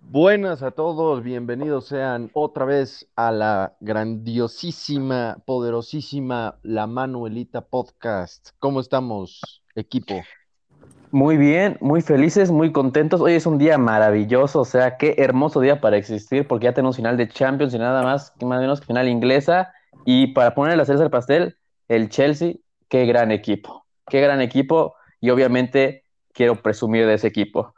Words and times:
Buenas 0.00 0.62
a 0.62 0.72
todos, 0.72 1.22
bienvenidos 1.22 1.86
sean 1.86 2.30
otra 2.34 2.66
vez 2.66 3.08
a 3.16 3.32
la 3.32 3.76
grandiosísima, 3.80 5.38
poderosísima 5.46 6.58
La 6.62 6.86
Manuelita 6.86 7.62
Podcast. 7.62 8.50
¿Cómo 8.58 8.80
estamos, 8.80 9.62
equipo? 9.74 10.22
Muy 11.12 11.36
bien, 11.36 11.76
muy 11.82 12.00
felices, 12.00 12.50
muy 12.50 12.72
contentos. 12.72 13.20
Hoy 13.20 13.34
es 13.34 13.44
un 13.44 13.58
día 13.58 13.76
maravilloso, 13.76 14.60
o 14.60 14.64
sea, 14.64 14.96
qué 14.96 15.14
hermoso 15.18 15.60
día 15.60 15.78
para 15.78 15.98
existir, 15.98 16.48
porque 16.48 16.64
ya 16.64 16.72
tenemos 16.72 16.96
final 16.96 17.18
de 17.18 17.28
Champions 17.28 17.74
y 17.74 17.78
nada 17.78 18.02
más, 18.02 18.32
más 18.40 18.58
o 18.58 18.60
menos 18.62 18.80
que 18.80 18.86
final 18.86 19.06
inglesa. 19.08 19.74
Y 20.06 20.28
para 20.28 20.54
poner 20.54 20.78
la 20.78 20.86
cereza 20.86 21.04
al 21.04 21.10
pastel, 21.10 21.58
el 21.88 22.08
Chelsea, 22.08 22.54
qué 22.88 23.04
gran 23.04 23.30
equipo, 23.30 23.84
qué 24.08 24.22
gran 24.22 24.40
equipo. 24.40 24.94
Y 25.20 25.28
obviamente 25.28 26.06
quiero 26.32 26.62
presumir 26.62 27.06
de 27.06 27.12
ese 27.12 27.26
equipo. 27.26 27.74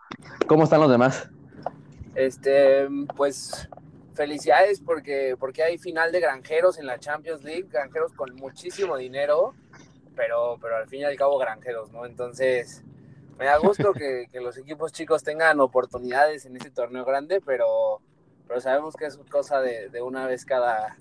¿Cómo 0.47 0.63
están 0.63 0.81
los 0.81 0.91
demás? 0.93 1.29
Este, 2.15 2.87
pues 3.17 3.69
felicidades 4.15 4.79
porque, 4.79 5.35
porque 5.41 5.65
hay 5.65 5.79
final 5.79 6.13
de 6.13 6.21
granjeros 6.21 6.79
en 6.79 6.87
la 6.87 7.01
Champions 7.01 7.43
League, 7.43 7.67
granjeros 7.69 8.13
con 8.13 8.33
muchísimo 8.37 8.97
dinero, 8.97 9.55
pero, 10.15 10.57
pero 10.63 10.77
al 10.77 10.87
fin 10.87 11.01
y 11.01 11.05
al 11.05 11.17
cabo 11.17 11.37
granjeros, 11.37 11.91
¿no? 11.91 12.07
Entonces, 12.07 12.85
me 13.39 13.47
da 13.47 13.59
gusto 13.59 13.93
que, 13.93 14.29
los 14.41 14.57
equipos 14.57 14.93
chicos 14.93 15.23
tengan 15.23 15.61
oportunidades 15.61 16.47
en 16.47 16.57
este 16.57 16.71
torneo 16.71 17.05
grande, 17.05 17.41
pero, 17.45 18.01
pero 18.47 18.61
sabemos 18.61 18.95
que 18.95 19.07
es 19.07 19.17
cosa 19.31 19.61
de, 19.61 19.91
una 20.03 20.27
vez 20.27 20.45
cada, 20.45 20.97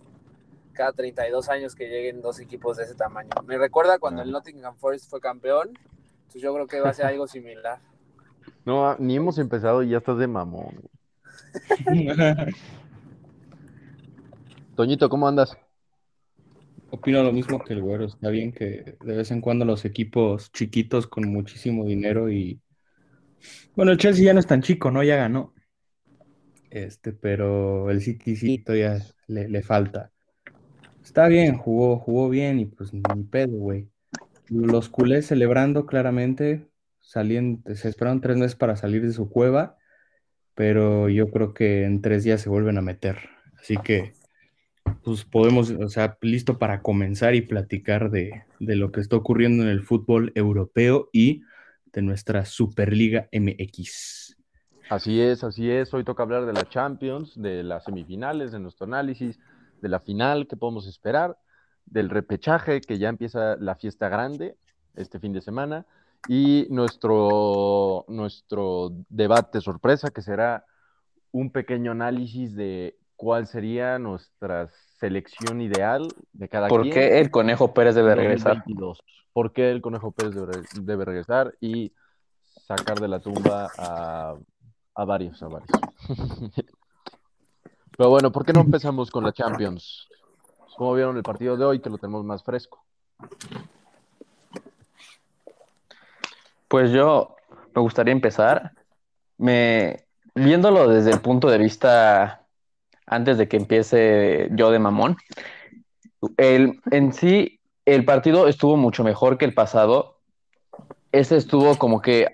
cada 0.73 0.93
32 0.93 1.49
años 1.49 1.75
que 1.75 1.87
lleguen 1.89 2.21
dos 2.21 2.39
equipos 2.39 2.77
de 2.77 2.83
ese 2.83 2.95
tamaño. 2.95 3.29
Me 3.45 3.57
recuerda 3.57 3.99
cuando 3.99 4.21
el 4.21 4.31
Nottingham 4.31 4.75
Forest 4.75 5.09
fue 5.09 5.19
campeón, 5.19 5.69
entonces 6.17 6.41
yo 6.41 6.53
creo 6.53 6.67
que 6.67 6.79
va 6.79 6.89
a 6.89 6.93
ser 6.93 7.05
algo 7.05 7.27
similar. 7.27 7.79
No, 8.65 8.95
ni 8.97 9.17
hemos 9.17 9.37
empezado 9.39 9.83
y 9.83 9.89
ya 9.89 9.97
estás 9.97 10.17
de 10.17 10.27
mamón. 10.27 10.89
Toñito, 14.75 15.09
¿cómo 15.09 15.27
andas? 15.27 15.57
Opino 16.93 17.23
lo 17.23 17.31
mismo 17.31 17.63
que 17.63 17.73
el 17.73 17.81
güero. 17.81 18.05
Está 18.05 18.29
bien 18.29 18.51
que 18.51 18.97
de 19.03 19.15
vez 19.15 19.31
en 19.31 19.41
cuando 19.41 19.65
los 19.65 19.85
equipos 19.85 20.51
chiquitos 20.51 21.07
con 21.07 21.27
muchísimo 21.27 21.85
dinero 21.85 22.31
y. 22.31 22.61
Bueno, 23.75 23.91
el 23.91 23.97
Chelsea 23.97 24.25
ya 24.25 24.33
no 24.33 24.39
es 24.39 24.47
tan 24.47 24.61
chico, 24.61 24.91
¿no? 24.91 25.03
Ya 25.03 25.15
ganó. 25.15 25.53
Este, 26.69 27.11
pero 27.11 27.89
el 27.89 28.01
City 28.01 28.35
sí 28.35 28.57
todavía 28.59 28.99
le, 29.27 29.49
le 29.49 29.61
falta. 29.61 30.11
Está 31.03 31.27
bien, 31.27 31.57
jugó, 31.57 31.97
jugó 31.99 32.29
bien 32.29 32.59
y 32.59 32.65
pues 32.65 32.93
ni 32.93 33.23
pedo, 33.23 33.57
güey. 33.57 33.89
Los 34.49 34.89
culés 34.89 35.27
celebrando 35.27 35.85
claramente, 35.85 36.67
saliendo, 36.99 37.75
se 37.75 37.89
esperaron 37.89 38.21
tres 38.21 38.37
meses 38.37 38.55
para 38.55 38.75
salir 38.75 39.05
de 39.05 39.13
su 39.13 39.29
cueva 39.29 39.77
pero 40.55 41.09
yo 41.09 41.29
creo 41.31 41.53
que 41.53 41.85
en 41.85 42.01
tres 42.01 42.23
días 42.23 42.41
se 42.41 42.49
vuelven 42.49 42.77
a 42.77 42.81
meter. 42.81 43.17
Así 43.59 43.77
que, 43.77 44.13
pues 45.03 45.23
podemos, 45.23 45.71
o 45.71 45.89
sea, 45.89 46.17
listo 46.21 46.57
para 46.57 46.81
comenzar 46.81 47.35
y 47.35 47.41
platicar 47.41 48.11
de, 48.11 48.43
lo 48.59 48.91
que 48.91 49.01
está 49.01 49.15
ocurriendo 49.15 49.63
en 49.63 49.69
el 49.69 49.81
fútbol 49.81 50.31
europeo 50.35 51.09
y 51.11 51.43
de 51.91 52.01
nuestra 52.01 52.45
Superliga 52.45 53.29
MX. 53.31 54.37
Así 54.89 55.21
es, 55.21 55.43
así 55.43 55.69
es. 55.69 55.93
Hoy 55.93 56.03
toca 56.03 56.23
hablar 56.23 56.45
de 56.45 56.53
la 56.53 56.67
Champions, 56.67 57.33
de 57.41 57.63
las 57.63 57.85
semifinales, 57.85 58.51
de 58.51 58.59
nuestro 58.59 58.85
análisis, 58.85 59.39
de 59.81 59.89
la 59.89 59.99
final 59.99 60.47
que 60.47 60.57
podemos 60.57 60.87
esperar, 60.87 61.37
del 61.85 62.09
repechaje 62.09 62.81
que 62.81 62.97
ya 62.97 63.09
empieza 63.09 63.55
la 63.57 63.75
fiesta 63.75 64.09
grande 64.09 64.57
este 64.95 65.19
fin 65.19 65.33
de 65.33 65.41
semana 65.41 65.85
y 66.27 66.67
nuestro, 66.69 68.05
nuestro 68.07 68.91
debate 69.09 69.61
sorpresa, 69.61 70.11
que 70.11 70.21
será 70.21 70.65
un 71.31 71.51
pequeño 71.51 71.91
análisis 71.91 72.55
de 72.55 72.97
cuál 73.23 73.47
sería 73.47 73.97
nuestra 73.99 74.69
selección 74.99 75.61
ideal 75.61 76.07
de 76.33 76.49
cada 76.49 76.67
¿Por 76.67 76.81
quien. 76.81 76.93
¿Por 76.93 77.01
qué 77.01 77.19
el 77.19 77.31
Conejo 77.31 77.73
Pérez 77.73 77.95
debe 77.95 78.15
regresar? 78.15 78.63
¿Por 79.31 79.53
qué 79.53 79.71
el 79.71 79.81
Conejo 79.81 80.11
Pérez 80.11 80.35
debe, 80.75 81.05
regresar 81.05 81.55
y 81.59 81.93
sacar 82.67 82.99
de 82.99 83.07
la 83.07 83.19
tumba 83.19 83.71
a, 83.77 84.35
a 84.95 85.05
varios, 85.05 85.41
a 85.41 85.47
varios? 85.47 85.71
Pero 87.97 88.09
bueno, 88.09 88.31
¿por 88.31 88.45
qué 88.45 88.53
no 88.53 88.61
empezamos 88.61 89.09
con 89.09 89.23
la 89.23 89.31
Champions? 89.31 90.07
¿Cómo 90.77 90.93
vieron 90.93 91.15
el 91.15 91.23
partido 91.23 91.55
de 91.55 91.65
hoy 91.65 91.79
que 91.79 91.89
lo 91.89 91.97
tenemos 91.97 92.25
más 92.25 92.43
fresco? 92.43 92.83
Pues 96.67 96.91
yo 96.91 97.35
me 97.73 97.81
gustaría 97.81 98.11
empezar 98.11 98.73
me, 99.37 100.05
viéndolo 100.35 100.87
desde 100.87 101.11
el 101.11 101.21
punto 101.21 101.49
de 101.49 101.57
vista 101.57 102.42
antes 103.05 103.37
de 103.37 103.47
que 103.47 103.57
empiece 103.57 104.49
yo 104.51 104.71
de 104.71 104.79
mamón. 104.79 105.17
El, 106.37 106.79
en 106.91 107.13
sí, 107.13 107.59
el 107.85 108.05
partido 108.05 108.47
estuvo 108.47 108.77
mucho 108.77 109.03
mejor 109.03 109.37
que 109.37 109.45
el 109.45 109.53
pasado. 109.53 110.17
Ese 111.11 111.37
estuvo 111.37 111.77
como 111.77 112.01
que, 112.01 112.29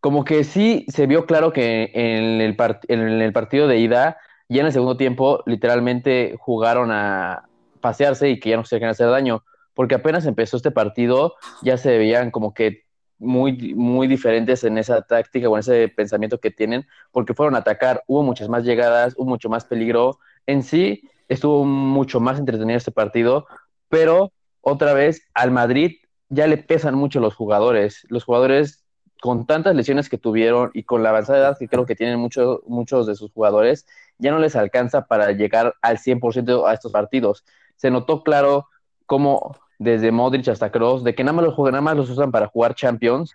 como 0.00 0.24
que 0.24 0.44
sí 0.44 0.84
se 0.88 1.06
vio 1.06 1.26
claro 1.26 1.52
que 1.52 1.90
en 1.94 2.40
el, 2.40 2.56
en 2.88 3.00
el 3.22 3.32
partido 3.32 3.66
de 3.68 3.78
ida, 3.78 4.18
ya 4.48 4.60
en 4.60 4.66
el 4.66 4.72
segundo 4.72 4.96
tiempo, 4.96 5.42
literalmente 5.46 6.36
jugaron 6.38 6.90
a 6.92 7.48
pasearse 7.80 8.30
y 8.30 8.40
que 8.40 8.50
ya 8.50 8.56
no 8.56 8.64
se 8.64 8.76
querían 8.76 8.90
hacer 8.90 9.08
daño, 9.08 9.42
porque 9.74 9.94
apenas 9.94 10.26
empezó 10.26 10.56
este 10.56 10.70
partido, 10.70 11.34
ya 11.62 11.76
se 11.76 11.98
veían 11.98 12.30
como 12.30 12.54
que 12.54 12.83
muy, 13.24 13.74
muy 13.74 14.06
diferentes 14.06 14.64
en 14.64 14.78
esa 14.78 15.02
táctica 15.02 15.48
o 15.48 15.56
en 15.56 15.60
ese 15.60 15.88
pensamiento 15.88 16.38
que 16.38 16.50
tienen, 16.50 16.86
porque 17.12 17.34
fueron 17.34 17.54
a 17.54 17.58
atacar, 17.58 18.02
hubo 18.06 18.22
muchas 18.22 18.48
más 18.48 18.64
llegadas, 18.64 19.14
hubo 19.16 19.28
mucho 19.28 19.48
más 19.48 19.64
peligro. 19.64 20.18
En 20.46 20.62
sí, 20.62 21.02
estuvo 21.28 21.64
mucho 21.64 22.20
más 22.20 22.38
entretenido 22.38 22.76
este 22.76 22.92
partido, 22.92 23.46
pero 23.88 24.32
otra 24.60 24.94
vez 24.94 25.22
al 25.34 25.50
Madrid 25.50 25.96
ya 26.28 26.46
le 26.46 26.58
pesan 26.58 26.94
mucho 26.94 27.20
los 27.20 27.34
jugadores. 27.34 28.06
Los 28.08 28.24
jugadores 28.24 28.84
con 29.20 29.46
tantas 29.46 29.74
lesiones 29.74 30.08
que 30.08 30.18
tuvieron 30.18 30.70
y 30.74 30.82
con 30.82 31.02
la 31.02 31.10
avanzada 31.10 31.38
edad 31.38 31.58
que 31.58 31.68
creo 31.68 31.86
que 31.86 31.96
tienen 31.96 32.18
muchos 32.18 32.60
muchos 32.66 33.06
de 33.06 33.14
sus 33.14 33.32
jugadores, 33.32 33.86
ya 34.18 34.30
no 34.30 34.38
les 34.38 34.54
alcanza 34.56 35.06
para 35.06 35.32
llegar 35.32 35.74
al 35.80 35.98
100% 35.98 36.68
a 36.68 36.74
estos 36.74 36.92
partidos. 36.92 37.44
Se 37.76 37.90
notó 37.90 38.22
claro 38.22 38.68
cómo 39.06 39.56
desde 39.78 40.12
Modric 40.12 40.48
hasta 40.48 40.70
Cross, 40.70 41.04
de 41.04 41.14
que 41.14 41.24
nada 41.24 41.34
más 41.34 41.44
los, 41.44 41.58
nada 41.58 41.80
más 41.80 41.96
los 41.96 42.10
usan 42.10 42.30
para 42.30 42.46
jugar 42.46 42.74
Champions, 42.74 43.32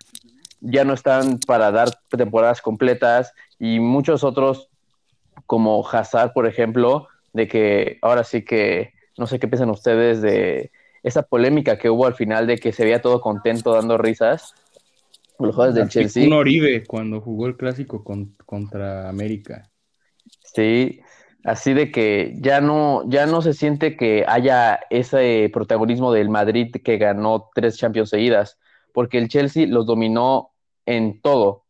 ya 0.62 0.84
no 0.84 0.94
están 0.94 1.40
para 1.40 1.72
dar 1.72 1.90
temporadas 2.10 2.62
completas 2.62 3.34
y 3.60 3.80
muchos 3.80 4.24
otros 4.24 4.70
como 5.46 5.88
Hazard, 5.88 6.34
por 6.34 6.48
ejemplo, 6.48 7.08
de 7.34 7.48
que 7.48 7.98
ahora 8.02 8.24
sí 8.24 8.44
que 8.44 8.94
no 9.18 9.28
sé 9.28 9.40
qué 9.40 9.48
piensan 9.48 9.70
ustedes 9.70 10.22
de 10.22 10.72
esa 11.04 11.24
polémica 11.24 11.78
que 11.78 11.90
hubo 11.90 12.06
al 12.06 12.16
final 12.16 12.48
de 12.48 12.58
que 12.58 12.72
se 12.72 12.84
veía 12.84 13.02
todo 13.02 13.22
contento 13.22 13.74
dando 13.74 13.98
risas. 13.98 14.54
Los 15.40 15.56
jugadores 15.56 15.76
del 15.76 15.90
Chelsea. 15.90 16.28
Un 16.28 16.34
Oribe 16.34 16.84
cuando 16.86 17.22
jugó 17.22 17.48
el 17.48 17.56
clásico 17.56 18.04
contra 18.46 19.08
América. 19.08 19.70
Sí, 20.44 21.00
así 21.44 21.74
de 21.74 21.92
que 21.92 22.34
ya 22.38 22.62
no, 22.62 23.04
ya 23.08 23.26
no 23.26 23.42
se 23.42 23.54
siente 23.54 23.96
que 23.96 24.26
haya 24.28 24.80
ese 24.90 25.50
protagonismo 25.54 26.12
del 26.12 26.30
Madrid 26.30 26.76
que 26.84 26.98
ganó 26.98 27.50
tres 27.54 27.78
Champions 27.78 28.10
seguidas, 28.10 28.58
porque 28.94 29.18
el 29.18 29.30
Chelsea 29.30 29.68
los 29.68 29.86
dominó 29.86 30.52
en 30.86 31.22
todo, 31.22 31.66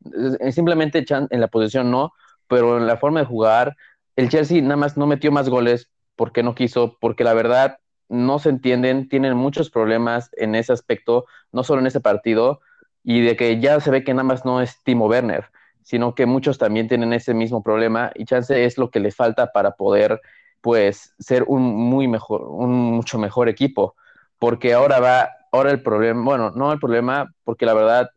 simplemente 0.52 1.06
en 1.10 1.42
la 1.42 1.48
posición 1.48 1.92
no, 1.92 2.14
pero 2.48 2.78
en 2.78 2.88
la 2.88 2.98
forma 2.98 3.20
de 3.20 3.26
jugar, 3.26 3.76
el 4.16 4.30
Chelsea 4.30 4.62
nada 4.62 4.78
más 4.78 4.98
no 4.98 5.08
metió 5.08 5.32
más 5.32 5.50
goles 5.50 5.92
porque 6.16 6.44
no 6.44 6.56
quiso, 6.56 6.98
porque 7.00 7.24
la 7.24 7.34
verdad 7.34 7.80
no 8.08 8.40
se 8.40 8.50
entienden, 8.50 9.08
tienen 9.08 9.36
muchos 9.36 9.70
problemas 9.70 10.30
en 10.38 10.56
ese 10.56 10.74
aspecto, 10.74 11.26
no 11.52 11.64
solo 11.64 11.82
en 11.82 11.88
ese 11.88 12.00
partido, 12.00 12.62
y 13.04 13.22
de 13.22 13.36
que 13.36 13.60
ya 13.60 13.80
se 13.80 13.92
ve 13.92 14.04
que 14.04 14.14
nada 14.14 14.24
más 14.24 14.46
no 14.46 14.62
es 14.62 14.82
Timo 14.84 15.08
Werner 15.08 15.46
sino 15.84 16.16
que 16.16 16.26
muchos 16.26 16.58
también 16.58 16.88
tienen 16.88 17.14
ese 17.14 17.34
mismo 17.34 17.64
problema 17.64 18.12
y 18.16 18.26
chance 18.26 18.66
es 18.66 18.78
lo 18.78 18.90
que 18.90 19.00
les 19.00 19.16
falta 19.16 19.52
para 19.52 19.72
poder 19.72 20.22
pues 20.62 21.14
ser 21.20 21.44
un 21.48 21.64
muy 21.64 22.08
mejor, 22.08 22.44
un 22.44 22.72
mucho 22.72 23.18
mejor 23.18 23.50
equipo, 23.50 23.96
porque 24.38 24.74
ahora 24.74 25.00
va, 25.00 25.30
ahora 25.52 25.72
el 25.72 25.82
problema, 25.82 26.24
bueno, 26.24 26.52
no 26.52 26.72
el 26.72 26.80
problema, 26.80 27.34
porque 27.44 27.66
la 27.66 27.74
verdad 27.74 28.12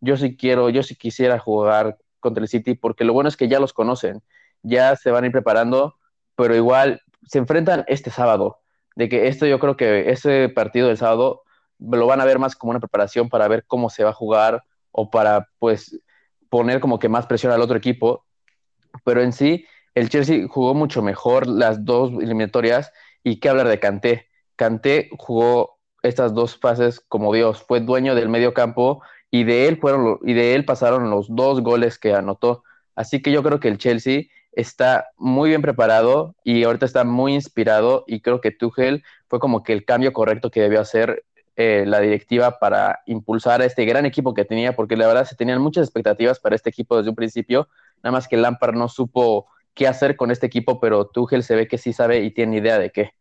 yo 0.00 0.16
sí 0.16 0.36
quiero, 0.36 0.70
yo 0.70 0.82
sí 0.82 0.96
quisiera 0.96 1.38
jugar 1.38 1.98
contra 2.20 2.42
el 2.42 2.48
City, 2.48 2.74
porque 2.74 3.04
lo 3.04 3.12
bueno 3.12 3.28
es 3.28 3.36
que 3.36 3.48
ya 3.48 3.60
los 3.60 3.72
conocen, 3.72 4.22
ya 4.62 4.96
se 4.96 5.10
van 5.10 5.24
a 5.24 5.26
ir 5.26 5.32
preparando, 5.32 5.96
pero 6.36 6.54
igual 6.54 7.02
se 7.26 7.38
enfrentan 7.38 7.84
este 7.86 8.10
sábado, 8.10 8.60
de 8.96 9.08
que 9.08 9.28
esto 9.28 9.46
yo 9.46 9.58
creo 9.58 9.76
que 9.76 10.10
ese 10.10 10.48
partido 10.48 10.88
del 10.88 10.96
sábado 10.96 11.42
lo 11.78 12.06
van 12.06 12.20
a 12.20 12.24
ver 12.24 12.38
más 12.38 12.56
como 12.56 12.70
una 12.70 12.80
preparación 12.80 13.28
para 13.28 13.48
ver 13.48 13.64
cómo 13.66 13.90
se 13.90 14.04
va 14.04 14.10
a 14.10 14.14
jugar 14.14 14.64
o 14.92 15.10
para 15.10 15.48
pues 15.58 16.00
poner 16.54 16.78
como 16.78 17.00
que 17.00 17.08
más 17.08 17.26
presión 17.26 17.50
al 17.50 17.62
otro 17.62 17.76
equipo, 17.76 18.26
pero 19.04 19.20
en 19.22 19.32
sí 19.32 19.66
el 19.96 20.08
Chelsea 20.08 20.46
jugó 20.46 20.72
mucho 20.72 21.02
mejor 21.02 21.48
las 21.48 21.84
dos 21.84 22.12
eliminatorias 22.12 22.92
Y 23.24 23.40
qué 23.40 23.48
hablar 23.48 23.66
de 23.66 23.80
Kanté. 23.80 24.28
Kanté 24.54 25.10
jugó 25.18 25.80
estas 26.02 26.32
dos 26.32 26.56
fases 26.56 27.00
como 27.08 27.34
Dios, 27.34 27.64
fue 27.66 27.80
dueño 27.80 28.14
del 28.14 28.28
medio 28.28 28.54
campo 28.54 29.02
y 29.32 29.42
de 29.42 29.66
él 29.66 29.78
fueron 29.80 30.20
y 30.22 30.34
de 30.34 30.54
él 30.54 30.64
pasaron 30.64 31.10
los 31.10 31.26
dos 31.28 31.60
goles 31.60 31.98
que 31.98 32.14
anotó. 32.14 32.62
Así 32.94 33.20
que 33.20 33.32
yo 33.32 33.42
creo 33.42 33.58
que 33.58 33.66
el 33.66 33.78
Chelsea 33.78 34.26
está 34.52 35.08
muy 35.16 35.48
bien 35.48 35.60
preparado 35.60 36.36
y 36.44 36.62
ahorita 36.62 36.86
está 36.86 37.02
muy 37.02 37.34
inspirado 37.34 38.04
y 38.06 38.20
creo 38.20 38.40
que 38.40 38.52
Tuchel 38.52 39.02
fue 39.26 39.40
como 39.40 39.64
que 39.64 39.72
el 39.72 39.84
cambio 39.84 40.12
correcto 40.12 40.52
que 40.52 40.60
debió 40.60 40.80
hacer 40.80 41.24
eh, 41.56 41.84
la 41.86 42.00
directiva 42.00 42.58
para 42.58 43.00
impulsar 43.06 43.62
a 43.62 43.64
este 43.64 43.84
gran 43.84 44.06
equipo 44.06 44.34
que 44.34 44.44
tenía, 44.44 44.74
porque 44.74 44.96
la 44.96 45.06
verdad 45.06 45.24
se 45.24 45.36
tenían 45.36 45.60
muchas 45.60 45.84
expectativas 45.84 46.40
para 46.40 46.56
este 46.56 46.70
equipo 46.70 46.96
desde 46.96 47.10
un 47.10 47.16
principio, 47.16 47.68
nada 48.02 48.12
más 48.12 48.28
que 48.28 48.36
Lampard 48.36 48.74
no 48.74 48.88
supo 48.88 49.46
qué 49.74 49.86
hacer 49.88 50.16
con 50.16 50.30
este 50.30 50.46
equipo, 50.46 50.80
pero 50.80 51.06
Tuchel 51.06 51.42
se 51.42 51.56
ve 51.56 51.68
que 51.68 51.78
sí 51.78 51.92
sabe 51.92 52.20
y 52.22 52.30
tiene 52.32 52.58
idea 52.58 52.78
de 52.78 52.90
qué. 52.90 53.12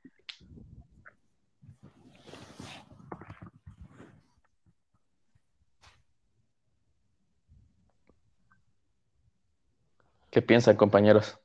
¿Qué 10.32 10.42
piensan, 10.42 10.76
compañeros? 10.76 11.43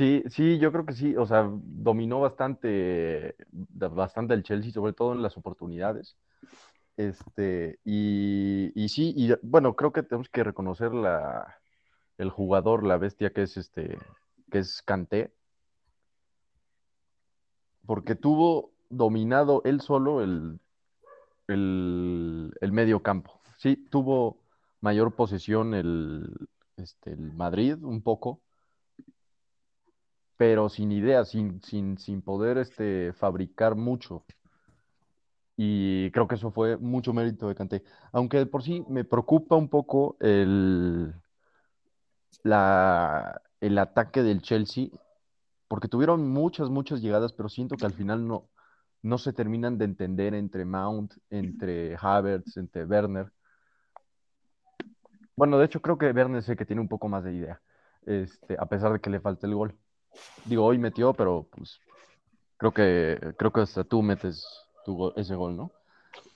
Sí, 0.00 0.22
sí, 0.30 0.58
yo 0.58 0.72
creo 0.72 0.86
que 0.86 0.94
sí. 0.94 1.14
O 1.16 1.26
sea, 1.26 1.46
dominó 1.52 2.20
bastante, 2.20 3.36
bastante 3.50 4.32
el 4.32 4.42
Chelsea, 4.42 4.72
sobre 4.72 4.94
todo 4.94 5.12
en 5.12 5.20
las 5.20 5.36
oportunidades. 5.36 6.16
Este, 6.96 7.80
y, 7.84 8.72
y 8.74 8.88
sí, 8.88 9.12
y 9.14 9.30
bueno, 9.42 9.76
creo 9.76 9.92
que 9.92 10.02
tenemos 10.02 10.30
que 10.30 10.42
reconocer 10.42 10.94
la, 10.94 11.58
el 12.16 12.30
jugador, 12.30 12.82
la 12.86 12.96
bestia 12.96 13.30
que 13.34 13.42
es 13.42 13.58
este, 13.58 13.98
que 14.50 14.60
es 14.60 14.80
Kanté, 14.80 15.34
porque 17.84 18.14
tuvo 18.14 18.72
dominado 18.88 19.60
él 19.66 19.82
solo 19.82 20.22
el, 20.22 20.60
el, 21.46 22.54
el 22.58 22.72
medio 22.72 23.02
campo. 23.02 23.38
Sí, 23.58 23.76
tuvo 23.76 24.38
mayor 24.80 25.14
posesión 25.14 25.74
el, 25.74 26.48
este, 26.78 27.12
el 27.12 27.34
Madrid 27.34 27.76
un 27.82 28.00
poco, 28.00 28.40
pero 30.40 30.70
sin 30.70 30.90
idea, 30.90 31.26
sin, 31.26 31.60
sin, 31.60 31.98
sin 31.98 32.22
poder 32.22 32.56
este, 32.56 33.12
fabricar 33.12 33.74
mucho. 33.76 34.24
Y 35.54 36.10
creo 36.12 36.26
que 36.26 36.36
eso 36.36 36.50
fue 36.50 36.78
mucho 36.78 37.12
mérito 37.12 37.46
de 37.46 37.54
Kanté. 37.54 37.84
Aunque 38.10 38.46
por 38.46 38.62
sí 38.62 38.82
me 38.88 39.04
preocupa 39.04 39.56
un 39.56 39.68
poco 39.68 40.16
el, 40.18 41.12
la, 42.42 43.42
el 43.60 43.76
ataque 43.76 44.22
del 44.22 44.40
Chelsea, 44.40 44.86
porque 45.68 45.88
tuvieron 45.88 46.26
muchas, 46.30 46.70
muchas 46.70 47.02
llegadas, 47.02 47.34
pero 47.34 47.50
siento 47.50 47.76
que 47.76 47.84
al 47.84 47.92
final 47.92 48.26
no, 48.26 48.48
no 49.02 49.18
se 49.18 49.34
terminan 49.34 49.76
de 49.76 49.84
entender 49.84 50.32
entre 50.32 50.64
Mount, 50.64 51.12
entre 51.28 51.98
Havertz, 52.00 52.56
entre 52.56 52.86
Werner. 52.86 53.30
Bueno, 55.36 55.58
de 55.58 55.66
hecho 55.66 55.82
creo 55.82 55.98
que 55.98 56.12
Werner 56.12 56.42
el 56.48 56.56
que 56.56 56.64
tiene 56.64 56.80
un 56.80 56.88
poco 56.88 57.10
más 57.10 57.24
de 57.24 57.34
idea, 57.34 57.60
este, 58.06 58.56
a 58.58 58.64
pesar 58.64 58.94
de 58.94 59.00
que 59.00 59.10
le 59.10 59.20
falta 59.20 59.46
el 59.46 59.54
gol. 59.54 59.76
Digo, 60.44 60.64
hoy 60.64 60.78
metió, 60.78 61.12
pero 61.12 61.46
pues 61.50 61.80
creo 62.56 62.72
que 62.72 63.34
creo 63.36 63.52
que 63.52 63.60
hasta 63.60 63.84
tú 63.84 64.02
metes 64.02 64.46
tu 64.84 65.12
ese 65.16 65.34
gol, 65.34 65.56
¿no? 65.56 65.70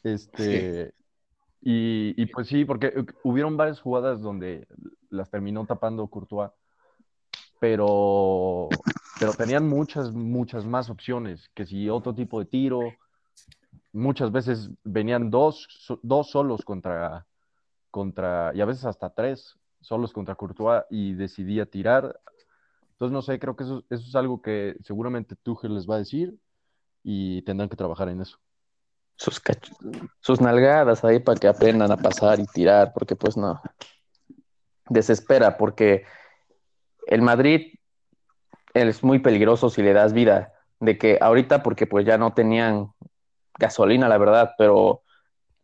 Este, 0.03 0.93
y, 1.63 2.21
y, 2.21 2.27
pues 2.27 2.49
sí, 2.49 2.65
porque 2.65 2.93
hubieron 3.23 3.57
varias 3.57 3.81
jugadas 3.81 4.21
donde 4.21 4.67
las 5.09 5.31
terminó 5.31 5.65
tapando 5.65 6.07
Courtois, 6.09 6.51
pero, 7.59 8.69
pero 9.19 9.33
tenían 9.33 9.67
muchas, 9.67 10.13
muchas 10.13 10.67
más 10.67 10.91
opciones, 10.91 11.49
que 11.55 11.65
si 11.65 11.89
otro 11.89 12.15
tipo 12.15 12.39
de 12.39 12.45
tiro, 12.45 12.93
muchas 13.93 14.31
veces 14.31 14.71
venían 14.83 15.31
dos, 15.31 15.67
dos 16.03 16.31
solos 16.31 16.63
contra, 16.65 17.27
contra, 17.91 18.53
y 18.55 18.61
a 18.61 18.67
veces 18.67 18.85
hasta 18.85 19.09
tres 19.09 19.57
solos 19.81 20.13
contra 20.13 20.35
Courtois 20.35 20.83
y 20.91 21.15
decidía 21.15 21.65
tirar. 21.65 22.21
Entonces, 22.95 23.13
no 23.13 23.23
sé, 23.23 23.39
creo 23.39 23.57
que 23.57 23.65
eso, 23.65 23.85
eso 23.91 24.05
es 24.07 24.15
algo 24.15 24.41
que 24.41 24.77
seguramente 24.85 25.37
Tuchel 25.37 25.75
les 25.75 25.89
va 25.89 25.97
a 25.97 25.99
decir 25.99 26.35
y 27.03 27.43
tendrán 27.43 27.69
que 27.69 27.77
trabajar 27.77 28.09
en 28.09 28.21
eso. 28.23 28.39
Sus, 29.17 29.41
sus 30.21 30.41
nalgadas 30.41 31.05
ahí 31.05 31.19
para 31.21 31.39
que 31.39 31.49
aprendan 31.49 31.91
a 31.93 31.97
pasar 31.97 32.41
y 32.41 32.47
tirar, 32.47 32.93
porque 32.93 33.17
pues 33.17 33.37
no. 33.37 33.61
Desespera, 34.89 35.57
porque 35.57 36.05
el 37.07 37.23
Madrid 37.23 37.75
es 38.75 39.03
muy 39.03 39.19
peligroso 39.19 39.71
si 39.71 39.83
le 39.83 39.93
das 39.93 40.13
vida. 40.13 40.53
De 40.81 40.99
que 40.99 41.19
ahorita, 41.21 41.63
porque 41.63 41.87
pues 41.87 42.05
ya 42.05 42.19
no 42.19 42.33
tenían 42.33 42.93
gasolina, 43.59 44.09
la 44.09 44.19
verdad, 44.19 44.55
pero 44.59 45.03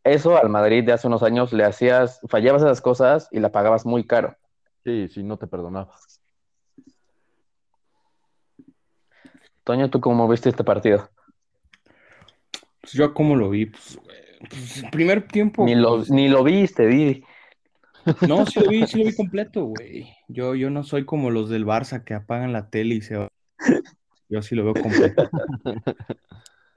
eso 0.05 0.37
al 0.37 0.49
Madrid 0.49 0.85
de 0.85 0.93
hace 0.93 1.09
unos 1.09 1.23
años 1.23 1.53
le 1.53 1.65
hacías, 1.65 2.21
fallabas 2.29 2.63
esas 2.63 2.81
cosas 2.81 3.29
y 3.31 3.41
la 3.41 3.51
pagabas 3.51 3.85
muy 3.85 4.07
caro. 4.07 4.37
Sí, 4.85 5.09
sí, 5.09 5.23
no 5.23 5.37
te 5.37 5.47
perdonaba. 5.47 5.95
Toño, 9.65 9.91
¿tú 9.91 10.01
cómo 10.01 10.29
viste 10.29 10.49
este 10.49 10.65
partido? 10.65 11.11
Pues 12.81 12.93
yo 12.95 13.13
cómo 13.15 13.37
lo 13.37 13.51
vi, 13.51 13.67
pues, 13.67 13.99
pues 14.49 14.85
primer 14.91 15.27
tiempo. 15.29 15.65
Ni 15.65 15.75
lo, 15.75 15.97
pues, 15.97 16.11
ni 16.11 16.29
lo 16.29 16.43
viste, 16.43 16.87
vi. 16.87 17.25
No, 18.27 18.47
sí 18.47 18.61
lo 18.61 18.71
vi, 18.71 18.87
sí 18.87 18.99
lo 18.99 19.05
vi 19.05 19.15
completo, 19.15 19.65
güey. 19.65 20.17
Yo, 20.29 20.55
yo 20.55 20.71
no 20.71 20.83
soy 20.83 21.05
como 21.05 21.31
los 21.31 21.51
del 21.51 21.67
Barça 21.67 22.03
que 22.05 22.15
apagan 22.15 22.53
la 22.53 22.71
tele 22.71 22.95
y 22.95 23.01
se 23.03 23.17
van. 23.17 23.29
Yo 24.29 24.43
sí 24.43 24.55
lo 24.55 24.65
veo 24.65 24.75
completo. 24.75 25.29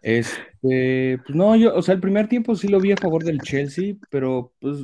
Este, 0.02 1.20
pues 1.26 1.34
no, 1.34 1.56
yo, 1.56 1.74
o 1.74 1.82
sea, 1.82 1.96
el 1.96 2.02
primer 2.02 2.28
tiempo 2.28 2.56
sí 2.56 2.68
lo 2.68 2.82
vi 2.82 2.92
a 2.92 2.98
favor 2.98 3.24
del 3.24 3.40
Chelsea, 3.40 3.96
pero 4.10 4.52
pues 4.60 4.80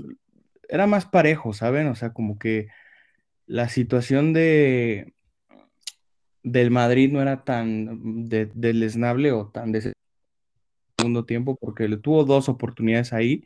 era 0.70 0.88
más 0.88 1.06
parejo, 1.06 1.52
¿saben? 1.52 1.88
O 1.88 1.96
sea, 1.96 2.14
como 2.14 2.40
que 2.40 2.68
la 3.46 3.68
situación 3.68 4.32
de 4.32 5.14
del 6.44 6.72
Madrid 6.72 7.12
no 7.12 7.22
era 7.22 7.44
tan 7.44 8.28
de, 8.30 8.50
deleznable 8.54 9.32
o 9.32 9.48
tan 9.48 9.72
de 9.72 9.94
segundo 10.98 11.26
tiempo, 11.26 11.56
porque 11.60 11.88
le 11.88 11.98
tuvo 11.98 12.26
dos 12.26 12.50
oportunidades 12.50 13.14
ahí. 13.14 13.46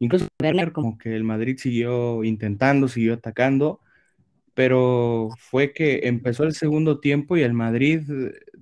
Incluso 0.00 0.28
como 0.72 0.96
que 0.98 1.14
el 1.16 1.24
Madrid 1.24 1.56
siguió 1.58 2.22
intentando, 2.24 2.88
siguió 2.88 3.14
atacando, 3.14 3.80
pero 4.54 5.30
fue 5.38 5.72
que 5.72 6.00
empezó 6.04 6.44
el 6.44 6.54
segundo 6.54 7.00
tiempo 7.00 7.36
y 7.36 7.42
el 7.42 7.52
Madrid 7.52 8.02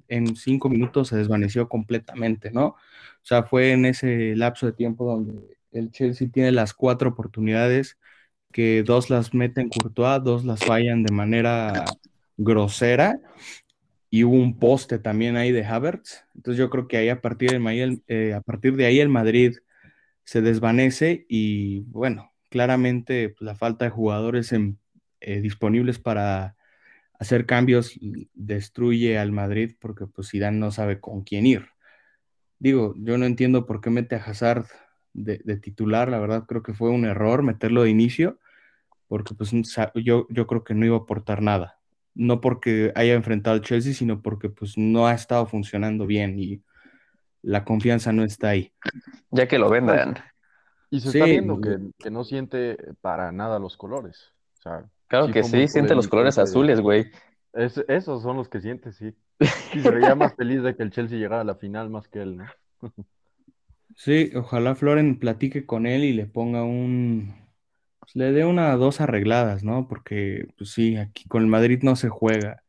en 0.08 0.36
cinco 0.36 0.68
minutos 0.68 1.08
se 1.08 1.16
desvaneció 1.16 1.68
completamente, 1.68 2.50
¿no? 2.50 2.66
O 2.68 2.76
sea, 3.22 3.42
fue 3.42 3.72
en 3.72 3.86
ese 3.86 4.36
lapso 4.36 4.66
de 4.66 4.72
tiempo 4.72 5.04
donde 5.04 5.58
el 5.72 5.90
Chelsea 5.90 6.28
tiene 6.32 6.52
las 6.52 6.74
cuatro 6.74 7.10
oportunidades, 7.10 7.98
que 8.56 8.82
dos 8.82 9.10
las 9.10 9.34
meten 9.34 9.68
Courtois, 9.68 10.24
dos 10.24 10.46
las 10.46 10.64
fallan 10.64 11.02
de 11.02 11.12
manera 11.12 11.84
grosera, 12.38 13.20
y 14.08 14.24
hubo 14.24 14.36
un 14.36 14.58
poste 14.58 14.98
también 14.98 15.36
ahí 15.36 15.52
de 15.52 15.62
Havertz. 15.62 16.24
Entonces 16.34 16.58
yo 16.58 16.70
creo 16.70 16.88
que 16.88 16.96
ahí 16.96 17.10
a 17.10 17.20
partir 17.20 17.50
de, 17.50 18.00
eh, 18.08 18.32
a 18.32 18.40
partir 18.40 18.74
de 18.76 18.86
ahí 18.86 18.98
el 18.98 19.10
Madrid 19.10 19.58
se 20.24 20.40
desvanece 20.40 21.26
y 21.28 21.80
bueno, 21.80 22.32
claramente 22.48 23.28
pues, 23.28 23.42
la 23.42 23.56
falta 23.56 23.84
de 23.84 23.90
jugadores 23.90 24.50
eh, 24.54 25.40
disponibles 25.42 25.98
para 25.98 26.56
hacer 27.18 27.44
cambios 27.44 27.92
destruye 28.32 29.18
al 29.18 29.32
Madrid 29.32 29.76
porque 29.78 30.06
pues 30.06 30.30
Zidane 30.30 30.56
no 30.56 30.70
sabe 30.70 30.98
con 30.98 31.24
quién 31.24 31.44
ir. 31.44 31.66
Digo, 32.58 32.94
yo 32.96 33.18
no 33.18 33.26
entiendo 33.26 33.66
por 33.66 33.82
qué 33.82 33.90
mete 33.90 34.14
a 34.14 34.24
Hazard 34.24 34.64
de, 35.12 35.56
titular, 35.58 36.08
la 36.08 36.20
verdad 36.20 36.46
creo 36.46 36.62
que 36.62 36.72
fue 36.72 36.88
un 36.88 37.04
error 37.04 37.42
meterlo 37.42 37.82
de 37.82 37.90
inicio, 37.90 38.38
porque 39.08 39.34
pues 39.34 39.52
yo, 39.94 40.26
yo 40.28 40.46
creo 40.46 40.64
que 40.64 40.74
no 40.74 40.86
iba 40.86 40.96
a 40.96 41.00
aportar 41.00 41.42
nada. 41.42 41.78
No 42.14 42.40
porque 42.40 42.92
haya 42.94 43.14
enfrentado 43.14 43.54
al 43.54 43.62
Chelsea, 43.62 43.92
sino 43.92 44.22
porque 44.22 44.48
pues 44.48 44.78
no 44.78 45.06
ha 45.06 45.14
estado 45.14 45.46
funcionando 45.46 46.06
bien 46.06 46.38
y 46.38 46.62
la 47.42 47.64
confianza 47.64 48.12
no 48.12 48.24
está 48.24 48.50
ahí. 48.50 48.72
Ya 49.30 49.46
que 49.46 49.58
lo 49.58 49.68
vendan. 49.68 50.16
Y 50.90 51.00
se 51.00 51.08
está 51.08 51.24
viendo 51.24 51.60
que, 51.60 51.78
que, 51.98 52.10
no 52.10 52.24
siente 52.24 52.78
para 53.00 53.32
nada 53.32 53.58
los 53.58 53.76
colores. 53.76 54.32
O 54.58 54.62
sea, 54.62 54.88
Claro 55.08 55.30
que 55.30 55.42
sí, 55.44 55.68
siente 55.68 55.94
los 55.94 56.08
colores 56.08 56.38
azules, 56.38 56.80
güey. 56.80 57.10
esos 57.52 58.22
son 58.22 58.36
los 58.36 58.48
que 58.48 58.60
siente, 58.60 58.92
sí. 58.92 59.14
Y 59.74 59.80
se 59.80 59.90
veía 59.90 60.14
más 60.14 60.34
feliz 60.34 60.62
de 60.62 60.74
que 60.74 60.82
el 60.82 60.90
Chelsea 60.90 61.18
llegara 61.18 61.42
a 61.42 61.44
la 61.44 61.56
final 61.56 61.90
más 61.90 62.08
que 62.08 62.22
él, 62.22 62.38
¿no? 62.38 62.46
sí, 63.94 64.32
ojalá 64.34 64.74
Floren 64.74 65.18
platique 65.18 65.66
con 65.66 65.86
él 65.86 66.04
y 66.04 66.12
le 66.12 66.26
ponga 66.26 66.64
un. 66.64 67.45
Pues, 68.06 68.16
le 68.16 68.32
dé 68.32 68.44
una 68.44 68.74
dos 68.76 69.00
arregladas, 69.00 69.64
¿no? 69.64 69.88
Porque, 69.88 70.48
pues 70.56 70.70
sí, 70.70 70.96
aquí 70.96 71.26
con 71.28 71.42
el 71.42 71.48
Madrid 71.48 71.80
no 71.82 71.96
se 71.96 72.08
juega. 72.08 72.62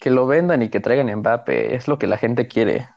Que 0.00 0.10
lo 0.10 0.26
vendan 0.26 0.62
y 0.62 0.70
que 0.70 0.80
traigan 0.80 1.14
Mbappe, 1.20 1.74
es 1.76 1.88
lo 1.88 1.98
que 1.98 2.06
la 2.06 2.18
gente 2.18 2.48
quiere. 2.48 2.88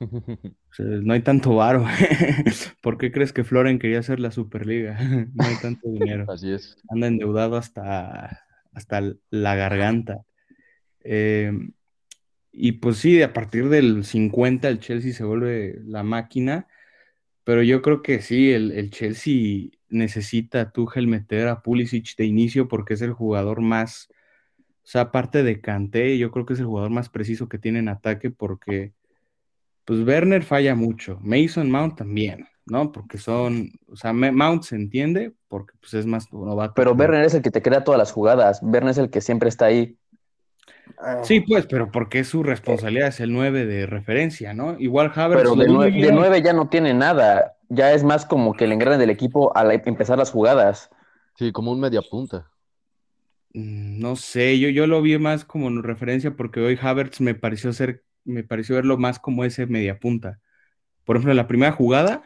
no 0.78 1.12
hay 1.14 1.22
tanto 1.22 1.54
varo. 1.56 1.84
¿Por 2.82 2.98
qué 2.98 3.12
crees 3.12 3.32
que 3.32 3.44
Floren 3.44 3.78
quería 3.78 4.00
hacer 4.00 4.20
la 4.20 4.30
Superliga? 4.30 4.98
No 5.34 5.46
hay 5.46 5.58
tanto 5.58 5.88
dinero. 5.90 6.26
Así 6.26 6.52
es. 6.52 6.78
Anda 6.88 7.08
endeudado 7.08 7.56
hasta, 7.56 8.42
hasta 8.72 9.02
la 9.30 9.54
garganta. 9.56 10.24
Eh, 11.04 11.52
Y 12.52 12.72
pues 12.72 12.98
sí, 12.98 13.22
a 13.22 13.32
partir 13.32 13.68
del 13.68 14.04
50 14.04 14.68
el 14.68 14.80
Chelsea 14.80 15.12
se 15.12 15.24
vuelve 15.24 15.80
la 15.84 16.02
máquina, 16.02 16.66
pero 17.48 17.62
yo 17.62 17.80
creo 17.80 18.02
que 18.02 18.20
sí, 18.20 18.52
el, 18.52 18.72
el 18.72 18.90
Chelsea 18.90 19.70
necesita 19.88 20.60
a 20.60 20.70
Tuchel 20.70 21.06
meter 21.06 21.48
a 21.48 21.62
Pulisic 21.62 22.14
de 22.14 22.26
inicio 22.26 22.68
porque 22.68 22.92
es 22.92 23.00
el 23.00 23.14
jugador 23.14 23.62
más, 23.62 24.10
o 24.60 24.64
sea, 24.82 25.00
aparte 25.00 25.42
de 25.42 25.58
Kanté, 25.58 26.18
yo 26.18 26.30
creo 26.30 26.44
que 26.44 26.52
es 26.52 26.60
el 26.60 26.66
jugador 26.66 26.90
más 26.90 27.08
preciso 27.08 27.48
que 27.48 27.56
tiene 27.56 27.78
en 27.78 27.88
ataque 27.88 28.30
porque 28.30 28.92
pues 29.86 30.00
Werner 30.00 30.42
falla 30.42 30.74
mucho, 30.74 31.20
Mason 31.22 31.70
Mount 31.70 31.96
también, 31.96 32.46
¿no? 32.66 32.92
Porque 32.92 33.16
son, 33.16 33.72
o 33.86 33.96
sea, 33.96 34.12
Mount 34.12 34.64
se 34.64 34.76
entiende 34.76 35.32
porque 35.48 35.72
pues 35.80 35.94
es 35.94 36.04
más 36.04 36.30
novato. 36.30 36.74
Pero 36.76 36.92
Werner 36.92 37.24
es 37.24 37.32
el 37.32 37.40
que 37.40 37.50
te 37.50 37.62
crea 37.62 37.82
todas 37.82 37.96
las 37.96 38.12
jugadas, 38.12 38.60
Werner 38.62 38.90
es 38.90 38.98
el 38.98 39.08
que 39.08 39.22
siempre 39.22 39.48
está 39.48 39.64
ahí. 39.64 39.96
Sí, 41.22 41.40
pues, 41.40 41.66
pero 41.66 41.90
porque 41.90 42.24
su 42.24 42.42
responsabilidad 42.42 43.08
es 43.08 43.20
el 43.20 43.32
9 43.32 43.66
de 43.66 43.86
referencia, 43.86 44.54
¿no? 44.54 44.76
Igual 44.78 45.12
Havertz. 45.14 45.42
Pero 45.42 45.54
de 45.54 46.12
9, 46.12 46.42
ya 46.42 46.52
no 46.52 46.68
tiene 46.68 46.94
nada, 46.94 47.56
ya 47.68 47.92
es 47.92 48.04
más 48.04 48.26
como 48.26 48.54
que 48.54 48.64
el 48.64 48.72
engrane 48.72 48.98
del 48.98 49.10
equipo 49.10 49.56
al 49.56 49.70
empezar 49.70 50.18
las 50.18 50.30
jugadas. 50.30 50.90
Sí, 51.36 51.52
como 51.52 51.72
un 51.72 51.80
media 51.80 52.02
punta. 52.02 52.50
Mm, 53.54 54.00
no 54.00 54.16
sé, 54.16 54.58
yo, 54.58 54.68
yo 54.68 54.86
lo 54.86 55.00
vi 55.02 55.18
más 55.18 55.44
como 55.44 55.68
en 55.68 55.82
referencia 55.82 56.36
porque 56.36 56.60
hoy 56.60 56.78
Havertz 56.80 57.20
me 57.20 57.34
pareció 57.34 57.72
ser 57.72 58.02
me 58.28 58.44
pareció 58.44 58.76
verlo 58.76 58.98
más 58.98 59.18
como 59.18 59.44
ese 59.44 59.66
media 59.66 59.98
punta. 59.98 60.40
Por 61.04 61.16
ejemplo, 61.16 61.32
en 61.32 61.38
la 61.38 61.48
primera 61.48 61.72
jugada, 61.72 62.22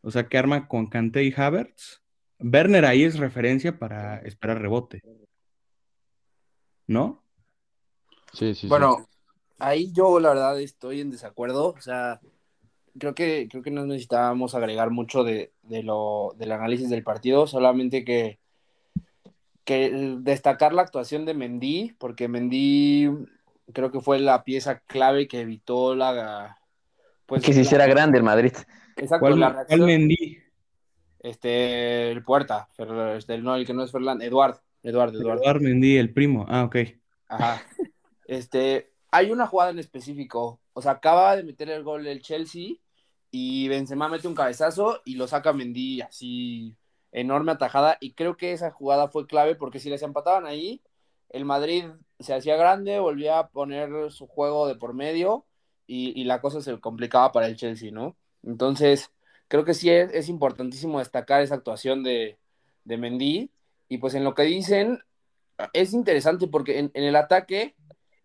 o 0.00 0.10
sea, 0.10 0.26
que 0.28 0.38
arma 0.38 0.66
con 0.68 0.86
Kanté 0.86 1.24
y 1.24 1.34
Havertz, 1.36 2.02
Werner 2.38 2.86
ahí 2.86 3.04
es 3.04 3.18
referencia 3.18 3.78
para 3.78 4.18
esperar 4.20 4.60
rebote. 4.60 5.02
¿No? 6.86 7.19
Sí, 8.32 8.54
sí. 8.54 8.68
Bueno, 8.68 9.06
ahí 9.58 9.92
yo 9.92 10.18
la 10.20 10.30
verdad 10.30 10.60
estoy 10.60 11.00
en 11.00 11.10
desacuerdo. 11.10 11.68
O 11.68 11.80
sea, 11.80 12.20
creo 12.98 13.14
que, 13.14 13.48
creo 13.50 13.62
que 13.62 13.70
no 13.70 13.86
necesitábamos 13.86 14.54
agregar 14.54 14.90
mucho 14.90 15.24
de, 15.24 15.52
lo, 15.68 16.34
del 16.36 16.52
análisis 16.52 16.90
del 16.90 17.04
partido, 17.04 17.46
solamente 17.46 18.04
que, 18.04 18.38
que 19.64 20.16
destacar 20.20 20.72
la 20.72 20.82
actuación 20.82 21.24
de 21.24 21.34
Mendy, 21.34 21.94
porque 21.98 22.28
Mendy 22.28 23.10
creo 23.72 23.90
que 23.90 24.00
fue 24.00 24.18
la 24.18 24.44
pieza 24.44 24.80
clave 24.80 25.28
que 25.28 25.40
evitó 25.40 25.94
la... 25.94 26.56
Pues, 27.26 27.42
que 27.42 27.52
se 27.52 27.60
hiciera 27.60 27.86
grande 27.86 28.18
el 28.18 28.24
Madrid. 28.24 28.52
Exacto, 28.96 29.20
¿Cuál, 29.20 29.38
la 29.38 29.50
reacción, 29.50 29.84
Mendy? 29.84 30.38
Este, 31.20 32.10
el 32.10 32.24
puerta, 32.24 32.68
este, 33.16 33.38
no, 33.38 33.54
el 33.54 33.66
que 33.66 33.74
no 33.74 33.84
es 33.84 33.92
Ferland, 33.92 34.22
Eduard, 34.22 34.56
Eduard, 34.82 35.14
Eduard. 35.14 35.38
Eduard 35.38 35.60
Mendy, 35.60 35.98
el 35.98 36.12
primo, 36.12 36.46
ah, 36.48 36.64
ok. 36.64 36.76
Ajá. 37.28 37.62
Este, 38.30 38.92
hay 39.10 39.32
una 39.32 39.48
jugada 39.48 39.72
en 39.72 39.80
específico, 39.80 40.60
o 40.72 40.80
sea, 40.80 40.92
acaba 40.92 41.34
de 41.34 41.42
meter 41.42 41.68
el 41.68 41.82
gol 41.82 42.06
el 42.06 42.22
Chelsea 42.22 42.76
y 43.32 43.66
Benzema 43.66 44.08
mete 44.08 44.28
un 44.28 44.36
cabezazo 44.36 45.00
y 45.04 45.16
lo 45.16 45.26
saca 45.26 45.52
Mendy 45.52 46.00
así 46.00 46.76
enorme 47.10 47.50
atajada 47.50 47.98
y 48.00 48.12
creo 48.12 48.36
que 48.36 48.52
esa 48.52 48.70
jugada 48.70 49.08
fue 49.08 49.26
clave 49.26 49.56
porque 49.56 49.80
si 49.80 49.90
les 49.90 50.02
empataban 50.02 50.46
ahí, 50.46 50.80
el 51.30 51.44
Madrid 51.44 51.86
se 52.20 52.32
hacía 52.32 52.54
grande, 52.54 53.00
volvía 53.00 53.40
a 53.40 53.48
poner 53.48 54.12
su 54.12 54.28
juego 54.28 54.68
de 54.68 54.76
por 54.76 54.94
medio 54.94 55.44
y, 55.88 56.22
la 56.22 56.40
cosa 56.40 56.60
se 56.60 56.78
complicaba 56.78 57.32
para 57.32 57.48
el 57.48 57.56
Chelsea, 57.56 57.90
¿no? 57.90 58.16
Entonces, 58.44 59.10
creo 59.48 59.64
que 59.64 59.74
sí 59.74 59.90
es, 59.90 60.28
importantísimo 60.28 61.00
destacar 61.00 61.42
esa 61.42 61.56
actuación 61.56 62.04
de, 62.04 62.38
de, 62.84 62.96
Mendy. 62.96 63.50
Y 63.88 63.98
pues 63.98 64.14
en 64.14 64.22
lo 64.22 64.34
que 64.36 64.44
dicen, 64.44 65.00
es 65.72 65.92
interesante 65.92 66.46
porque 66.46 66.78
en, 66.78 66.90
el 66.94 67.16
ataque, 67.16 67.74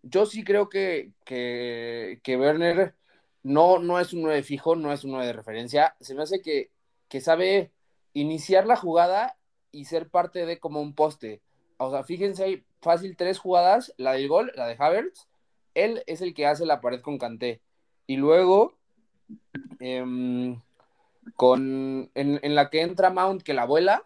yo 0.05 0.25
sí 0.25 0.43
creo 0.43 0.69
que, 0.69 1.12
que, 1.25 2.19
que, 2.24 2.38
Werner 2.38 2.95
no, 3.43 3.79
no 3.79 4.00
es 4.00 4.13
un 4.13 4.21
9 4.21 4.43
fijo, 4.43 4.75
no 4.75 4.93
es 4.93 5.03
un 5.03 5.12
9 5.12 5.25
de 5.25 5.33
referencia. 5.33 5.95
Se 6.00 6.13
me 6.13 6.24
hace 6.24 6.41
que, 6.41 6.71
que 7.09 7.21
sabe 7.21 7.71
iniciar 8.13 8.67
la 8.67 8.75
jugada 8.75 9.38
y 9.71 9.85
ser 9.85 10.09
parte 10.09 10.45
de 10.45 10.59
como 10.59 10.79
un 10.81 10.93
poste. 10.93 11.41
O 11.77 11.89
sea, 11.91 12.03
fíjense 12.03 12.43
ahí, 12.43 12.65
fácil 12.81 13.17
tres 13.17 13.39
jugadas, 13.39 13.93
la 13.97 14.13
del 14.13 14.27
gol, 14.27 14.51
la 14.55 14.67
de 14.67 14.75
Havertz, 14.77 15.27
él 15.74 16.03
es 16.05 16.21
el 16.21 16.33
que 16.33 16.45
hace 16.45 16.65
la 16.65 16.81
pared 16.81 17.01
con 17.01 17.17
Kanté. 17.17 17.62
Y 18.07 18.17
luego, 18.17 18.77
em, 19.79 20.62
con, 21.35 22.12
en, 22.13 22.55
la 22.55 22.69
que 22.69 22.81
entra 22.81 23.09
Mount, 23.09 23.41
que 23.41 23.53
la 23.53 23.65
vuela, 23.65 24.03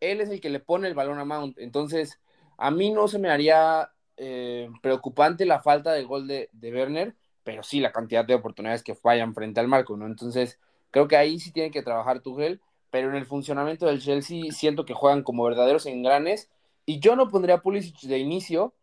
él 0.00 0.20
es 0.20 0.30
el 0.30 0.40
que 0.40 0.50
le 0.50 0.60
pone 0.60 0.88
el 0.88 0.94
balón 0.94 1.20
a 1.20 1.24
Mount. 1.24 1.58
Entonces, 1.58 2.20
a 2.58 2.70
mí 2.70 2.90
no 2.90 3.08
se 3.08 3.18
me 3.18 3.30
haría 3.30 3.92
eh, 4.18 4.68
preocupante 4.82 5.46
la 5.46 5.60
falta 5.60 5.92
del 5.92 6.06
gol 6.06 6.26
de, 6.26 6.50
de, 6.52 6.72
Werner, 6.72 7.14
pero 7.44 7.62
sí 7.62 7.80
la 7.80 7.92
cantidad 7.92 8.24
de 8.24 8.34
oportunidades 8.34 8.82
que 8.82 8.94
fallan 8.94 9.34
frente 9.34 9.60
al 9.60 9.68
marco, 9.68 9.96
¿no? 9.96 10.06
Entonces, 10.06 10.58
creo 10.90 11.08
que 11.08 11.16
ahí 11.16 11.38
sí 11.38 11.52
tiene 11.52 11.70
que 11.70 11.82
trabajar 11.82 12.20
Tuchel, 12.20 12.60
pero 12.90 13.10
en 13.10 13.16
el 13.16 13.26
funcionamiento 13.26 13.86
del 13.86 14.00
Chelsea 14.00 14.50
siento 14.50 14.84
que 14.84 14.94
juegan 14.94 15.22
como 15.22 15.44
verdaderos 15.44 15.86
engranes 15.86 16.50
y 16.86 17.00
yo 17.00 17.16
no 17.16 17.28
pondría 17.28 17.58
Pulisic 17.62 18.00
de 18.00 18.18
inicio 18.18 18.74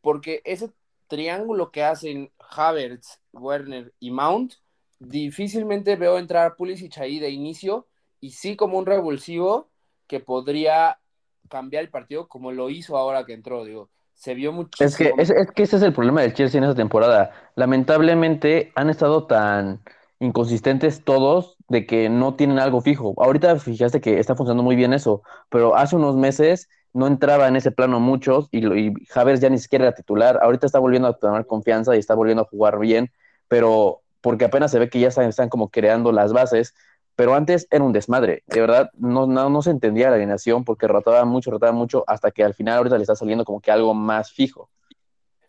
porque 0.00 0.40
ese 0.44 0.70
triángulo 1.08 1.70
que 1.70 1.84
hacen 1.84 2.32
Havertz, 2.38 3.20
Werner 3.32 3.92
y 4.00 4.10
Mount, 4.10 4.54
difícilmente 4.98 5.96
veo 5.96 6.18
entrar 6.18 6.56
Pulisic 6.56 6.98
ahí 6.98 7.18
de 7.18 7.30
inicio 7.30 7.86
y 8.20 8.30
sí 8.30 8.56
como 8.56 8.78
un 8.78 8.86
revulsivo 8.86 9.68
que 10.06 10.20
podría 10.20 11.00
cambiar 11.48 11.84
el 11.84 11.90
partido 11.90 12.28
como 12.28 12.52
lo 12.52 12.70
hizo 12.70 12.96
ahora 12.96 13.24
que 13.24 13.32
entró, 13.34 13.64
digo. 13.64 13.90
Se 14.20 14.34
vio 14.34 14.52
muchísimo. 14.52 14.86
Es 14.86 15.30
que, 15.30 15.40
es, 15.40 15.50
que 15.50 15.62
ese 15.62 15.76
es 15.76 15.82
el 15.82 15.94
problema 15.94 16.20
del 16.20 16.34
Chelsea 16.34 16.58
en 16.58 16.64
esta 16.64 16.76
temporada. 16.76 17.30
Lamentablemente 17.54 18.70
han 18.74 18.90
estado 18.90 19.26
tan 19.26 19.80
inconsistentes 20.18 21.02
todos 21.02 21.56
de 21.68 21.86
que 21.86 22.10
no 22.10 22.34
tienen 22.34 22.58
algo 22.58 22.82
fijo. 22.82 23.14
Ahorita 23.16 23.58
fijaste 23.58 24.02
que 24.02 24.18
está 24.18 24.34
funcionando 24.34 24.62
muy 24.62 24.76
bien 24.76 24.92
eso, 24.92 25.22
pero 25.48 25.74
hace 25.74 25.96
unos 25.96 26.16
meses 26.16 26.68
no 26.92 27.06
entraba 27.06 27.48
en 27.48 27.56
ese 27.56 27.70
plano 27.70 27.98
muchos 27.98 28.48
y, 28.50 28.66
y 28.66 28.92
Javers 29.06 29.40
ya 29.40 29.48
ni 29.48 29.56
siquiera 29.56 29.86
era 29.86 29.94
titular. 29.94 30.38
Ahorita 30.42 30.66
está 30.66 30.78
volviendo 30.78 31.08
a 31.08 31.14
tomar 31.14 31.46
confianza 31.46 31.96
y 31.96 31.98
está 31.98 32.14
volviendo 32.14 32.42
a 32.42 32.46
jugar 32.46 32.78
bien, 32.78 33.10
pero 33.48 34.02
porque 34.20 34.44
apenas 34.44 34.70
se 34.70 34.78
ve 34.78 34.90
que 34.90 35.00
ya 35.00 35.08
están, 35.08 35.48
como 35.48 35.70
creando 35.70 36.12
las 36.12 36.34
bases, 36.34 36.74
pero 37.20 37.34
antes 37.34 37.68
era 37.70 37.84
un 37.84 37.92
desmadre. 37.92 38.44
De 38.46 38.62
verdad, 38.62 38.90
no, 38.96 39.26
no, 39.26 39.60
se 39.60 39.68
entendía 39.68 40.08
la 40.08 40.16
alineación 40.16 40.64
porque 40.64 40.88
rotaba 40.88 41.22
mucho, 41.26 41.50
rotaba 41.50 41.70
mucho, 41.70 42.02
hasta 42.06 42.30
que 42.30 42.42
al 42.42 42.54
final 42.54 42.78
ahorita 42.78 42.96
le 42.96 43.02
está 43.02 43.14
saliendo 43.14 43.44
como 43.44 43.60
que 43.60 43.70
algo 43.70 43.92
más 43.92 44.32
fijo. 44.32 44.70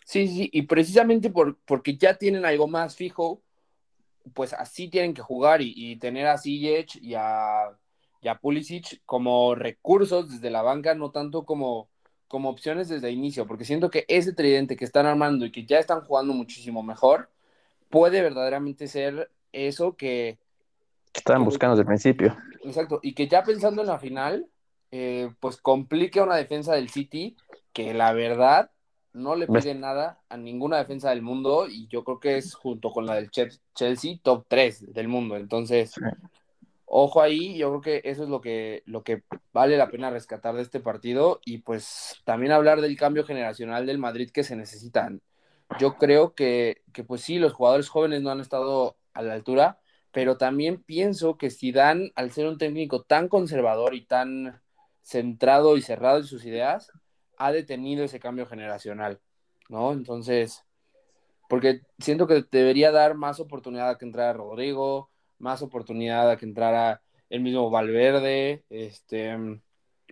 Sí, 0.03 0.27
sí, 0.27 0.49
y 0.51 0.63
precisamente 0.63 1.29
por, 1.29 1.57
porque 1.63 1.95
ya 1.95 2.15
tienen 2.15 2.43
algo 2.43 2.67
más 2.67 2.97
fijo, 2.97 3.41
pues 4.33 4.51
así 4.51 4.89
tienen 4.89 5.13
que 5.13 5.21
jugar 5.21 5.61
y, 5.61 5.95
tener 5.95 6.27
a 6.27 6.37
Ziyech 6.37 6.97
y 7.01 7.13
a 7.15 7.69
y 8.21 8.27
Pulisic 8.41 9.01
como 9.05 9.55
recursos 9.55 10.29
desde 10.29 10.49
la 10.49 10.63
banca, 10.63 10.93
no 10.93 11.11
tanto 11.11 11.45
como, 11.45 11.87
como 12.27 12.49
opciones 12.49 12.89
desde 12.89 13.07
el 13.07 13.13
inicio, 13.13 13.47
porque 13.47 13.63
siento 13.63 13.89
que 13.89 14.03
ese 14.09 14.33
tridente 14.33 14.75
que 14.75 14.83
están 14.83 15.05
armando 15.05 15.45
y 15.45 15.53
que 15.53 15.65
ya 15.65 15.79
están 15.79 16.01
jugando 16.01 16.33
muchísimo 16.33 16.83
mejor, 16.83 17.29
puede 17.89 18.21
verdaderamente 18.21 18.89
ser 18.89 19.31
eso 19.53 19.95
que... 19.95 20.37
Que 21.11 21.19
estaban 21.19 21.43
buscando 21.43 21.75
desde 21.75 21.81
el 21.81 21.87
principio. 21.87 22.37
Exacto, 22.63 22.99
y 23.01 23.13
que 23.13 23.27
ya 23.27 23.43
pensando 23.43 23.81
en 23.81 23.87
la 23.87 23.99
final, 23.99 24.47
eh, 24.91 25.31
pues 25.39 25.57
complique 25.57 26.21
una 26.21 26.35
defensa 26.35 26.73
del 26.73 26.89
City 26.89 27.35
que 27.73 27.93
la 27.93 28.13
verdad 28.13 28.71
no 29.13 29.35
le 29.35 29.47
pide 29.47 29.75
nada 29.75 30.19
a 30.29 30.37
ninguna 30.37 30.77
defensa 30.77 31.09
del 31.09 31.21
mundo 31.21 31.67
y 31.67 31.87
yo 31.87 32.03
creo 32.03 32.19
que 32.19 32.37
es 32.37 32.55
junto 32.55 32.91
con 32.91 33.05
la 33.05 33.15
del 33.15 33.29
Chelsea 33.29 34.19
top 34.21 34.45
3 34.47 34.93
del 34.93 35.07
mundo. 35.07 35.35
Entonces, 35.35 35.93
ojo 36.85 37.21
ahí, 37.21 37.57
yo 37.57 37.69
creo 37.69 37.81
que 37.81 38.09
eso 38.09 38.23
es 38.23 38.29
lo 38.29 38.41
que, 38.41 38.83
lo 38.85 39.03
que 39.03 39.23
vale 39.53 39.77
la 39.77 39.89
pena 39.89 40.09
rescatar 40.09 40.55
de 40.55 40.61
este 40.61 40.79
partido 40.79 41.41
y 41.45 41.59
pues 41.59 42.21
también 42.23 42.53
hablar 42.53 42.81
del 42.81 42.97
cambio 42.97 43.25
generacional 43.25 43.85
del 43.85 43.97
Madrid 43.97 44.29
que 44.31 44.43
se 44.43 44.55
necesitan. 44.55 45.21
Yo 45.79 45.95
creo 45.95 46.33
que, 46.33 46.81
que 46.93 47.03
pues 47.03 47.21
sí, 47.21 47.39
los 47.39 47.53
jugadores 47.53 47.89
jóvenes 47.89 48.21
no 48.21 48.29
han 48.29 48.41
estado 48.41 48.97
a 49.13 49.21
la 49.21 49.33
altura, 49.33 49.80
pero 50.11 50.37
también 50.37 50.81
pienso 50.83 51.37
que 51.37 51.49
Zidane, 51.49 52.11
al 52.15 52.31
ser 52.31 52.47
un 52.47 52.57
técnico 52.57 53.03
tan 53.03 53.27
conservador 53.27 53.95
y 53.95 54.05
tan 54.05 54.61
centrado 55.01 55.77
y 55.77 55.81
cerrado 55.81 56.17
en 56.17 56.25
sus 56.25 56.45
ideas, 56.45 56.91
ha 57.37 57.51
detenido 57.51 58.03
ese 58.03 58.19
cambio 58.19 58.45
generacional, 58.45 59.19
¿no? 59.69 59.93
Entonces, 59.93 60.63
porque 61.49 61.81
siento 61.99 62.27
que 62.27 62.45
debería 62.51 62.91
dar 62.91 63.15
más 63.15 63.39
oportunidad 63.39 63.89
a 63.89 63.97
que 63.97 64.05
entrara 64.05 64.33
Rodrigo, 64.33 65.09
más 65.39 65.61
oportunidad 65.61 66.29
a 66.29 66.37
que 66.37 66.45
entrara 66.45 67.01
el 67.29 67.41
mismo 67.41 67.69
Valverde, 67.69 68.63
este... 68.69 69.37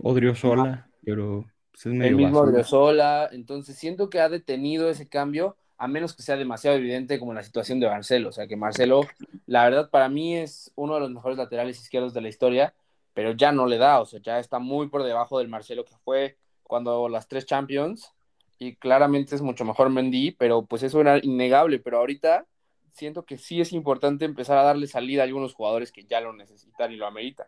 Odriozola, 0.02 0.90
pero 1.04 1.46
pues, 1.72 1.86
es 1.86 1.94
medio 1.94 2.10
El 2.10 2.16
mismo 2.16 2.40
Odriozola, 2.40 3.30
entonces 3.32 3.78
siento 3.78 4.10
que 4.10 4.22
ha 4.22 4.30
detenido 4.30 4.90
ese 4.90 5.08
cambio, 5.08 5.58
a 5.80 5.88
menos 5.88 6.14
que 6.14 6.22
sea 6.22 6.36
demasiado 6.36 6.76
evidente 6.76 7.18
como 7.18 7.34
la 7.34 7.42
situación 7.42 7.80
de 7.80 7.88
Marcelo, 7.88 8.30
o 8.30 8.32
sea 8.34 8.48
que 8.48 8.58
Marcelo, 8.58 9.08
la 9.48 9.64
verdad 9.64 9.90
para 9.90 10.10
mí 10.10 10.36
es 10.36 10.72
uno 10.76 10.96
de 10.96 11.00
los 11.00 11.10
mejores 11.10 11.38
laterales 11.38 11.80
izquierdos 11.80 12.14
de 12.14 12.20
la 12.20 12.28
historia, 12.28 12.74
pero 13.14 13.32
ya 13.32 13.54
no 13.54 13.66
le 13.66 13.78
da, 13.78 14.02
o 14.02 14.06
sea, 14.06 14.20
ya 14.22 14.40
está 14.40 14.60
muy 14.60 14.90
por 14.90 15.04
debajo 15.04 15.40
del 15.40 15.48
Marcelo 15.48 15.86
que 15.86 15.96
fue 16.04 16.38
cuando 16.64 17.08
las 17.08 17.30
tres 17.30 17.46
Champions, 17.46 18.14
y 18.60 18.76
claramente 18.76 19.36
es 19.36 19.42
mucho 19.42 19.64
mejor 19.64 19.90
Mendy, 19.90 20.32
pero 20.32 20.66
pues 20.66 20.84
eso 20.84 21.00
era 21.00 21.18
innegable, 21.24 21.80
pero 21.80 22.00
ahorita 22.00 22.46
siento 22.92 23.24
que 23.24 23.38
sí 23.38 23.62
es 23.62 23.72
importante 23.72 24.26
empezar 24.26 24.58
a 24.58 24.64
darle 24.64 24.86
salida 24.86 25.22
a 25.22 25.26
algunos 25.26 25.54
jugadores 25.54 25.94
que 25.94 26.04
ya 26.04 26.20
lo 26.20 26.34
necesitan 26.34 26.92
y 26.92 26.98
lo 26.98 27.08
ameritan. 27.08 27.48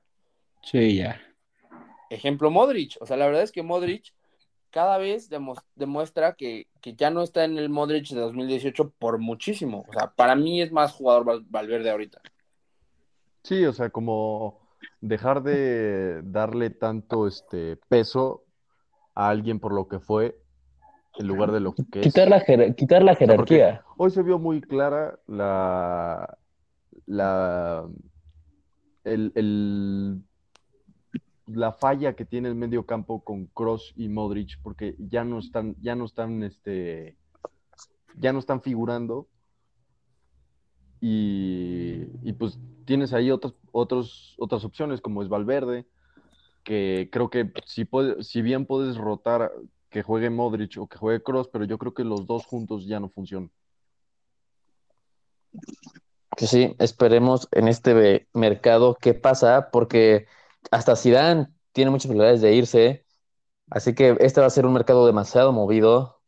Sí, 0.63 0.95
ya. 0.95 1.21
Ejemplo 2.09 2.49
Modric, 2.49 2.95
o 3.01 3.05
sea, 3.05 3.17
la 3.17 3.25
verdad 3.25 3.43
es 3.43 3.51
que 3.51 3.61
Modric 3.61 4.13
cada 4.71 4.97
vez 4.97 5.29
demuestra 5.75 6.33
que, 6.33 6.67
ya 6.97 7.11
no 7.11 7.21
está 7.21 7.43
en 7.43 7.57
el 7.57 7.69
Modric 7.69 8.09
de 8.09 8.19
2018 8.19 8.93
por 8.97 9.19
muchísimo. 9.19 9.85
O 9.87 9.93
sea, 9.93 10.11
para 10.11 10.35
mí 10.35 10.61
es 10.61 10.71
más 10.71 10.93
jugador 10.93 11.43
Valverde 11.49 11.91
ahorita. 11.91 12.21
Sí, 13.43 13.65
o 13.65 13.73
sea, 13.73 13.89
como 13.89 14.59
dejar 15.01 15.43
de 15.43 16.21
darle 16.23 16.69
tanto 16.69 17.27
este 17.27 17.77
peso 17.89 18.45
a 19.13 19.29
alguien 19.29 19.59
por 19.59 19.73
lo 19.73 19.87
que 19.87 19.99
fue 19.99 20.39
en 21.17 21.27
lugar 21.27 21.51
de 21.51 21.59
lo 21.59 21.73
que 21.73 21.83
quitar 22.01 22.29
La 22.29 22.43
quitar 22.73 23.03
la 23.03 23.15
jerarquía. 23.15 23.83
hoy 23.97 24.11
se 24.11 24.23
vio 24.23 24.39
muy 24.39 24.61
clara 24.61 25.19
la, 25.27 26.37
la 27.05 27.85
el, 29.03 30.21
la 31.53 31.71
falla 31.71 32.15
que 32.15 32.25
tiene 32.25 32.49
el 32.49 32.55
medio 32.55 32.85
campo 32.85 33.23
con 33.23 33.47
Cross 33.47 33.93
y 33.95 34.09
Modric, 34.09 34.59
porque 34.61 34.95
ya 34.97 35.23
no 35.23 35.39
están, 35.39 35.75
ya 35.81 35.95
no 35.95 36.05
están, 36.05 36.43
este, 36.43 37.17
ya 38.17 38.33
no 38.33 38.39
están 38.39 38.61
figurando. 38.61 39.27
Y, 41.03 42.05
pues 42.33 42.59
tienes 42.85 43.11
ahí 43.13 43.31
otras, 43.31 43.53
otros, 43.71 44.35
otras 44.37 44.63
opciones, 44.63 45.01
como 45.01 45.23
es 45.23 45.29
Valverde, 45.29 45.87
que 46.63 47.09
creo 47.11 47.29
que 47.29 47.51
si, 47.65 47.87
si 48.21 48.41
bien 48.41 48.65
puedes 48.65 48.97
rotar 48.97 49.51
que 49.89 50.03
juegue 50.03 50.29
Modric 50.29 50.77
o 50.79 50.87
que 50.87 50.97
juegue 50.97 51.23
Cross, 51.23 51.49
pero 51.51 51.65
yo 51.65 51.77
creo 51.77 51.93
que 51.93 52.03
los 52.03 52.27
dos 52.27 52.45
juntos 52.45 52.85
ya 52.85 52.99
no 52.99 53.09
funcionan. 53.09 53.51
Que 56.37 56.47
sí, 56.47 56.75
esperemos 56.79 57.49
en 57.51 57.67
este 57.67 58.27
mercado 58.33 58.95
qué 58.99 59.13
pasa, 59.13 59.69
porque 59.71 60.27
hasta 60.69 60.95
Zidane 60.95 61.47
tiene 61.71 61.91
muchas 61.91 62.07
probabilidades 62.07 62.41
de 62.41 62.53
irse, 62.53 63.05
así 63.69 63.95
que 63.95 64.17
este 64.19 64.41
va 64.41 64.47
a 64.47 64.51
ser 64.51 64.65
un 64.65 64.73
mercado 64.73 65.05
demasiado 65.05 65.51
movido, 65.51 66.21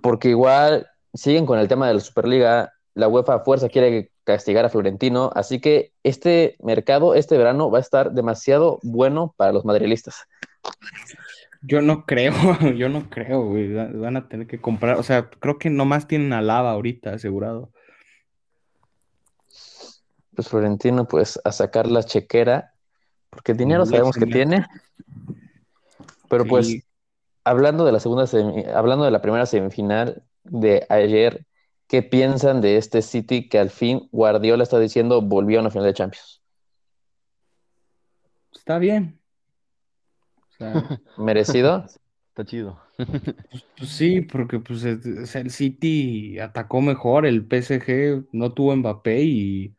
porque 0.00 0.30
igual 0.30 0.88
siguen 1.14 1.46
con 1.46 1.58
el 1.58 1.68
tema 1.68 1.86
de 1.88 1.94
la 1.94 2.00
Superliga, 2.00 2.72
la 2.94 3.08
UEFA 3.08 3.34
a 3.34 3.40
fuerza 3.40 3.68
quiere 3.68 4.10
castigar 4.24 4.64
a 4.64 4.68
Florentino, 4.68 5.30
así 5.34 5.60
que 5.60 5.92
este 6.02 6.56
mercado, 6.60 7.14
este 7.14 7.36
verano, 7.36 7.70
va 7.70 7.78
a 7.78 7.82
estar 7.82 8.12
demasiado 8.12 8.78
bueno 8.82 9.34
para 9.36 9.52
los 9.52 9.64
madrilistas. 9.64 10.26
Yo 11.62 11.82
no 11.82 12.06
creo, 12.06 12.32
yo 12.76 12.88
no 12.88 13.10
creo, 13.10 13.44
güey. 13.46 13.72
Van 13.72 14.16
a 14.16 14.28
tener 14.28 14.46
que 14.46 14.60
comprar, 14.60 14.98
o 14.98 15.02
sea, 15.02 15.28
creo 15.28 15.58
que 15.58 15.70
nomás 15.70 16.06
tienen 16.06 16.32
a 16.32 16.42
Lava 16.42 16.70
ahorita 16.72 17.14
asegurado. 17.14 17.72
Pues 20.34 20.48
Florentino, 20.48 21.06
pues 21.06 21.38
a 21.44 21.52
sacar 21.52 21.86
la 21.86 22.02
chequera, 22.02 22.72
porque 23.30 23.54
dinero 23.54 23.86
sabemos 23.86 24.16
que 24.16 24.26
tiene. 24.26 24.66
Pero 26.28 26.44
pues, 26.44 26.84
hablando 27.44 27.84
de 27.84 27.92
la 27.92 28.00
segunda 28.00 28.26
hablando 28.74 29.04
de 29.04 29.10
la 29.10 29.22
primera 29.22 29.46
semifinal 29.46 30.22
de 30.44 30.86
ayer, 30.88 31.46
¿qué 31.86 32.02
piensan 32.02 32.60
de 32.60 32.76
este 32.76 33.02
City 33.02 33.48
que 33.48 33.58
al 33.58 33.70
fin 33.70 34.08
Guardiola 34.12 34.62
está 34.62 34.78
diciendo 34.78 35.22
volvió 35.22 35.58
a 35.58 35.62
una 35.62 35.70
final 35.70 35.86
de 35.86 35.94
Champions? 35.94 36.42
Está 38.52 38.78
bien, 38.78 39.20
¿Merecido? 41.18 41.84
Está 42.28 42.44
chido. 42.44 42.80
Pues, 42.96 43.64
pues, 43.78 43.90
sí, 43.90 44.20
porque 44.20 44.58
pues 44.60 44.84
el 44.84 45.50
City 45.50 46.38
atacó 46.38 46.80
mejor, 46.80 47.26
el 47.26 47.46
PSG 47.46 48.28
no 48.32 48.52
tuvo 48.52 48.76
Mbappé 48.76 49.22
y 49.22 49.74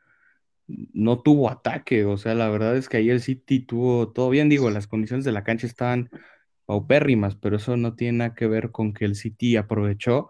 no 0.94 1.20
tuvo 1.22 1.50
ataque. 1.50 2.05
O 2.05 2.18
sea, 2.18 2.36
la 2.36 2.50
verdad 2.50 2.75
es 2.77 2.90
que 2.90 2.98
ahí 2.98 3.10
el 3.10 3.22
City 3.22 3.60
tuvo 3.60 4.10
todo 4.10 4.29
bien, 4.29 4.50
digo, 4.50 4.70
las 4.70 4.88
condiciones 4.88 5.25
de 5.25 5.31
la 5.31 5.44
cancha 5.44 5.68
estaban 5.68 6.10
paupérrimas, 6.66 7.36
pero 7.36 7.57
eso 7.57 7.77
no 7.77 7.96
tiene 7.96 8.20
nada 8.20 8.36
que 8.36 8.48
ver 8.48 8.72
con 8.72 8.94
que 8.94 9.05
el 9.05 9.16
City 9.16 9.57
aprovechó 9.57 10.29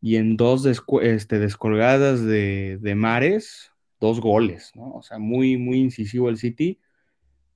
y 0.00 0.16
en 0.16 0.36
dos 0.36 0.66
este, 0.66 1.38
descolgadas 1.38 2.24
de, 2.24 2.78
de 2.80 2.94
Mares, 2.94 3.72
dos 4.00 4.20
goles, 4.20 4.72
¿no? 4.74 4.92
O 4.92 5.02
sea, 5.02 5.18
muy, 5.18 5.58
muy 5.58 5.78
incisivo 5.78 6.28
el 6.28 6.38
City. 6.38 6.80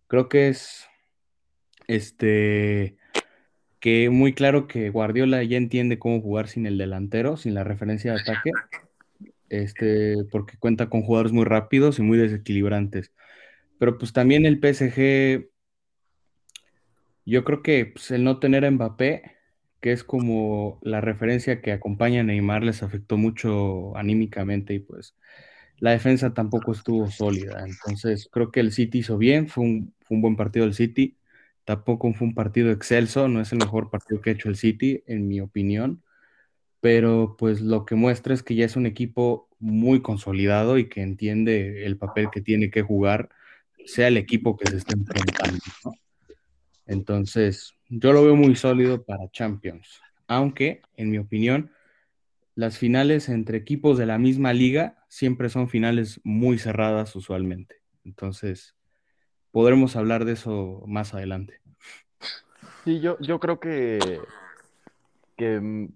Creo 0.07 0.29
que 0.29 0.49
es 0.49 0.87
este, 1.89 2.97
que 3.81 4.11
muy 4.11 4.35
claro 4.35 4.67
que 4.67 4.91
Guardiola 4.91 5.43
ya 5.43 5.57
entiende 5.57 5.99
cómo 5.99 6.21
jugar 6.21 6.49
sin 6.49 6.67
el 6.67 6.79
delantero, 6.79 7.37
sin 7.37 7.55
la 7.55 7.65
referencia 7.65 8.13
de 8.13 8.21
ataque, 8.21 8.51
este, 9.49 10.25
porque 10.31 10.57
cuenta 10.59 10.89
con 10.89 11.03
jugadores 11.03 11.33
muy 11.33 11.45
rápidos 11.45 11.99
y 11.99 12.03
muy 12.03 12.19
desequilibrantes. 12.19 13.13
Pero 13.79 13.99
pues 13.99 14.13
también 14.13 14.47
el 14.47 14.61
PSG, 14.61 15.49
yo 17.27 17.45
creo 17.45 17.63
que 17.63 17.87
pues, 17.87 18.11
el 18.11 18.25
no 18.25 18.39
tener 18.39 18.65
a 18.65 18.71
Mbappé, 18.71 19.23
que 19.81 19.93
es 19.93 20.05
como 20.05 20.79
la 20.83 21.01
referencia 21.01 21.61
que 21.61 21.73
acompaña 21.73 22.21
a 22.21 22.25
Neymar, 22.25 22.65
les 22.65 22.83
afectó 22.83 23.17
mucho 23.17 23.97
anímicamente 23.97 24.75
y 24.75 24.79
pues 24.79 25.17
la 25.79 25.91
defensa 25.91 26.35
tampoco 26.35 26.73
estuvo 26.73 27.11
sólida. 27.11 27.65
Entonces 27.67 28.29
creo 28.31 28.51
que 28.51 28.61
el 28.61 28.73
City 28.73 28.99
hizo 28.99 29.19
bien, 29.19 29.49
fue 29.49 29.65
un, 29.65 29.95
fue 30.01 30.17
un 30.17 30.23
buen 30.23 30.37
partido 30.37 30.65
del 30.67 30.75
City 30.75 31.19
Tampoco 31.65 32.13
fue 32.13 32.29
un 32.29 32.35
partido 32.35 32.71
excelso, 32.71 33.29
no 33.29 33.41
es 33.41 33.53
el 33.53 33.59
mejor 33.59 33.91
partido 33.91 34.21
que 34.21 34.31
ha 34.31 34.33
hecho 34.35 34.49
el 34.51 34.57
City, 34.57 35.03
en 35.07 35.27
mi 35.29 35.41
opinión, 35.41 36.03
pero 36.85 37.35
pues 37.39 37.63
lo 37.63 37.87
que 37.87 37.95
muestra 37.95 38.35
es 38.35 38.43
que 38.43 38.55
ya 38.55 38.67
es 38.67 38.77
un 38.77 38.85
equipo 38.85 39.49
muy 39.59 40.03
consolidado 40.03 40.77
y 40.77 40.91
que 40.91 41.01
entiende 41.01 41.87
el 41.87 41.97
papel 41.97 42.29
que 42.31 42.43
tiene 42.43 42.71
que 42.71 42.83
jugar, 42.83 43.31
sea 43.87 44.09
el 44.09 44.19
equipo 44.19 44.59
que 44.59 44.69
se 44.69 44.77
esté 44.77 44.93
enfrentando. 44.93 45.65
Entonces, 46.85 47.73
yo 47.89 48.13
lo 48.13 48.23
veo 48.23 48.37
muy 48.37 48.55
sólido 48.55 49.03
para 49.03 49.31
Champions, 49.31 50.03
aunque, 50.27 50.83
en 50.99 51.11
mi 51.11 51.17
opinión, 51.17 51.73
las 52.55 52.77
finales 52.77 53.31
entre 53.31 53.57
equipos 53.57 53.97
de 53.97 54.05
la 54.05 54.19
misma 54.19 54.53
liga 54.53 55.07
siempre 55.09 55.49
son 55.49 55.71
finales 55.71 56.21
muy 56.23 56.59
cerradas 56.59 57.17
usualmente. 57.17 57.77
Entonces, 58.05 58.77
podremos 59.53 59.97
hablar 59.97 60.27
de 60.27 60.33
eso 60.33 60.85
más 60.87 61.15
adelante. 61.15 61.63
Sí, 62.85 63.01
yo, 63.01 63.17
yo 63.21 63.41
creo 63.41 63.59
que, 63.59 64.19
que 65.39 65.89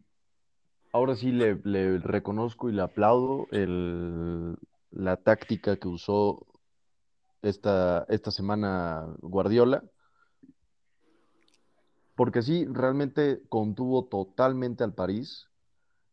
ahora 0.92 1.16
sí 1.16 1.32
le, 1.32 1.54
reconozco 1.98 2.68
y 2.68 2.72
le 2.72 2.82
aplaudo 2.82 3.46
la 4.90 5.16
táctica 5.16 5.76
que 5.76 5.88
usó 5.88 6.46
esta, 7.42 8.04
esta 8.08 8.30
semana 8.30 9.06
Guardiola. 9.20 9.84
Porque 12.14 12.42
sí, 12.42 12.66
realmente 12.66 13.42
contuvo 13.48 14.06
totalmente 14.06 14.82
al 14.82 14.92
París 14.92 15.48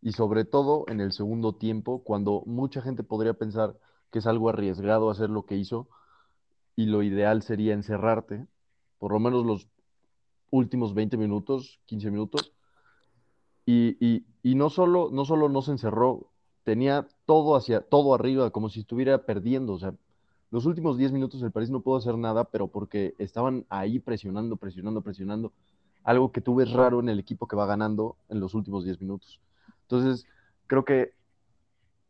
y 0.01 0.11
sobre 0.11 0.45
todo 0.45 0.85
en 0.87 1.01
el 1.01 1.11
segundo 1.13 1.55
tiempo, 1.55 2.03
cuando 2.03 2.43
mucha 2.45 2.81
gente 2.81 3.01
podría 3.01 3.33
pensar 3.33 3.75
que 4.11 4.19
es 4.19 4.27
algo 4.27 4.49
arriesgado 4.49 5.09
hacer 5.09 5.31
lo 5.31 5.47
que 5.47 5.55
hizo, 5.55 5.87
y 6.75 6.85
lo 6.85 7.03
ideal 7.03 7.41
sería 7.41 7.73
encerrarte, 7.73 8.45
por 8.99 9.13
lo 9.13 9.19
menos 9.19 9.45
los 9.45 9.67
últimos 10.51 10.93
20 10.93 11.17
minutos, 11.17 11.79
15 11.85 12.11
minutos. 12.11 12.54
Y, 13.65 14.23
no, 14.43 14.69
solo, 14.69 15.09
no 15.11 15.25
solo 15.25 15.49
no 15.49 15.61
se 15.61 15.71
encerró, 15.71 16.31
tenía 16.63 17.07
todo 17.25 17.55
hacia 17.55 17.81
todo 17.81 18.13
arriba, 18.13 18.51
como 18.51 18.69
si 18.69 18.81
estuviera 18.81 19.25
perdiendo. 19.25 19.73
O 19.73 19.79
sea, 19.79 19.93
los 20.51 20.65
últimos 20.65 20.97
10 20.97 21.11
minutos 21.11 21.41
el 21.41 21.51
París 21.51 21.69
no 21.69 21.81
pudo 21.81 21.97
hacer 21.97 22.17
nada, 22.17 22.45
pero 22.45 22.67
porque 22.67 23.15
estaban 23.17 23.65
ahí 23.69 23.99
presionando, 23.99 24.55
presionando, 24.57 25.01
presionando. 25.01 25.51
Algo 26.03 26.31
que 26.31 26.41
tú 26.41 26.55
ves 26.55 26.71
raro 26.71 26.99
en 26.99 27.09
el 27.09 27.19
equipo 27.19 27.47
que 27.47 27.55
va 27.55 27.65
ganando 27.65 28.17
en 28.29 28.39
los 28.39 28.53
últimos 28.53 28.85
10 28.85 29.01
minutos. 29.01 29.41
Entonces, 29.81 30.25
creo 30.67 30.85
que 30.85 31.13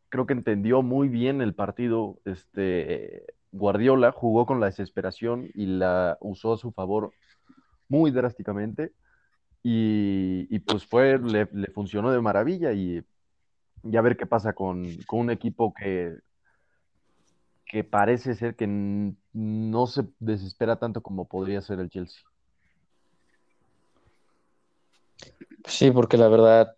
creo 0.09 0.25
que 0.25 0.33
entendió 0.33 0.81
muy 0.81 1.09
bien 1.09 1.41
el 1.41 1.53
partido 1.53 2.19
este 2.23 3.25
Guardiola 3.51 4.11
jugó 4.11 4.45
con 4.45 4.59
la 4.59 4.67
desesperación 4.67 5.49
y 5.53 5.65
la 5.65 6.17
usó 6.21 6.53
a 6.53 6.57
su 6.57 6.71
favor 6.71 7.11
muy 7.87 8.11
drásticamente 8.11 8.93
y, 9.67 10.59
pues 10.59 10.85
fue, 10.85 11.17
le, 11.17 11.47
funcionó 11.73 12.11
de 12.11 12.21
maravilla 12.21 12.71
y 12.71 13.03
ya 13.81 14.01
ver 14.01 14.15
qué 14.15 14.27
pasa 14.27 14.53
con, 14.53 14.85
un 15.11 15.31
equipo 15.31 15.73
que, 15.73 16.19
que 17.65 17.83
parece 17.83 18.35
ser 18.35 18.55
que 18.55 18.67
no 18.67 19.87
se 19.87 20.03
desespera 20.19 20.75
tanto 20.75 21.01
como 21.01 21.27
podría 21.27 21.63
ser 21.63 21.79
el 21.79 21.89
Chelsea. 21.89 22.21
Sí, 25.65 25.89
porque 25.89 26.17
la 26.17 26.27
verdad, 26.27 26.75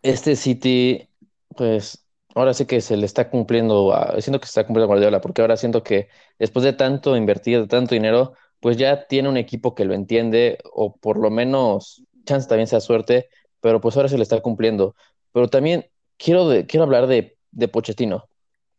este 0.00 0.34
City, 0.34 1.10
pues 1.54 2.06
ahora 2.34 2.54
sí 2.54 2.64
que 2.64 2.80
se 2.80 2.96
le 2.96 3.04
está 3.04 3.28
cumpliendo, 3.28 3.94
siento 4.20 4.40
que 4.40 4.46
se 4.46 4.52
está 4.52 4.64
cumpliendo 4.64 4.86
Guardiola, 4.86 5.20
porque 5.20 5.42
ahora 5.42 5.58
siento 5.58 5.82
que 5.82 6.08
después 6.38 6.64
de 6.64 6.72
tanto 6.72 7.18
invertir, 7.18 7.60
de 7.60 7.66
tanto 7.66 7.94
dinero, 7.94 8.32
pues 8.60 8.76
ya 8.76 9.06
tiene 9.06 9.28
un 9.28 9.36
equipo 9.36 9.74
que 9.74 9.84
lo 9.84 9.94
entiende, 9.94 10.58
o 10.72 10.96
por 10.96 11.18
lo 11.18 11.30
menos 11.30 12.02
chance 12.24 12.48
también 12.48 12.66
sea 12.66 12.80
suerte, 12.80 13.28
pero 13.60 13.80
pues 13.80 13.96
ahora 13.96 14.08
se 14.08 14.16
le 14.16 14.22
está 14.22 14.40
cumpliendo. 14.40 14.94
Pero 15.32 15.48
también 15.48 15.86
quiero, 16.16 16.48
quiero 16.66 16.84
hablar 16.84 17.06
de, 17.06 17.36
de 17.50 17.68
Pochettino. 17.68 18.28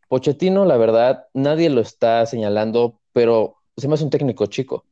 Pochettino, 0.08 0.64
la 0.64 0.76
verdad, 0.76 1.26
nadie 1.34 1.70
lo 1.70 1.80
está 1.80 2.26
señalando, 2.26 3.00
pero 3.12 3.56
se 3.76 3.88
me 3.88 3.94
hace 3.94 4.04
un 4.04 4.10
técnico 4.10 4.46
chico. 4.46 4.84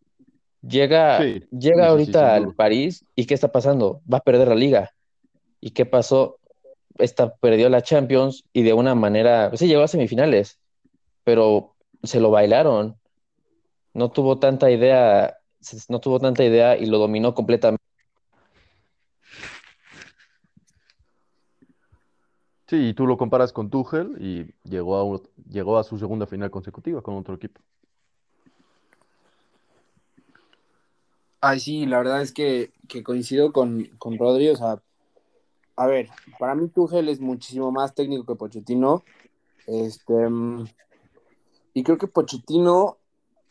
Llega, 0.62 1.24
llega 1.50 1.88
ahorita 1.88 2.34
al 2.34 2.54
París 2.54 3.04
y 3.14 3.26
¿qué 3.26 3.34
está 3.34 3.52
pasando? 3.52 4.00
Va 4.12 4.18
a 4.18 4.22
perder 4.22 4.48
la 4.48 4.54
liga. 4.54 4.92
¿Y 5.60 5.70
qué 5.70 5.86
pasó? 5.86 6.38
Esta 6.98 7.34
perdió 7.36 7.68
la 7.68 7.82
Champions 7.82 8.44
y 8.52 8.62
de 8.62 8.72
una 8.72 8.94
manera, 8.94 9.50
sí, 9.54 9.68
llegó 9.68 9.82
a 9.82 9.88
semifinales, 9.88 10.58
pero 11.22 11.74
se 12.02 12.18
lo 12.20 12.30
bailaron. 12.30 12.96
No 13.98 14.12
tuvo 14.12 14.38
tanta 14.38 14.70
idea, 14.70 15.38
no 15.88 15.98
tuvo 15.98 16.20
tanta 16.20 16.44
idea 16.44 16.76
y 16.76 16.86
lo 16.86 16.98
dominó 16.98 17.34
completamente. 17.34 17.82
Sí, 22.68 22.90
y 22.90 22.94
tú 22.94 23.08
lo 23.08 23.18
comparas 23.18 23.52
con 23.52 23.70
Tuchel 23.70 24.16
y 24.20 24.54
llegó 24.62 25.16
a, 25.16 25.20
llegó 25.50 25.78
a 25.78 25.82
su 25.82 25.98
segunda 25.98 26.28
final 26.28 26.48
consecutiva 26.48 27.02
con 27.02 27.16
otro 27.16 27.34
equipo. 27.34 27.60
Ay, 31.40 31.58
sí, 31.58 31.84
la 31.84 31.98
verdad 31.98 32.22
es 32.22 32.32
que, 32.32 32.70
coincido 33.02 33.52
con, 33.52 33.84
con 33.98 34.16
Rodri. 34.16 34.50
O 34.50 34.56
sea, 34.56 34.80
a 35.74 35.86
ver, 35.88 36.08
para 36.38 36.54
mí 36.54 36.68
Tuchel 36.68 37.08
es 37.08 37.18
muchísimo 37.18 37.72
más 37.72 37.96
técnico 37.96 38.24
que 38.24 38.38
Pochettino. 38.38 39.02
Este, 39.66 40.28
y 41.74 41.82
creo 41.82 41.98
que 41.98 42.06
Pochettino 42.06 42.97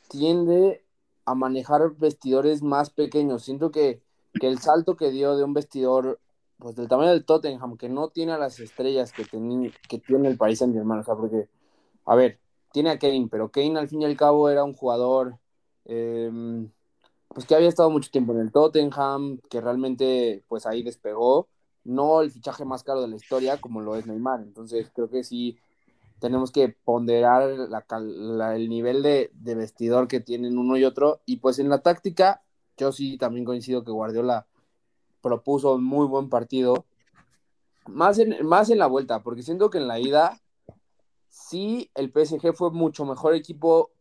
tiende 0.08 0.84
a 1.26 1.36
manejar 1.36 1.96
vestidores 1.98 2.62
más 2.63 2.89
pequeños. 2.89 3.43
Siento 3.43 3.72
que, 3.72 4.02
que 4.39 4.48
el 4.48 4.60
salto 4.60 4.96
que 4.96 5.12
dio 5.12 5.36
de 5.36 5.43
un 5.43 5.54
vestidor 5.54 6.20
pues 6.58 6.76
del 6.76 6.88
tamaño 6.88 7.12
del 7.12 7.26
Tottenham, 7.26 7.78
que 7.78 7.89
no 7.89 8.10
tiene 8.10 8.38
las 8.38 8.60
estrellas 8.60 9.12
que, 9.12 9.24
que 9.24 10.00
tiene 10.00 10.28
el 10.28 10.38
Paris 10.38 10.60
Saint 10.60 10.74
Germain, 10.74 11.02
o 11.02 11.04
sea, 11.04 11.15
porque, 11.15 11.48
a 12.06 12.15
ver, 12.15 12.39
tiene 12.72 12.89
a 12.89 13.00
Kane, 13.00 13.28
pero 13.30 13.52
Kane 13.52 13.78
al 13.78 13.88
fin 13.88 14.02
y 14.02 14.06
al 14.06 14.17
cabo 14.17 14.50
era 14.50 14.63
un 14.63 14.74
jugador, 14.74 15.38
em, 15.86 16.72
pues 17.28 17.46
que 17.46 17.56
había 17.56 17.70
estado 17.70 17.89
mucho 17.89 18.10
tiempo 18.10 18.34
en 18.34 18.39
el 18.39 18.52
Tottenham, 18.52 19.39
que 19.50 19.62
realmente, 19.62 20.43
pues 20.48 20.65
ahí 20.65 20.84
despegó, 20.84 21.48
no 21.84 22.22
el 22.22 22.32
fichaje 22.32 22.65
más 22.65 22.84
caro 22.84 23.02
de 23.02 23.08
la 23.08 23.15
historia 23.15 23.58
como 23.62 23.82
lo 23.82 23.96
es 23.96 24.08
Neymar, 24.08 24.41
entonces 24.41 24.89
creo 24.93 25.10
que 25.10 25.24
sí 25.24 25.58
tenemos 26.19 26.51
que 26.51 26.69
ponderar 26.69 27.49
el 28.56 28.69
nivel 28.69 29.03
de, 29.03 29.32
vestidor 29.56 30.08
que 30.08 30.19
tienen 30.19 30.58
uno 30.58 30.77
y 30.77 30.84
otro, 30.84 31.21
y 31.25 31.38
pues 31.38 31.60
en 31.60 31.69
la 31.69 31.82
táctica, 31.82 32.43
yo 32.77 32.91
sí 32.91 33.17
también 33.17 33.45
coincido 33.45 33.84
que 33.84 33.91
Guardiola 33.91 34.47
propuso 35.21 35.75
un 35.75 35.84
muy 35.84 36.08
buen 36.08 36.30
partido. 36.30 36.86
Más 37.88 38.19
en, 38.19 38.45
más 38.45 38.69
en 38.69 38.80
la 38.80 38.88
vuelta, 38.88 39.23
porque 39.23 39.43
siento 39.43 39.69
que 39.69 39.77
en 39.77 39.88
la 39.88 39.99
ida 39.99 40.41
sí 41.30 41.89
el 41.95 42.12
PSG 42.12 42.53
fue 42.53 42.71
mucho 42.71 43.06
mejor 43.06 43.34
equipo 43.34 43.91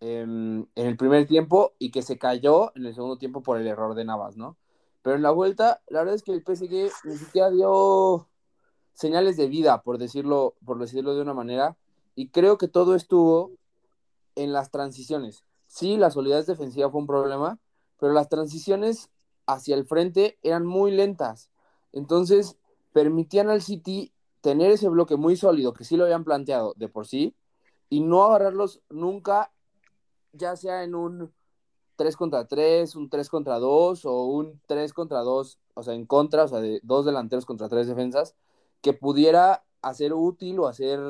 en, 0.00 0.68
el 0.74 0.96
primer 0.96 1.26
tiempo 1.26 1.74
y 1.78 1.90
que 1.90 2.02
se 2.02 2.18
cayó 2.18 2.72
en 2.76 2.86
el 2.86 2.94
segundo 2.94 3.18
tiempo 3.18 3.42
por 3.42 3.58
el 3.58 3.66
error 3.66 3.94
de 3.94 4.04
Navas, 4.04 4.36
¿no? 4.36 4.56
Pero 5.02 5.16
en 5.16 5.22
la 5.22 5.30
vuelta, 5.30 5.82
la 5.88 6.00
verdad 6.00 6.16
es 6.16 6.22
que 6.22 6.32
el 6.32 6.42
PSG 6.42 6.90
ni 7.04 7.16
siquiera 7.16 7.50
dio 7.50 8.28
señales 8.96 9.36
de 9.36 9.46
vida, 9.46 9.82
por 9.82 9.98
decirlo, 9.98 10.54
por 10.64 10.78
decirlo 10.78 11.14
de 11.14 11.20
una 11.20 11.34
manera, 11.34 11.76
y 12.14 12.28
creo 12.28 12.56
que 12.56 12.66
todo 12.66 12.94
estuvo 12.94 13.52
en 14.34 14.52
las 14.52 14.70
transiciones. 14.70 15.44
Sí, 15.66 15.98
la 15.98 16.10
solidez 16.10 16.46
defensiva 16.46 16.90
fue 16.90 17.02
un 17.02 17.06
problema, 17.06 17.58
pero 18.00 18.14
las 18.14 18.30
transiciones 18.30 19.10
hacia 19.46 19.76
el 19.76 19.84
frente 19.84 20.38
eran 20.42 20.64
muy 20.64 20.90
lentas. 20.92 21.50
Entonces, 21.92 22.56
permitían 22.92 23.50
al 23.50 23.60
City 23.60 24.12
tener 24.40 24.70
ese 24.70 24.88
bloque 24.88 25.16
muy 25.16 25.36
sólido 25.36 25.74
que 25.74 25.84
sí 25.84 25.96
lo 25.96 26.04
habían 26.04 26.24
planteado 26.24 26.72
de 26.76 26.88
por 26.88 27.06
sí 27.06 27.34
y 27.90 28.00
no 28.00 28.24
agarrarlos 28.24 28.80
nunca, 28.88 29.52
ya 30.32 30.56
sea 30.56 30.84
en 30.84 30.94
un 30.94 31.34
3 31.96 32.16
contra 32.16 32.46
3, 32.46 32.96
un 32.96 33.10
3 33.10 33.28
contra 33.28 33.58
2 33.58 34.06
o 34.06 34.24
un 34.24 34.58
3 34.66 34.94
contra 34.94 35.20
2, 35.20 35.58
o 35.74 35.82
sea, 35.82 35.92
en 35.92 36.06
contra, 36.06 36.44
o 36.44 36.48
sea, 36.48 36.60
de 36.60 36.80
dos 36.82 37.04
delanteros 37.04 37.44
contra 37.44 37.68
tres 37.68 37.86
defensas, 37.86 38.34
que 38.80 38.92
pudiera 38.92 39.64
hacer 39.82 40.12
útil 40.12 40.58
o 40.60 40.66
hacer 40.66 41.00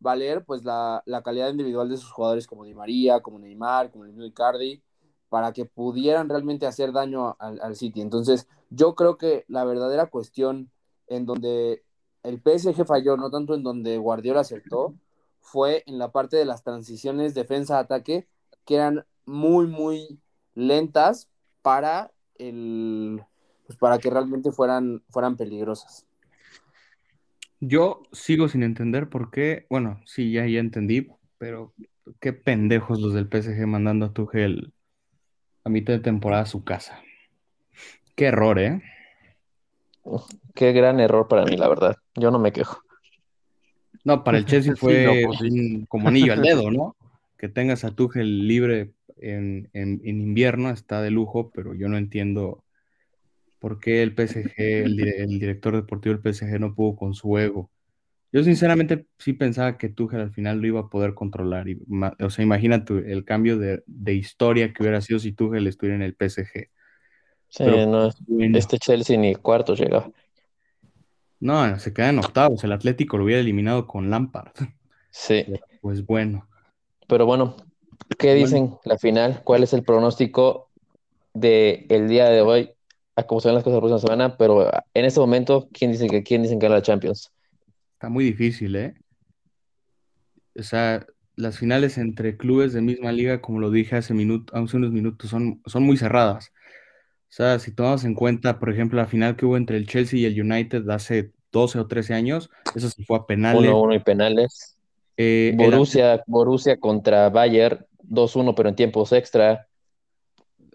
valer 0.00 0.44
pues 0.44 0.64
la, 0.64 1.02
calidad 1.24 1.50
individual 1.50 1.88
de 1.88 1.96
sus 1.96 2.10
jugadores 2.10 2.46
como 2.46 2.64
Di 2.64 2.74
María, 2.74 3.20
como 3.20 3.38
Neymar, 3.38 3.90
como 3.90 4.04
el 4.04 4.24
Icardi, 4.24 4.82
para 5.28 5.52
que 5.52 5.64
pudieran 5.64 6.28
realmente 6.28 6.66
hacer 6.66 6.92
daño 6.92 7.36
al, 7.38 7.76
City. 7.76 8.00
Entonces, 8.00 8.48
yo 8.70 8.94
creo 8.94 9.16
que 9.16 9.44
la 9.48 9.64
verdadera 9.64 10.06
cuestión 10.06 10.70
en 11.06 11.24
donde 11.24 11.84
el 12.22 12.40
PSG 12.40 12.84
falló, 12.84 13.16
no 13.16 13.30
tanto 13.30 13.54
en 13.54 13.62
donde 13.62 13.98
Guardiola 13.98 14.40
acertó, 14.40 14.94
fue 15.40 15.82
en 15.86 15.98
la 15.98 16.12
parte 16.12 16.36
de 16.36 16.44
las 16.44 16.62
transiciones 16.62 17.34
defensa-ataque, 17.34 18.28
que 18.64 18.74
eran 18.74 19.04
muy, 19.24 19.66
muy 19.66 20.20
lentas 20.54 21.28
para 21.62 22.12
el 22.36 23.24
pues 23.66 23.78
para 23.78 23.98
que 23.98 24.10
realmente 24.10 24.52
fueran, 24.52 25.02
fueran 25.08 25.36
peligrosas. 25.36 26.04
Yo 27.64 28.02
sigo 28.10 28.48
sin 28.48 28.64
entender 28.64 29.08
por 29.08 29.30
qué, 29.30 29.66
bueno, 29.70 30.00
sí, 30.04 30.32
ya, 30.32 30.44
ya 30.46 30.58
entendí, 30.58 31.06
pero 31.38 31.72
qué 32.18 32.32
pendejos 32.32 33.00
los 33.00 33.14
del 33.14 33.28
PSG 33.28 33.68
mandando 33.68 34.06
a 34.06 34.12
Tuchel 34.12 34.72
a 35.62 35.70
mitad 35.70 35.92
de 35.92 36.00
temporada 36.00 36.42
a 36.42 36.46
su 36.46 36.64
casa. 36.64 37.00
Qué 38.16 38.24
error, 38.24 38.58
¿eh? 38.58 38.82
Qué 40.56 40.72
gran 40.72 40.98
error 40.98 41.28
para 41.28 41.44
mí, 41.44 41.56
la 41.56 41.68
verdad. 41.68 41.96
Yo 42.16 42.32
no 42.32 42.40
me 42.40 42.50
quejo. 42.50 42.82
No, 44.02 44.24
para 44.24 44.38
el 44.38 44.44
Chelsea 44.44 44.74
fue 44.76 45.22
pues 45.24 45.38
como 45.88 46.08
anillo 46.08 46.32
al 46.32 46.42
dedo, 46.42 46.68
¿no? 46.70 46.96
Que 47.38 47.48
tengas 47.48 47.84
a 47.84 47.92
Tuchel 47.92 48.48
libre 48.48 48.92
en, 49.18 49.70
invierno 49.72 50.70
está 50.70 51.00
de 51.00 51.12
lujo, 51.12 51.52
pero 51.54 51.74
yo 51.74 51.88
no 51.88 51.96
entiendo 51.96 52.64
por 53.62 53.78
qué 53.78 54.02
el 54.02 54.10
PSG, 54.10 54.54
el, 54.56 55.00
el, 55.00 55.38
director 55.38 55.76
deportivo 55.76 56.16
del 56.16 56.34
PSG 56.34 56.58
no 56.58 56.74
pudo 56.74 56.96
con 56.96 57.14
su 57.14 57.38
ego. 57.38 57.70
Yo 58.32 58.42
sinceramente 58.42 59.06
sí 59.18 59.34
pensaba 59.34 59.78
que 59.78 59.88
Tuchel 59.88 60.20
al 60.20 60.32
final 60.32 60.58
lo 60.58 60.66
iba 60.66 60.80
a 60.80 60.88
poder 60.88 61.14
controlar. 61.14 61.68
Y, 61.68 61.78
o 62.18 62.28
sea, 62.28 62.42
imagínate 62.42 63.12
el 63.12 63.24
cambio 63.24 63.58
de, 63.58 63.84
historia 64.14 64.72
que 64.72 64.82
hubiera 64.82 65.00
sido 65.00 65.20
si 65.20 65.30
Tuchel 65.30 65.68
estuviera 65.68 65.94
en 65.94 66.02
el 66.02 66.16
PSG. 66.16 66.70
Sí, 67.50 67.64
no, 67.86 68.10
este 68.58 68.78
Chelsea 68.78 69.16
ni 69.16 69.36
cuarto 69.36 69.76
llegaba. 69.76 70.10
No, 71.38 71.78
se 71.78 71.92
queda 71.92 72.08
en 72.08 72.18
octavos. 72.18 72.64
El 72.64 72.72
Atlético 72.72 73.16
lo 73.16 73.24
hubiera 73.24 73.40
eliminado 73.40 73.86
con 73.86 74.10
Lampard. 74.10 74.50
Sí. 75.10 75.44
Pues 75.80 76.04
bueno. 76.04 76.48
Pero 77.06 77.26
bueno, 77.26 77.54
¿qué 78.18 78.34
dicen 78.34 78.74
la 78.84 78.98
final? 78.98 79.42
¿Cuál 79.44 79.62
es 79.62 79.72
el 79.72 79.84
pronóstico 79.84 80.68
del 81.32 81.86
el 81.90 82.08
día 82.08 82.28
de 82.28 82.40
hoy? 82.40 82.70
A 83.16 83.24
cómo 83.24 83.40
se 83.40 83.48
ven 83.48 83.56
las 83.56 83.64
cosas 83.64 83.76
la 83.76 83.80
próxima 83.80 83.98
semana, 83.98 84.36
pero 84.36 84.70
en 84.94 85.04
este 85.04 85.20
momento, 85.20 85.68
¿quién 85.72 85.92
dice 85.92 86.08
que 86.08 86.22
quién 86.22 86.42
dicen 86.42 86.58
que 86.58 86.66
gana 86.66 86.76
la 86.76 86.82
Champions? 86.82 87.30
Está 87.94 88.08
muy 88.08 88.24
difícil, 88.24 88.74
¿eh? 88.76 88.94
O 90.58 90.62
sea, 90.62 91.06
las 91.36 91.58
finales 91.58 91.98
entre 91.98 92.36
clubes 92.36 92.72
de 92.72 92.80
misma 92.80 93.12
liga, 93.12 93.40
como 93.40 93.60
lo 93.60 93.70
dije 93.70 93.96
hace, 93.96 94.14
hace 94.52 94.76
unos 94.76 94.92
minutos, 94.92 95.30
son, 95.30 95.60
son 95.66 95.82
muy 95.84 95.96
cerradas. 95.96 96.52
O 97.32 97.34
sea, 97.34 97.58
si 97.58 97.74
tomamos 97.74 98.04
en 98.04 98.14
cuenta, 98.14 98.58
por 98.58 98.70
ejemplo, 98.70 98.98
la 98.98 99.06
final 99.06 99.36
que 99.36 99.46
hubo 99.46 99.56
entre 99.56 99.78
el 99.78 99.86
Chelsea 99.86 100.20
y 100.20 100.24
el 100.26 100.38
United 100.38 100.88
hace 100.90 101.32
12 101.50 101.78
o 101.78 101.86
13 101.86 102.14
años, 102.14 102.50
eso 102.74 102.90
se 102.90 103.04
fue 103.04 103.16
a 103.16 103.26
penales. 103.26 103.70
1-1 103.70 103.96
y 103.96 103.98
penales. 104.00 104.76
Eh, 105.16 105.54
Borussia, 105.56 106.22
Borussia 106.26 106.78
contra 106.78 107.30
Bayern, 107.30 107.86
2-1, 108.08 108.54
pero 108.54 108.68
en 108.68 108.76
tiempos 108.76 109.12
extra. 109.12 109.66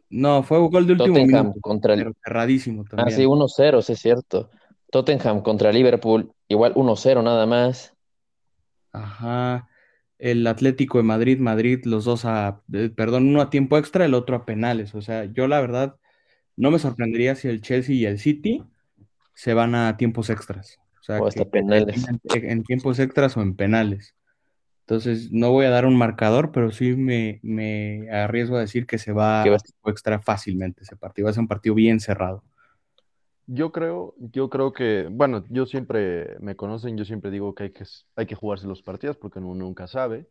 No, 0.10 0.44
fue 0.44 0.60
gol 0.60 0.88
de 0.88 0.94
último 0.94 1.16
Tottenham 1.16 1.54
contra 1.62 1.94
el... 1.94 2.00
pero 2.00 2.14
cerradísimo 2.24 2.84
también. 2.86 3.08
Ah, 3.08 3.12
sí, 3.12 3.24
1-0, 3.24 3.82
sí 3.82 3.94
es 3.94 4.00
cierto. 4.00 4.50
Tottenham 4.92 5.42
contra 5.42 5.72
Liverpool, 5.72 6.32
igual 6.48 6.74
1-0 6.76 7.24
nada 7.24 7.46
más. 7.46 7.94
Ajá. 8.94 9.68
El 10.18 10.48
Atlético 10.48 10.98
de 10.98 11.04
Madrid, 11.04 11.40
Madrid, 11.40 11.82
los 11.84 12.06
dos 12.06 12.26
a, 12.26 12.62
eh, 12.74 12.90
perdón, 12.90 13.28
uno 13.28 13.42
a 13.42 13.50
tiempo 13.50 13.78
extra, 13.78 14.06
el 14.06 14.14
otro 14.14 14.36
a 14.36 14.46
penales. 14.46 14.96
O 14.96 15.02
sea, 15.02 15.26
yo 15.26 15.48
la 15.48 15.62
verdad 15.62 15.98
no 16.56 16.72
me 16.72 16.80
sorprendería 16.80 17.36
si 17.36 17.48
el 17.48 17.62
Chelsea 17.62 17.96
y 17.96 18.06
el 18.06 18.18
City 18.18 18.64
se 19.34 19.54
van 19.54 19.76
a 19.76 19.96
tiempos 19.98 20.30
extras. 20.30 20.80
O 21.00 21.04
sea, 21.04 21.20
hasta 21.20 21.46
penales. 21.46 22.06
En, 22.34 22.64
tiempos 22.64 22.98
extras 23.00 23.38
o 23.38 23.42
en 23.42 23.56
penales. 23.56 24.16
Entonces, 24.88 25.32
no 25.34 25.52
voy 25.52 25.66
a 25.66 25.70
dar 25.70 25.86
un 25.86 25.98
marcador, 25.98 26.52
pero 26.54 26.72
sí 26.72 26.96
me, 26.96 27.42
me 27.44 28.10
arriesgo 28.10 28.56
a 28.56 28.62
decir 28.62 28.86
que 28.88 28.98
se 28.98 29.12
va 29.12 29.44
a 29.44 29.58
extra 29.86 30.22
fácilmente 30.22 30.84
ese 30.84 30.96
partido. 30.96 31.26
Va 31.26 31.32
a 31.32 31.34
ser 31.34 31.42
un 31.42 31.50
partido 31.50 31.76
bien 31.76 32.00
cerrado. 32.00 32.42
Yo 33.48 33.72
creo, 33.72 34.14
yo 34.20 34.50
creo 34.50 34.74
que, 34.74 35.08
bueno, 35.10 35.44
yo 35.50 35.66
siempre, 35.66 36.38
me 36.42 36.56
conocen, 36.58 36.98
yo 36.98 37.06
siempre 37.06 37.32
digo 37.32 37.56
que 37.56 37.64
hay 37.64 37.72
que, 37.72 37.86
hay 38.16 38.26
que 38.26 38.36
jugarse 38.36 38.68
los 38.68 38.82
partidos 38.82 39.16
porque 39.18 39.40
uno 39.40 39.56
nunca 39.56 39.88
sabe, 39.88 40.28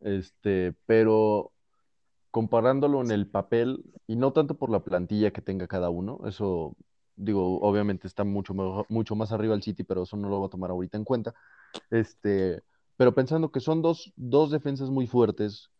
este, 0.00 0.74
pero 0.86 1.52
comparándolo 2.30 3.02
en 3.02 3.10
el 3.12 3.28
papel, 3.28 3.84
y 4.06 4.16
no 4.16 4.32
tanto 4.32 4.56
por 4.58 4.70
la 4.70 4.80
plantilla 4.84 5.32
que 5.32 5.42
tenga 5.42 5.66
cada 5.68 5.90
uno, 5.90 6.20
eso 6.26 6.76
Digo, 7.20 7.60
obviamente 7.62 8.06
está 8.06 8.24
mucho, 8.24 8.54
mejor- 8.54 8.86
mucho 8.90 9.16
más 9.16 9.32
arriba 9.32 9.54
el 9.54 9.62
City, 9.62 9.84
pero 9.84 10.04
eso 10.04 10.16
no 10.16 10.28
lo 10.28 10.38
voy 10.38 10.46
a 10.46 10.50
tomar 10.50 10.70
ahorita 10.70 10.98
en 10.98 11.04
cuenta. 11.04 11.34
Este, 11.90 12.62
pero 12.98 13.14
pensando 13.14 13.52
que 13.52 13.60
son 13.60 13.80
dos, 13.80 14.12
dos 14.16 14.50
defensas 14.50 14.90
muy 14.90 15.06
fuertes, 15.06 15.70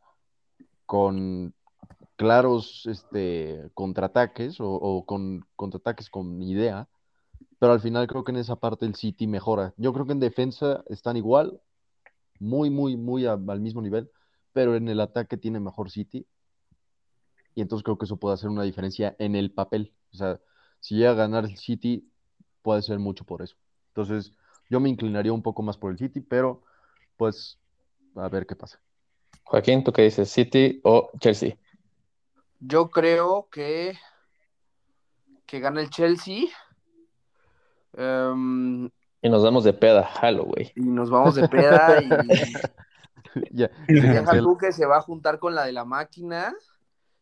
con 0.86 1.52
claros 2.16 2.86
este, 2.86 3.70
contraataques 3.74 4.58
o, 4.60 5.04
con 5.04 5.44
contraataques 5.56 6.10
con 6.10 6.40
idea, 6.40 6.88
pero 7.58 7.72
al 7.72 7.80
final 7.80 8.06
creo 8.06 8.22
que 8.22 8.30
en 8.30 8.38
esa 8.38 8.54
parte 8.54 8.86
el 8.86 8.94
City 8.94 9.26
mejora. 9.26 9.74
Yo 9.76 9.92
creo 9.92 10.06
que 10.06 10.12
en 10.12 10.20
defensa 10.20 10.84
están 10.88 11.16
igual, 11.16 11.60
muy, 12.38 12.70
muy, 12.70 12.96
muy 12.96 13.26
al 13.26 13.60
mismo 13.60 13.82
nivel, 13.82 14.08
pero 14.52 14.76
en 14.76 14.88
el 14.88 15.00
ataque 15.00 15.36
tiene 15.36 15.58
mejor 15.58 15.90
City. 15.90 16.24
Y 17.56 17.62
entonces 17.62 17.82
creo 17.82 17.98
que 17.98 18.04
eso 18.04 18.16
puede 18.16 18.34
hacer 18.34 18.48
una 18.48 18.62
diferencia 18.62 19.16
en 19.18 19.34
el 19.34 19.50
papel. 19.50 19.92
O 20.12 20.16
sea, 20.16 20.40
si 20.78 20.94
llega 20.94 21.10
a 21.10 21.14
ganar 21.14 21.46
el 21.46 21.56
City, 21.56 22.08
puede 22.62 22.80
ser 22.82 23.00
mucho 23.00 23.24
por 23.24 23.42
eso. 23.42 23.56
Entonces, 23.88 24.32
yo 24.70 24.78
me 24.78 24.88
inclinaría 24.88 25.32
un 25.32 25.42
poco 25.42 25.62
más 25.62 25.76
por 25.76 25.90
el 25.90 25.98
City, 25.98 26.20
pero 26.20 26.62
pues 27.18 27.58
a 28.16 28.28
ver 28.28 28.46
qué 28.46 28.56
pasa. 28.56 28.80
Joaquín, 29.44 29.84
¿tú 29.84 29.92
qué 29.92 30.02
dices? 30.02 30.30
¿City 30.30 30.80
o 30.84 31.10
Chelsea? 31.20 31.56
Yo 32.60 32.88
creo 32.88 33.48
que, 33.50 33.98
que 35.44 35.60
gana 35.60 35.80
el 35.80 35.90
Chelsea. 35.90 36.46
Em, 37.92 38.86
Y 39.20 39.28
nos 39.28 39.42
damos 39.42 39.64
de 39.64 39.72
peda, 39.72 40.08
güey. 40.44 40.72
y 40.74 40.80
nos 40.80 41.10
vamos 41.10 41.34
de 41.34 41.48
peda 41.48 42.00
y 42.02 42.08
Ya, 43.50 43.70
se 43.86 43.92
deja 43.92 44.38
tú 44.38 44.56
que 44.56 44.72
se 44.72 44.86
va 44.86 44.98
a 44.98 45.02
juntar 45.02 45.38
con 45.38 45.54
la 45.54 45.64
de 45.64 45.72
la 45.72 45.84
máquina. 45.84 46.54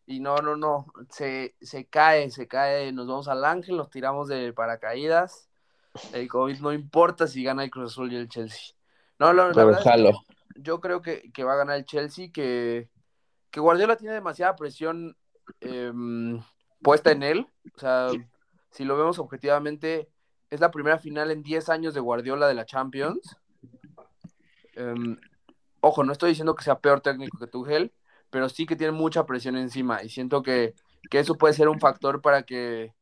Y 0.06 0.20
no, 0.20 0.36
no, 0.36 0.56
no. 0.56 0.86
Se, 1.10 1.56
se 1.60 1.86
cae, 1.86 2.30
se 2.30 2.46
cae. 2.46 2.92
Nos 2.92 3.06
vamos 3.06 3.28
al 3.28 3.44
Ángel, 3.44 3.76
nos 3.76 3.90
tiramos 3.90 4.28
de 4.28 4.52
paracaídas. 4.52 5.48
El 6.12 6.28
COVID 6.28 6.60
no 6.60 6.72
importa 6.72 7.26
si 7.26 7.42
gana 7.42 7.64
el 7.64 7.70
Cruz 7.70 7.92
Azul 7.92 8.12
y 8.12 8.16
el 8.16 8.28
Chelsea. 8.28 8.75
No, 9.18 9.32
no, 9.32 9.52
la 9.52 9.54
Pero 9.54 9.66
verdad 9.66 9.82
es 9.82 9.88
que 9.90 9.90
jalo. 9.90 10.12
yo 10.54 10.80
creo 10.80 11.02
que, 11.02 11.30
que 11.32 11.44
va 11.44 11.54
a 11.54 11.56
ganar 11.56 11.76
el 11.76 11.84
Chelsea, 11.86 12.30
que, 12.32 12.90
que 13.50 13.60
Guardiola 13.60 13.96
tiene 13.96 14.14
demasiada 14.14 14.56
presión 14.56 15.16
em, 15.60 16.42
puesta 16.82 17.12
en 17.12 17.22
él. 17.22 17.46
O 17.76 17.80
sea, 17.80 18.18
si 18.70 18.84
lo 18.84 18.96
vemos 18.98 19.18
objetivamente, 19.18 20.10
es 20.50 20.60
la 20.60 20.70
primera 20.72 20.98
final 20.98 21.30
en 21.30 21.42
10 21.42 21.68
años 21.70 21.94
de 21.94 22.00
Guardiola 22.00 22.48
de 22.48 22.54
la 22.54 22.66
Champions. 22.66 23.38
Em, 24.74 25.18
ojo, 25.80 26.04
no 26.04 26.12
estoy 26.12 26.30
diciendo 26.30 26.54
que 26.54 26.64
sea 26.64 26.80
peor 26.80 27.00
técnico 27.00 27.38
que 27.38 27.46
Tuchel, 27.46 27.94
pero 28.30 28.48
sí 28.48 28.66
que 28.66 28.76
tiene 28.76 28.92
mucha 28.92 29.26
presión 29.26 29.56
encima 29.56 30.02
y 30.02 30.08
siento 30.10 30.42
que, 30.42 30.74
que 31.10 31.20
eso 31.20 31.36
puede 31.36 31.54
ser 31.54 31.68
un 31.68 31.80
factor 31.80 32.20
para 32.22 32.42
que 32.44 32.94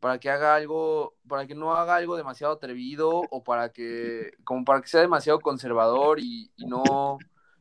para 0.00 0.18
que 0.18 0.30
haga 0.30 0.54
algo, 0.54 1.14
para 1.28 1.46
que 1.46 1.54
no 1.54 1.74
haga 1.74 1.96
algo 1.96 2.16
demasiado 2.16 2.52
atrevido 2.52 3.10
o 3.12 3.42
para 3.42 3.70
que, 3.70 4.32
como 4.44 4.64
para 4.64 4.80
que 4.80 4.88
sea 4.88 5.00
demasiado 5.00 5.40
conservador 5.40 6.20
y, 6.20 6.50
y 6.56 6.66
no, 6.66 7.18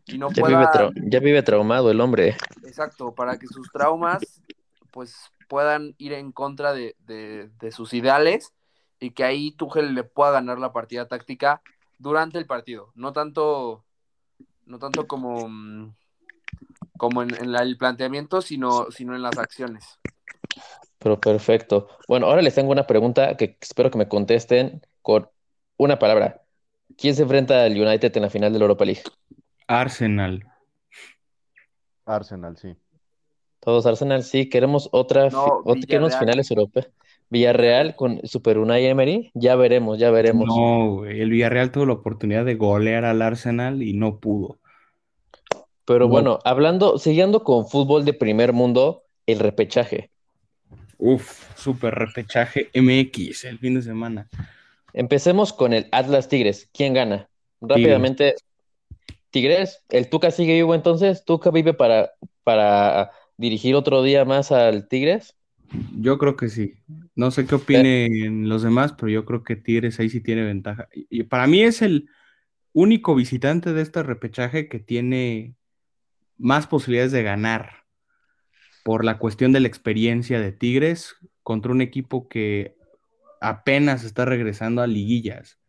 y 0.08 0.18
no 0.18 0.30
Ya 0.30 0.42
pueda, 0.42 0.60
vive, 0.60 0.66
trau- 0.72 0.94
ya 1.10 1.20
vive 1.20 1.44
traumado 1.44 1.90
el 1.92 2.02
hombre. 2.02 2.36
exacto, 2.64 3.14
para 3.16 3.38
que 3.38 3.48
sus 3.48 3.72
traumas 3.72 4.42
pues 4.92 5.16
puedan 5.48 5.94
ir 5.98 6.14
en 6.14 6.32
contra 6.32 6.74
de, 6.74 6.96
de- 7.00 7.50
de 7.60 7.72
sus 7.72 7.94
ideales 7.94 8.54
y 9.00 9.12
que 9.12 9.24
ahí 9.24 9.52
Tuchel 9.52 9.94
le 9.94 10.04
pueda 10.04 10.32
ganar 10.32 10.58
la 10.58 10.72
partida 10.74 11.08
táctica 11.08 11.62
durante 12.00 12.38
el 12.38 12.46
partido, 12.46 12.92
no 12.96 13.12
tanto, 13.14 13.84
no 14.66 14.80
tanto 14.80 15.06
como, 15.08 15.48
mm, 15.50 15.94
como 16.98 17.24
en, 17.24 17.34
en 17.36 17.52
la- 17.52 17.62
el 17.64 17.78
planteamiento, 17.78 18.42
sino, 18.42 18.90
sino 18.92 19.16
en 19.16 19.22
las 19.22 19.38
acciones. 19.38 20.00
Pero 21.00 21.20
perfecto. 21.20 21.88
Bueno, 22.08 22.28
ahora 22.28 22.42
les 22.42 22.56
tengo 22.56 22.72
una 22.72 22.88
pregunta 22.88 23.36
que 23.38 23.58
espero 23.62 23.92
que 23.92 23.98
me 23.98 24.08
contesten 24.08 24.82
con 25.02 25.28
una 25.78 26.00
palabra. 26.00 26.42
¿Quién 26.98 27.16
se 27.16 27.24
enfrenta 27.24 27.64
al 27.64 27.80
United 27.80 28.16
en 28.16 28.22
la 28.24 28.30
final 28.30 28.54
de 28.54 28.60
la 28.60 28.66
Europa 28.66 28.86
League? 28.86 29.02
Arsenal. 29.68 30.44
Arsenal, 32.06 32.58
sí. 32.58 32.76
Todos 33.60 33.86
Arsenal, 33.86 34.24
sí, 34.24 34.48
queremos 34.48 34.90
otra, 34.92 35.30
No, 35.30 35.46
ot- 35.64 35.86
queremos 35.88 36.10
Villarreal. 36.12 36.20
finales 36.20 36.52
europeas. 36.52 36.88
Villarreal 37.30 37.96
con 37.96 38.22
Super 38.24 38.60
Unai 38.60 38.86
Emery, 38.86 39.32
ya 39.34 39.56
veremos, 39.56 39.98
ya 39.98 40.12
veremos. 40.12 40.48
No, 40.48 40.98
güey. 40.98 41.20
El 41.22 41.32
Villarreal 41.32 41.72
tuvo 41.72 41.88
la 41.88 41.94
oportunidad 41.94 42.46
de 42.46 42.54
golear 42.56 43.04
al 43.06 43.22
Arsenal 43.24 43.82
y 43.82 43.94
no 43.94 44.20
pudo. 44.20 44.60
Pero 45.86 46.06
No. 46.06 46.08
bueno, 46.10 46.40
hablando, 46.46 47.00
siguiendo 47.00 47.44
con 47.44 47.68
fútbol 47.68 48.06
de 48.06 48.14
primer 48.14 48.54
mundo, 48.54 49.04
el 49.26 49.40
repechaje. 49.40 50.12
Uf, 50.98 51.58
super 51.58 51.94
repechaje 51.94 52.70
MX 52.74 53.46
el 53.46 53.60
fin 53.60 53.76
de 53.76 53.82
semana. 53.82 54.30
Empecemos 54.94 55.54
con 55.54 55.74
el 55.74 55.88
Atlas 55.92 56.30
Tigres. 56.30 56.70
¿Quién 56.74 56.94
gana? 56.94 57.30
Rápidamente, 57.62 58.36
Tigres, 59.30 59.84
¿el 59.90 60.10
Tuca 60.10 60.32
sigue 60.32 60.54
vivo 60.54 60.74
entonces? 60.76 61.26
¿Tuca 61.26 61.52
vive 61.52 61.74
para, 61.74 62.12
para 62.44 63.12
dirigir 63.38 63.76
otro 63.76 64.04
día 64.04 64.24
más 64.24 64.52
al 64.52 64.88
Tigres? 64.88 65.36
Yo 65.98 66.18
creo 66.18 66.36
que 66.38 66.50
sí. 66.50 66.76
No 67.16 67.32
sé 67.32 67.46
qué 67.46 67.56
opinen 67.56 68.48
los 68.48 68.64
demás, 68.64 68.94
pero 68.94 69.10
yo 69.10 69.26
creo 69.26 69.44
que 69.44 69.56
Tigres 69.56 70.00
ahí 70.00 70.10
sí 70.10 70.22
tiene 70.22 70.44
ventaja. 70.44 70.88
Y 70.94 71.08
y 71.10 71.24
para 71.24 71.48
mí 71.48 71.62
es 71.62 71.82
el 71.82 72.10
único 72.72 73.16
visitante 73.16 73.74
de 73.74 73.82
este 73.82 74.04
repechaje 74.04 74.68
que 74.68 74.80
tiene 74.80 75.56
más 76.38 76.68
posibilidades 76.68 77.14
de 77.14 77.24
ganar 77.24 77.85
por 78.86 79.06
la 79.06 79.20
cuestión 79.20 79.54
de 79.54 79.62
la 79.62 79.68
experiencia 79.70 80.40
de 80.42 80.54
Tigres 80.54 81.18
contra 81.44 81.74
un 81.74 81.82
equipo 81.82 82.30
que 82.30 82.78
apenas 83.42 84.04
está 84.06 84.26
regresando 84.26 84.82
a 84.84 84.88
liguillas. 84.88 85.60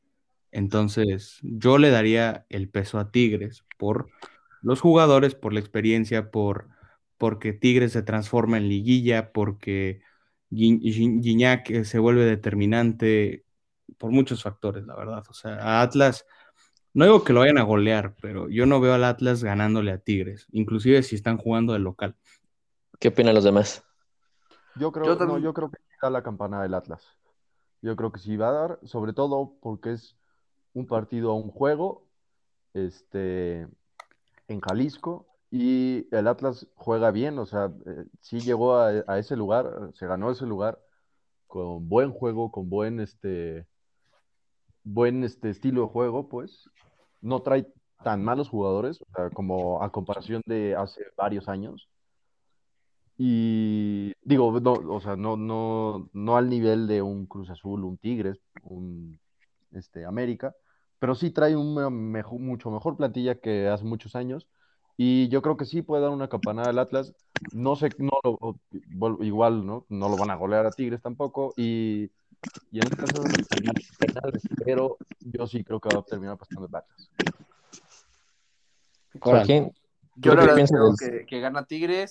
Entonces, 0.53 1.39
yo 1.43 1.79
le 1.79 1.91
daría 1.91 2.47
el 2.51 2.69
peso 2.71 2.99
a 2.99 3.11
Tigres 3.13 3.65
por 3.79 4.11
los 4.63 4.81
jugadores, 4.81 5.35
por 5.35 5.53
la 5.53 5.61
experiencia, 5.61 6.31
por 6.31 6.69
porque 7.19 7.53
Tigres 7.55 7.93
se 7.93 8.03
transforma 8.03 8.59
en 8.59 8.69
liguilla, 8.69 9.33
porque 9.33 10.03
Gui- 10.51 10.81
Gignac 11.23 11.71
eh, 11.71 11.85
se 11.85 11.99
vuelve 11.99 12.25
determinante, 12.25 13.45
por 13.99 14.11
muchos 14.13 14.43
factores, 14.43 14.87
la 14.87 14.97
verdad. 14.97 15.25
O 15.29 15.35
sea, 15.35 15.55
a 15.57 15.83
Atlas, 15.83 16.27
no 16.95 17.05
digo 17.07 17.25
que 17.25 17.33
lo 17.35 17.41
vayan 17.41 17.59
a 17.59 17.63
golear, 17.65 18.17
pero 18.23 18.49
yo 18.51 18.67
no 18.67 18.81
veo 18.81 18.95
al 18.95 19.05
Atlas 19.05 19.45
ganándole 19.45 19.93
a 19.93 19.99
Tigres, 19.99 20.47
inclusive 20.53 21.03
si 21.05 21.17
están 21.17 21.39
jugando 21.39 21.73
de 21.75 21.81
local. 21.81 22.17
¿Qué 22.99 23.09
opinan 23.09 23.35
los 23.35 23.45
demás? 23.45 23.85
Yo 24.77 24.93
creo, 24.93 25.19
Yo 25.19 25.27
no, 25.27 25.39
yo 25.39 25.55
creo 25.55 25.71
que 25.71 25.79
da 26.03 26.11
la 26.11 26.23
campana 26.23 26.63
del 26.63 26.75
Atlas. 26.75 27.03
Yo 27.83 27.97
creo 27.97 28.13
que 28.13 28.21
sí 28.21 28.37
va 28.37 28.49
a 28.49 28.53
dar, 28.53 28.79
sobre 28.85 29.13
todo 29.13 29.55
porque 29.61 29.93
es 29.93 30.17
un 30.75 30.87
partido 30.87 31.31
a 31.31 31.35
un 31.35 31.51
juego, 31.51 32.05
este, 32.75 33.67
en 34.49 34.61
Jalisco, 34.61 35.27
y 35.51 36.07
el 36.15 36.27
Atlas 36.27 36.67
juega 36.75 37.11
bien, 37.11 37.39
o 37.39 37.47
sea, 37.47 37.73
eh, 37.87 38.05
sí 38.21 38.41
llegó 38.41 38.77
a, 38.77 38.89
a 39.07 39.19
ese 39.19 39.37
lugar, 39.37 39.91
se 39.95 40.07
ganó 40.07 40.31
ese 40.31 40.45
lugar 40.45 40.79
con 41.47 41.89
buen 41.89 42.13
juego, 42.13 42.51
con 42.51 42.69
buen, 42.69 43.01
este, 43.01 43.67
buen, 44.83 45.25
este, 45.25 45.51
estilo 45.51 45.83
de 45.83 45.89
juego, 45.89 46.29
pues. 46.29 46.69
No 47.21 47.41
trae 47.41 47.67
tan 48.05 48.23
malos 48.23 48.49
jugadores, 48.49 49.01
o 49.01 49.07
sea, 49.15 49.31
como 49.31 49.83
a 49.83 49.91
comparación 49.91 50.43
de 50.47 50.77
hace 50.77 51.03
varios 51.17 51.49
años. 51.49 51.89
Y 53.19 54.13
digo, 54.23 54.61
no, 54.61 54.73
o 54.75 55.01
sea, 55.01 55.17
no, 55.17 55.37
no, 55.37 56.09
no 56.13 56.37
al 56.37 56.49
nivel 56.51 56.87
de 56.87 57.01
un 57.03 57.27
Cruz 57.27 57.49
Azul, 57.51 57.85
un 57.85 57.97
Tigres, 57.97 58.39
un 58.63 59.19
este, 59.73 60.05
América, 60.05 60.55
pero 60.99 61.15
sí 61.15 61.31
trae 61.31 61.57
una 61.57 61.89
mejo- 61.91 62.39
mucho 62.39 62.71
mejor 62.71 62.97
plantilla 62.97 63.37
que 63.37 63.69
hace 63.69 63.85
muchos 63.85 64.17
años. 64.17 64.47
Y 64.99 65.29
yo 65.29 65.43
creo 65.43 65.57
que 65.57 65.65
sí 65.67 65.83
puede 65.83 66.03
dar 66.03 66.11
una 66.11 66.29
campanada 66.29 66.71
al 66.71 66.79
Atlas. 66.79 67.15
No 67.53 67.77
sé, 67.77 67.91
no 67.99 68.11
lo- 68.23 69.23
igual, 69.25 69.65
¿no? 69.67 69.87
No 69.89 70.09
lo 70.09 70.17
van 70.17 70.31
a 70.31 70.37
golear 70.37 70.67
a 70.67 70.71
Tigres 70.71 71.01
tampoco. 71.03 71.55
Y, 71.57 72.11
y 72.73 72.81
en 72.81 72.85
este 72.87 72.97
caso, 72.97 73.25
penales, 73.99 74.43
pero 74.65 74.99
yo 75.21 75.47
sí 75.47 75.63
creo 75.65 75.81
que 75.81 75.89
va 75.89 75.99
a 75.99 76.03
terminar 76.03 76.37
pasando 76.37 76.67
el 76.67 76.75
Atlas. 76.75 77.11
Joaquín, 79.21 79.73
Yo 80.17 80.33
¿Tú 80.33 80.37
la 80.37 80.47
verdad 80.47 80.67
creo 80.67 81.27
que 81.27 81.41
gana 81.41 81.65
Tigres. 81.65 82.11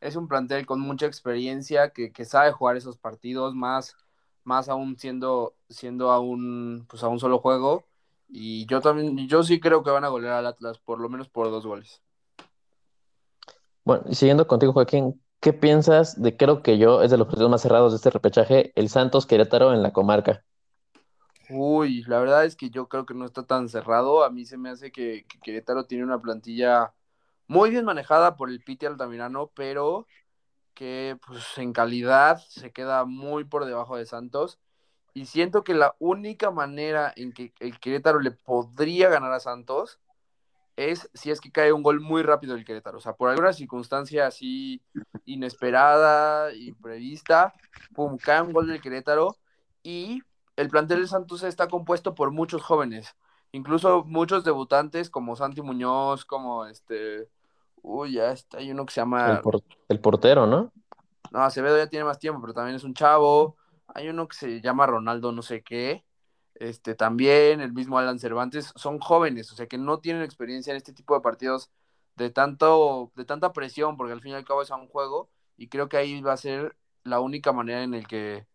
Es 0.00 0.16
un 0.16 0.28
plantel 0.28 0.66
con 0.66 0.80
mucha 0.80 1.06
experiencia, 1.06 1.90
que, 1.90 2.12
que 2.12 2.24
sabe 2.24 2.52
jugar 2.52 2.76
esos 2.76 2.98
partidos, 2.98 3.54
más, 3.54 3.96
más 4.44 4.68
aún 4.68 4.96
siendo, 4.98 5.56
siendo 5.68 6.10
a 6.10 6.20
un, 6.20 6.86
pues 6.88 7.02
a 7.02 7.08
un 7.08 7.18
solo 7.20 7.38
juego. 7.40 7.86
Y 8.28 8.66
yo 8.66 8.80
también, 8.80 9.28
yo 9.28 9.42
sí 9.42 9.60
creo 9.60 9.82
que 9.82 9.90
van 9.90 10.04
a 10.04 10.08
golear 10.08 10.34
al 10.34 10.46
Atlas, 10.46 10.78
por 10.78 11.00
lo 11.00 11.08
menos 11.08 11.28
por 11.28 11.50
dos 11.50 11.66
goles. 11.66 12.02
bueno, 13.84 14.04
y 14.08 14.14
siguiendo 14.14 14.46
contigo, 14.46 14.72
Joaquín, 14.72 15.22
¿qué 15.40 15.52
piensas 15.52 16.20
de 16.20 16.36
creo 16.36 16.62
que 16.62 16.78
yo 16.78 17.02
es 17.02 17.10
de 17.10 17.16
los 17.18 17.26
partidos 17.28 17.50
más 17.50 17.62
cerrados 17.62 17.92
de 17.92 17.96
este 17.96 18.10
repechaje, 18.10 18.72
el 18.76 18.88
Santos 18.88 19.26
Querétaro 19.26 19.72
en 19.72 19.82
la 19.82 19.92
comarca? 19.92 20.44
Uy, 21.48 22.02
la 22.04 22.18
verdad 22.18 22.44
es 22.44 22.56
que 22.56 22.70
yo 22.70 22.88
creo 22.88 23.06
que 23.06 23.14
no 23.14 23.24
está 23.24 23.46
tan 23.46 23.68
cerrado. 23.68 24.24
A 24.24 24.30
mí 24.30 24.44
se 24.44 24.58
me 24.58 24.70
hace 24.70 24.90
que, 24.92 25.24
que 25.28 25.40
Querétaro 25.40 25.86
tiene 25.86 26.04
una 26.04 26.20
plantilla 26.20 26.92
muy 27.48 27.70
bien 27.70 27.84
manejada 27.84 28.36
por 28.36 28.50
el 28.50 28.62
Piti 28.62 28.86
Altamirano, 28.86 29.50
pero 29.54 30.06
que 30.74 31.18
pues 31.26 31.58
en 31.58 31.72
calidad 31.72 32.38
se 32.48 32.72
queda 32.72 33.04
muy 33.04 33.44
por 33.44 33.64
debajo 33.64 33.96
de 33.96 34.06
Santos. 34.06 34.58
Y 35.14 35.26
siento 35.26 35.64
que 35.64 35.74
la 35.74 35.96
única 35.98 36.50
manera 36.50 37.12
en 37.16 37.32
que 37.32 37.52
el 37.60 37.80
Querétaro 37.80 38.20
le 38.20 38.32
podría 38.32 39.08
ganar 39.08 39.32
a 39.32 39.40
Santos 39.40 39.98
es 40.76 41.10
si 41.14 41.30
es 41.30 41.40
que 41.40 41.50
cae 41.50 41.72
un 41.72 41.82
gol 41.82 42.00
muy 42.00 42.22
rápido 42.22 42.54
el 42.54 42.64
Querétaro. 42.64 42.98
O 42.98 43.00
sea, 43.00 43.14
por 43.14 43.30
alguna 43.30 43.52
circunstancia 43.54 44.26
así 44.26 44.82
inesperada 45.24 46.52
y 46.52 46.72
prevista, 46.72 47.54
pum, 47.94 48.18
cae 48.18 48.42
un 48.42 48.52
gol 48.52 48.68
del 48.68 48.82
Querétaro 48.82 49.36
y 49.82 50.22
el 50.56 50.68
plantel 50.68 51.00
de 51.00 51.08
Santos 51.08 51.42
está 51.42 51.68
compuesto 51.68 52.14
por 52.14 52.30
muchos 52.30 52.62
jóvenes, 52.62 53.16
incluso 53.52 54.04
muchos 54.04 54.44
debutantes 54.44 55.10
como 55.10 55.36
Santi 55.36 55.62
Muñoz, 55.62 56.24
como 56.24 56.66
este, 56.66 57.28
uy, 57.86 58.14
ya 58.14 58.32
está, 58.32 58.58
hay 58.58 58.70
uno 58.70 58.84
que 58.84 58.92
se 58.92 59.00
llama... 59.00 59.40
El, 59.88 60.00
portero, 60.00 60.46
¿no? 60.46 60.72
No, 61.30 61.42
Acevedo 61.42 61.78
ya 61.78 61.86
tiene 61.86 62.04
más 62.04 62.18
tiempo, 62.18 62.40
pero 62.40 62.52
también 62.52 62.74
es 62.74 62.84
un 62.84 62.94
chavo. 62.94 63.56
Hay 63.86 64.08
uno 64.08 64.26
que 64.26 64.36
se 64.36 64.60
llama 64.60 64.86
Ronaldo 64.86 65.30
no 65.30 65.42
sé 65.42 65.62
qué. 65.62 66.04
Este, 66.54 66.94
también 66.94 67.60
el 67.60 67.72
mismo 67.72 67.98
Alan 67.98 68.18
Cervantes, 68.18 68.72
son 68.74 68.98
jóvenes, 68.98 69.52
o 69.52 69.56
sea 69.56 69.66
que 69.66 69.76
no 69.76 69.98
tienen 70.00 70.22
experiencia 70.22 70.70
en 70.70 70.78
este 70.78 70.94
tipo 70.94 71.14
de 71.14 71.20
partidos 71.20 71.70
de, 72.16 72.30
tanto, 72.30 73.12
de 73.14 73.26
tanta 73.26 73.52
presión, 73.52 73.96
porque 73.96 74.14
al 74.14 74.22
fin 74.22 74.32
y 74.32 74.34
al 74.34 74.44
cabo 74.44 74.62
es 74.62 74.70
un 74.70 74.88
juego, 74.88 75.28
y 75.58 75.68
creo 75.68 75.88
que 75.88 75.98
ahí 75.98 76.20
va 76.22 76.32
a 76.32 76.38
ser 76.38 76.74
la 77.04 77.20
única 77.20 77.52
manera 77.52 77.82
en 77.82 77.92
el 77.92 78.06
que, 78.06 78.46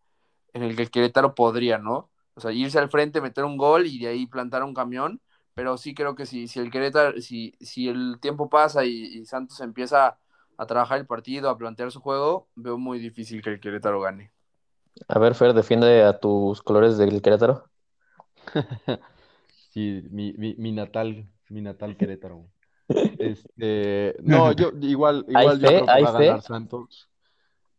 en 0.52 0.64
el 0.64 0.74
que 0.74 0.82
el 0.82 0.90
Querétaro 0.90 1.34
podría, 1.36 1.78
¿no? 1.78 2.10
O 2.34 2.40
sea, 2.40 2.50
irse 2.50 2.78
al 2.80 2.90
frente, 2.90 3.20
meter 3.20 3.44
un 3.44 3.56
gol 3.56 3.86
y 3.86 4.00
de 4.00 4.08
ahí 4.08 4.26
plantar 4.26 4.64
un 4.64 4.74
camión, 4.74 5.20
pero 5.54 5.76
sí 5.76 5.94
creo 5.94 6.14
que 6.14 6.26
si, 6.26 6.48
si 6.48 6.60
el 6.60 6.70
Querétaro, 6.70 7.20
si, 7.20 7.54
si 7.60 7.88
el 7.88 8.18
tiempo 8.20 8.48
pasa 8.48 8.84
y, 8.84 9.24
Santos 9.26 9.60
empieza 9.60 10.18
a 10.56 10.66
trabajar 10.66 10.98
el 10.98 11.06
partido, 11.06 11.50
a 11.50 11.58
plantear 11.58 11.90
su 11.90 12.00
juego, 12.00 12.48
veo 12.54 12.78
muy 12.78 12.98
difícil 12.98 13.42
que 13.42 13.50
el 13.50 13.60
Querétaro 13.60 14.00
gane. 14.00 14.32
A 15.08 15.18
ver, 15.18 15.34
Fer, 15.34 15.52
defiende 15.52 16.02
a 16.02 16.18
tus 16.18 16.62
colores 16.62 16.98
del 16.98 17.22
Querétaro. 17.22 17.64
sí, 19.70 20.02
mi, 20.10 20.32
mi, 20.34 20.72
natal, 20.72 21.26
mi 21.48 21.60
natal 21.60 21.96
Querétaro. 21.96 22.46
Este, 23.18 24.16
no, 24.20 24.52
yo 24.52 24.72
igual, 24.82 25.24
igual 25.26 25.58
yo 25.60 25.68
creo 25.68 25.86
que 25.86 26.02
va 26.02 26.08
a 26.08 26.12
ganar 26.12 26.42
Santos. 26.42 27.08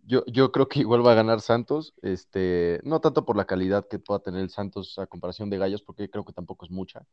Yo, 0.05 0.25
yo 0.25 0.51
creo 0.51 0.67
que 0.67 0.79
igual 0.79 1.05
va 1.05 1.11
a 1.11 1.15
ganar 1.15 1.39
Santos, 1.39 1.93
este, 2.01 2.79
no 2.83 2.99
tanto 2.99 3.23
por 3.25 3.37
la 3.37 3.45
calidad 3.45 3.87
que 3.87 3.99
pueda 3.99 4.21
tener 4.21 4.41
el 4.41 4.49
Santos 4.49 4.97
a 4.97 5.05
comparación 5.05 5.51
de 5.51 5.59
Gallos, 5.59 5.83
porque 5.83 6.09
creo 6.09 6.25
que 6.25 6.33
tampoco 6.33 6.65
es 6.65 6.71
mucha. 6.71 7.05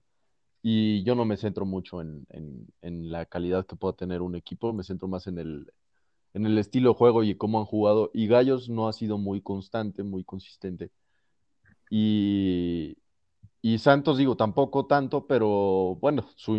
Y 0.63 1.03
yo 1.05 1.15
no 1.15 1.25
me 1.25 1.37
centro 1.37 1.65
mucho 1.65 2.01
en, 2.03 2.27
en, 2.83 3.11
la 3.11 3.25
calidad 3.25 3.67
que 3.67 3.77
pueda 3.77 3.95
tener 3.95 4.21
un 4.21 4.35
equipo, 4.35 4.73
me 4.73 4.85
centro 4.85 5.09
más 5.09 5.27
en 5.27 5.39
el, 5.39 5.73
en 6.35 6.45
el 6.45 6.59
estilo 6.59 6.91
de 6.91 6.97
juego 6.97 7.23
y 7.25 7.35
cómo 7.35 7.59
han 7.59 7.65
jugado. 7.65 8.11
Y 8.13 8.27
Gallos 8.27 8.69
no 8.69 8.87
ha 8.87 8.93
sido 8.93 9.17
muy 9.17 9.41
constante, 9.41 10.03
muy 10.03 10.23
consistente. 10.23 10.91
Y, 11.91 12.99
y 13.63 13.79
Santos, 13.79 14.19
digo, 14.19 14.37
tampoco 14.37 14.87
tanto, 14.87 15.27
pero 15.27 15.97
bueno, 16.01 16.27
su, 16.37 16.57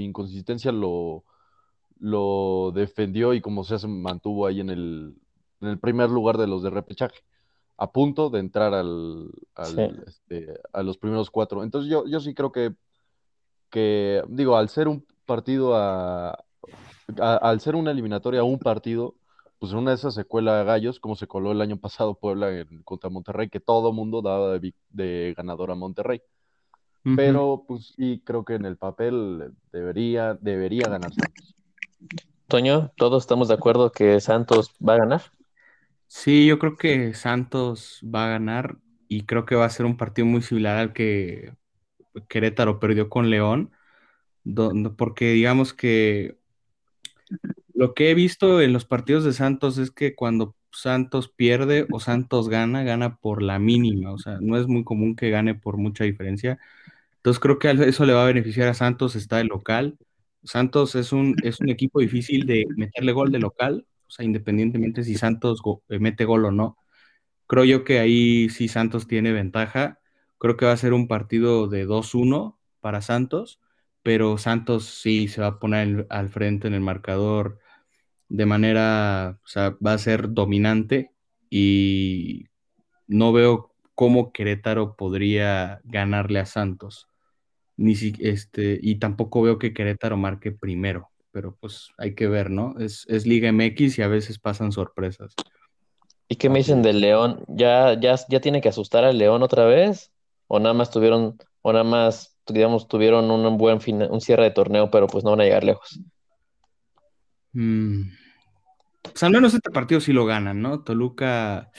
inconsistencia 0.00 0.72
lo, 0.72 1.24
lo 1.98 2.72
defendió 2.74 3.32
y 3.32 3.40
como 3.40 3.64
se 3.64 3.86
mantuvo 3.86 4.46
ahí 4.46 4.60
en 4.60 4.70
el, 4.70 5.14
en 5.60 5.68
el 5.68 5.78
primer 5.78 6.10
lugar 6.10 6.36
de 6.36 6.46
los 6.46 6.62
de 6.62 6.70
repechaje, 6.70 7.20
a 7.78 7.90
punto 7.90 8.28
de 8.28 8.40
entrar 8.40 8.74
al, 8.74 9.30
este, 10.06 10.52
a 10.72 10.82
los 10.82 10.98
primeros 10.98 11.30
cuatro. 11.30 11.62
Entonces 11.62 11.90
yo, 11.90 12.06
yo 12.06 12.20
sí 12.20 12.34
creo 12.34 12.52
que, 12.52 12.74
que, 13.72 14.22
digo, 14.28 14.56
al 14.56 14.68
ser 14.68 14.86
un 14.86 15.04
partido 15.24 15.74
a, 15.74 16.38
al 17.18 17.60
ser 17.60 17.74
una 17.74 17.90
eliminatoria 17.90 18.40
a 18.40 18.44
un 18.44 18.58
partido, 18.58 19.16
pues 19.58 19.72
en 19.72 19.78
una 19.78 19.90
de 19.92 19.96
esas 19.96 20.14
se 20.14 20.24
cuela 20.24 20.62
Gallos, 20.62 21.00
como 21.00 21.16
se 21.16 21.26
coló 21.26 21.52
el 21.52 21.60
año 21.60 21.78
pasado 21.78 22.14
Puebla 22.14 22.50
contra 22.84 23.10
Monterrey, 23.10 23.48
que 23.48 23.60
todo 23.60 23.92
mundo 23.92 24.20
daba 24.20 24.58
de, 24.58 24.74
de 24.90 25.34
ganador 25.36 25.70
a 25.70 25.74
Monterrey. 25.74 26.20
Pero 27.16 27.64
pues 27.66 27.94
sí, 27.96 28.22
creo 28.24 28.44
que 28.44 28.54
en 28.54 28.64
el 28.64 28.76
papel 28.76 29.52
debería, 29.72 30.34
debería 30.34 30.88
ganar 30.88 31.12
Santos. 31.12 31.56
Toño, 32.46 32.92
¿todos 32.96 33.24
estamos 33.24 33.48
de 33.48 33.54
acuerdo 33.54 33.90
que 33.90 34.20
Santos 34.20 34.70
va 34.86 34.94
a 34.94 34.98
ganar? 34.98 35.22
Sí, 36.06 36.46
yo 36.46 36.58
creo 36.60 36.76
que 36.76 37.14
Santos 37.14 38.00
va 38.04 38.26
a 38.26 38.28
ganar 38.28 38.76
y 39.08 39.22
creo 39.22 39.46
que 39.46 39.56
va 39.56 39.64
a 39.64 39.70
ser 39.70 39.86
un 39.86 39.96
partido 39.96 40.26
muy 40.26 40.42
similar 40.42 40.76
al 40.76 40.92
que 40.92 41.54
Querétaro 42.28 42.80
perdió 42.80 43.08
con 43.08 43.30
León, 43.30 43.72
porque 44.96 45.32
digamos 45.32 45.72
que 45.74 46.38
lo 47.74 47.94
que 47.94 48.10
he 48.10 48.14
visto 48.14 48.60
en 48.60 48.72
los 48.72 48.84
partidos 48.84 49.24
de 49.24 49.32
Santos 49.32 49.78
es 49.78 49.90
que 49.90 50.14
cuando 50.14 50.54
Santos 50.72 51.28
pierde 51.28 51.86
o 51.90 52.00
Santos 52.00 52.48
gana, 52.48 52.82
gana 52.82 53.16
por 53.16 53.42
la 53.42 53.58
mínima, 53.58 54.12
o 54.12 54.18
sea, 54.18 54.38
no 54.40 54.56
es 54.58 54.66
muy 54.66 54.84
común 54.84 55.16
que 55.16 55.30
gane 55.30 55.54
por 55.54 55.76
mucha 55.76 56.04
diferencia. 56.04 56.58
Entonces 57.16 57.40
creo 57.40 57.58
que 57.58 57.70
eso 57.70 58.04
le 58.06 58.14
va 58.14 58.24
a 58.24 58.26
beneficiar 58.26 58.68
a 58.68 58.74
Santos, 58.74 59.16
está 59.16 59.40
el 59.40 59.48
local. 59.48 59.98
Santos 60.44 60.94
es 60.96 61.12
un, 61.12 61.36
es 61.44 61.60
un 61.60 61.68
equipo 61.70 62.00
difícil 62.00 62.46
de 62.46 62.66
meterle 62.76 63.12
gol 63.12 63.30
de 63.32 63.38
local, 63.38 63.86
o 64.06 64.10
sea, 64.10 64.24
independientemente 64.24 65.04
si 65.04 65.16
Santos 65.16 65.62
eh, 65.88 65.98
mete 65.98 66.24
gol 66.24 66.44
o 66.46 66.50
no. 66.50 66.76
Creo 67.46 67.64
yo 67.64 67.84
que 67.84 67.98
ahí 68.00 68.48
sí 68.50 68.68
Santos 68.68 69.06
tiene 69.06 69.32
ventaja. 69.32 70.00
Creo 70.42 70.56
que 70.56 70.66
va 70.66 70.72
a 70.72 70.76
ser 70.76 70.92
un 70.92 71.06
partido 71.06 71.68
de 71.68 71.86
2-1 71.86 72.58
para 72.80 73.00
Santos, 73.00 73.60
pero 74.02 74.38
Santos 74.38 74.86
sí 74.86 75.28
se 75.28 75.40
va 75.40 75.46
a 75.46 75.58
poner 75.60 76.04
al 76.10 76.30
frente 76.30 76.66
en 76.66 76.74
el 76.74 76.80
marcador 76.80 77.60
de 78.28 78.44
manera, 78.44 79.38
o 79.44 79.46
sea, 79.46 79.76
va 79.86 79.92
a 79.92 79.98
ser 79.98 80.32
dominante 80.32 81.12
y 81.48 82.46
no 83.06 83.32
veo 83.32 83.72
cómo 83.94 84.32
Querétaro 84.32 84.96
podría 84.96 85.80
ganarle 85.84 86.40
a 86.40 86.46
Santos 86.46 87.06
ni 87.76 87.94
si, 87.94 88.12
este, 88.18 88.80
y 88.82 88.96
tampoco 88.96 89.42
veo 89.42 89.60
que 89.60 89.72
Querétaro 89.72 90.16
marque 90.16 90.50
primero, 90.50 91.10
pero 91.30 91.56
pues 91.60 91.90
hay 91.98 92.16
que 92.16 92.26
ver, 92.26 92.50
¿no? 92.50 92.74
Es, 92.80 93.06
Liga 93.28 93.52
MX 93.52 93.96
y 93.96 94.02
a 94.02 94.08
veces 94.08 94.40
pasan 94.40 94.72
sorpresas. 94.72 95.36
¿Y 96.26 96.34
qué 96.34 96.48
me 96.48 96.58
dicen 96.58 96.82
del 96.82 97.00
León? 97.00 97.44
¿Ya, 97.46 97.94
ya, 98.00 98.16
ya 98.28 98.40
tiene 98.40 98.60
que 98.60 98.70
asustar 98.70 99.04
al 99.04 99.18
León 99.18 99.44
otra 99.44 99.66
vez? 99.66 100.10
¿O 100.46 100.58
nada 100.58 100.74
más 100.74 100.90
tuvieron, 100.90 101.38
o 101.62 101.72
nada 101.72 101.84
más, 101.84 102.36
digamos, 102.46 102.88
tuvieron 102.88 103.30
un 103.30 103.58
buen 103.58 103.80
fin, 103.80 104.02
un 104.02 104.20
cierre 104.20 104.44
de 104.44 104.50
torneo, 104.50 104.90
pero 104.90 105.06
pues 105.06 105.24
no 105.24 105.30
van 105.30 105.40
a 105.40 105.44
llegar 105.44 105.64
lejos? 105.64 106.00
Mm. 107.52 108.02
Pues 109.02 109.22
al 109.22 109.32
menos 109.32 109.54
este 109.54 109.70
partido 109.70 110.00
sí 110.00 110.12
lo 110.12 110.26
ganan, 110.26 110.62
¿no? 110.62 110.82
Toluca 110.82 111.70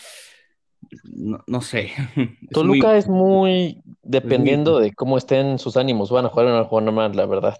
no, 1.47 1.61
sé. 1.61 1.91
Toluca 2.51 2.97
es 2.97 3.07
muy, 3.07 3.81
dependiendo 4.01 4.79
de 4.79 4.93
cómo 4.93 5.17
estén 5.17 5.59
sus 5.59 5.77
ánimos, 5.77 6.11
van 6.11 6.25
a 6.25 6.29
jugar 6.29 6.47
o 6.47 6.49
no 6.49 6.55
van 6.55 6.65
a 6.65 6.67
jugar 6.67 6.83
normal, 6.83 7.15
la 7.15 7.25
verdad. 7.25 7.57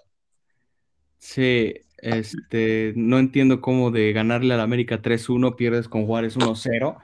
Sí, 1.18 1.74
este, 1.98 2.92
no 2.96 3.18
entiendo 3.18 3.60
cómo 3.60 3.90
de 3.90 4.12
ganarle 4.12 4.54
al 4.54 4.60
América 4.60 5.00
3-1 5.00 5.56
pierdes 5.56 5.88
con 5.88 6.06
Juárez 6.06 6.36
1-0, 6.36 6.98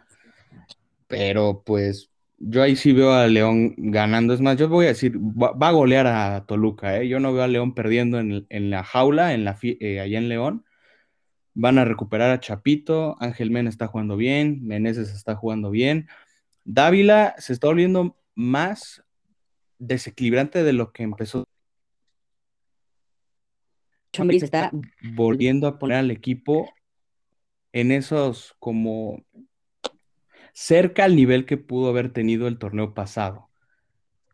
pero 1.07 1.63
pues 1.65 2.10
yo 2.41 2.63
ahí 2.63 2.75
sí 2.75 2.93
veo 2.93 3.13
a 3.13 3.27
León 3.29 3.75
ganando. 3.77 4.33
Es 4.33 4.41
más, 4.41 4.57
yo 4.57 4.69
voy 4.69 4.87
a 4.87 4.89
decir, 4.89 5.17
va, 5.19 5.69
a 5.69 5.73
golear 5.73 6.07
a 6.07 6.47
Toluca, 6.47 6.97
¿eh? 6.97 7.07
Yo 7.07 7.21
no 7.21 7.33
veo 7.35 7.43
a 7.43 7.49
León 7.49 7.75
perdiendo 7.75 8.19
en, 8.19 8.71
la 8.71 8.83
jaula, 8.83 9.35
en 9.35 9.45
la, 9.45 9.59
eh, 9.63 10.01
allá 10.01 10.19
en 10.19 10.29
León. 10.31 10.65
Van 11.53 11.79
a 11.79 11.85
recuperar 11.85 12.31
a 12.31 12.41
Chapito, 12.41 13.17
Ángel 13.21 13.51
Mena 13.51 13.69
está 13.69 13.87
jugando 13.89 14.17
bien, 14.17 14.67
Meneses 14.67 15.13
está 15.13 15.37
jugando 15.37 15.71
bien. 15.71 16.09
Dávila 16.65 17.35
se 17.39 17.53
está 17.53 17.67
volviendo 17.67 18.17
más 18.35 19.05
desequilibrante 19.79 20.63
de 20.63 20.73
lo 20.73 20.93
que 20.93 21.03
empezó. 21.03 21.45
Chambris 24.13 24.43
está 24.43 24.71
volviendo 25.15 25.67
a 25.67 25.79
poner 25.79 25.99
al 25.99 26.11
equipo 26.11 26.73
en 27.73 27.93
esos 27.93 28.57
como 28.59 29.23
cerca 30.53 31.05
al 31.05 31.17
nivel 31.17 31.47
que 31.47 31.57
pudo 31.57 31.89
haber 31.89 32.13
tenido 32.13 32.49
el 32.49 32.59
torneo 32.59 32.95
pasado. 32.95 33.49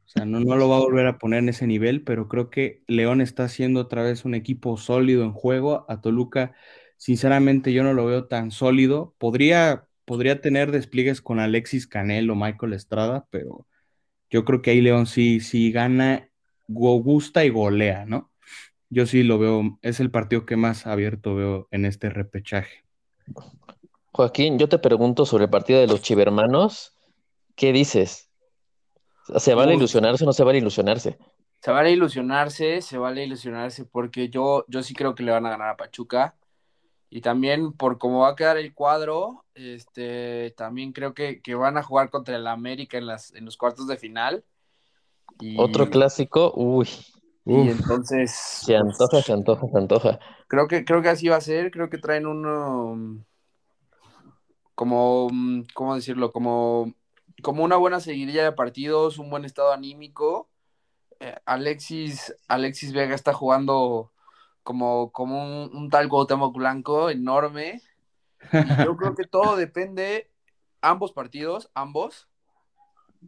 O 0.04 0.08
sea, 0.08 0.24
no, 0.24 0.40
no 0.40 0.56
lo 0.56 0.68
va 0.68 0.76
a 0.76 0.80
volver 0.80 1.06
a 1.06 1.18
poner 1.18 1.40
en 1.40 1.48
ese 1.48 1.66
nivel, 1.66 2.02
pero 2.02 2.28
creo 2.28 2.48
que 2.50 2.82
León 2.86 3.20
está 3.20 3.44
haciendo 3.44 3.80
otra 3.80 4.02
vez 4.02 4.24
un 4.24 4.34
equipo 4.34 4.76
sólido 4.76 5.24
en 5.24 5.32
juego. 5.32 5.84
A 5.88 6.00
Toluca 6.00 6.54
Sinceramente, 6.96 7.72
yo 7.72 7.82
no 7.84 7.92
lo 7.92 8.06
veo 8.06 8.26
tan 8.26 8.50
sólido. 8.50 9.14
Podría, 9.18 9.86
podría 10.04 10.40
tener 10.40 10.70
despliegues 10.72 11.20
con 11.20 11.40
Alexis 11.40 11.86
Canel 11.86 12.30
o 12.30 12.34
Michael 12.36 12.72
Estrada, 12.72 13.26
pero 13.30 13.66
yo 14.30 14.44
creo 14.44 14.62
que 14.62 14.70
ahí 14.70 14.80
León 14.80 15.06
sí, 15.06 15.40
sí 15.40 15.72
gana, 15.72 16.30
gusta 16.68 17.44
y 17.44 17.50
golea, 17.50 18.06
¿no? 18.06 18.32
Yo 18.88 19.06
sí 19.06 19.22
lo 19.22 19.38
veo, 19.38 19.78
es 19.82 20.00
el 20.00 20.10
partido 20.10 20.46
que 20.46 20.56
más 20.56 20.86
abierto 20.86 21.34
veo 21.34 21.68
en 21.70 21.84
este 21.84 22.08
repechaje. 22.10 22.84
Joaquín, 24.16 24.58
yo 24.58 24.66
te 24.66 24.78
pregunto 24.78 25.26
sobre 25.26 25.44
el 25.44 25.50
partido 25.50 25.78
de 25.78 25.86
los 25.86 26.00
chivermanos. 26.00 26.96
¿Qué 27.54 27.70
dices? 27.70 28.30
¿Se 29.36 29.54
vale 29.54 29.74
ilusionarse 29.74 30.24
o 30.24 30.26
no 30.26 30.32
se 30.32 30.42
vale 30.42 30.56
ilusionarse? 30.56 31.18
Se 31.60 31.70
vale 31.70 31.90
ilusionarse, 31.90 32.80
se 32.80 32.96
vale 32.96 33.26
ilusionarse 33.26 33.84
porque 33.84 34.30
yo, 34.30 34.64
yo 34.68 34.82
sí 34.82 34.94
creo 34.94 35.14
que 35.14 35.22
le 35.22 35.32
van 35.32 35.44
a 35.44 35.50
ganar 35.50 35.68
a 35.68 35.76
Pachuca 35.76 36.34
Y 37.10 37.20
también 37.20 37.74
por 37.74 37.98
cómo 37.98 38.20
va 38.20 38.30
a 38.30 38.36
quedar 38.36 38.56
el 38.56 38.72
cuadro, 38.72 39.44
este, 39.54 40.54
también 40.56 40.92
creo 40.92 41.12
que, 41.12 41.42
que 41.42 41.54
van 41.54 41.76
a 41.76 41.82
jugar 41.82 42.08
contra 42.08 42.36
el 42.36 42.46
América 42.46 42.96
en, 42.96 43.06
las, 43.06 43.34
en 43.34 43.44
los 43.44 43.58
cuartos 43.58 43.86
de 43.86 43.98
final. 43.98 44.44
Y, 45.40 45.60
Otro 45.60 45.90
clásico, 45.90 46.54
uy, 46.56 46.88
y 47.44 47.68
entonces 47.68 48.30
se 48.34 48.76
antoja, 48.76 49.20
se 49.20 49.32
antoja, 49.34 49.66
se 49.70 49.76
antoja. 49.76 50.20
creo 50.48 50.68
que, 50.68 50.86
creo 50.86 51.02
que 51.02 51.10
así 51.10 51.28
va 51.28 51.36
a 51.36 51.42
ser. 51.42 51.70
Creo 51.70 51.90
que 51.90 51.98
traen 51.98 52.26
uno 52.26 53.26
como, 54.76 55.28
mm, 55.32 55.62
¿cómo 55.74 55.96
decirlo? 55.96 56.30
Como, 56.32 56.94
como 57.42 57.64
una 57.64 57.76
buena 57.76 57.98
seguidilla 57.98 58.44
de 58.44 58.52
partidos, 58.52 59.18
un 59.18 59.30
buen 59.30 59.44
estado 59.44 59.72
anímico. 59.72 60.48
Eh, 61.18 61.34
Alexis, 61.46 62.36
Alexis 62.46 62.92
Vega 62.92 63.14
está 63.14 63.32
jugando 63.32 64.12
como, 64.62 65.10
como 65.12 65.64
un, 65.64 65.74
un 65.74 65.90
tal 65.90 66.08
Cuauhtémoc 66.08 66.54
Blanco 66.54 67.10
enorme. 67.10 67.82
Y 68.52 68.84
yo 68.84 68.96
creo 68.96 69.14
que 69.16 69.24
todo 69.30 69.56
depende, 69.56 70.30
ambos 70.82 71.12
partidos, 71.12 71.70
ambos, 71.74 72.28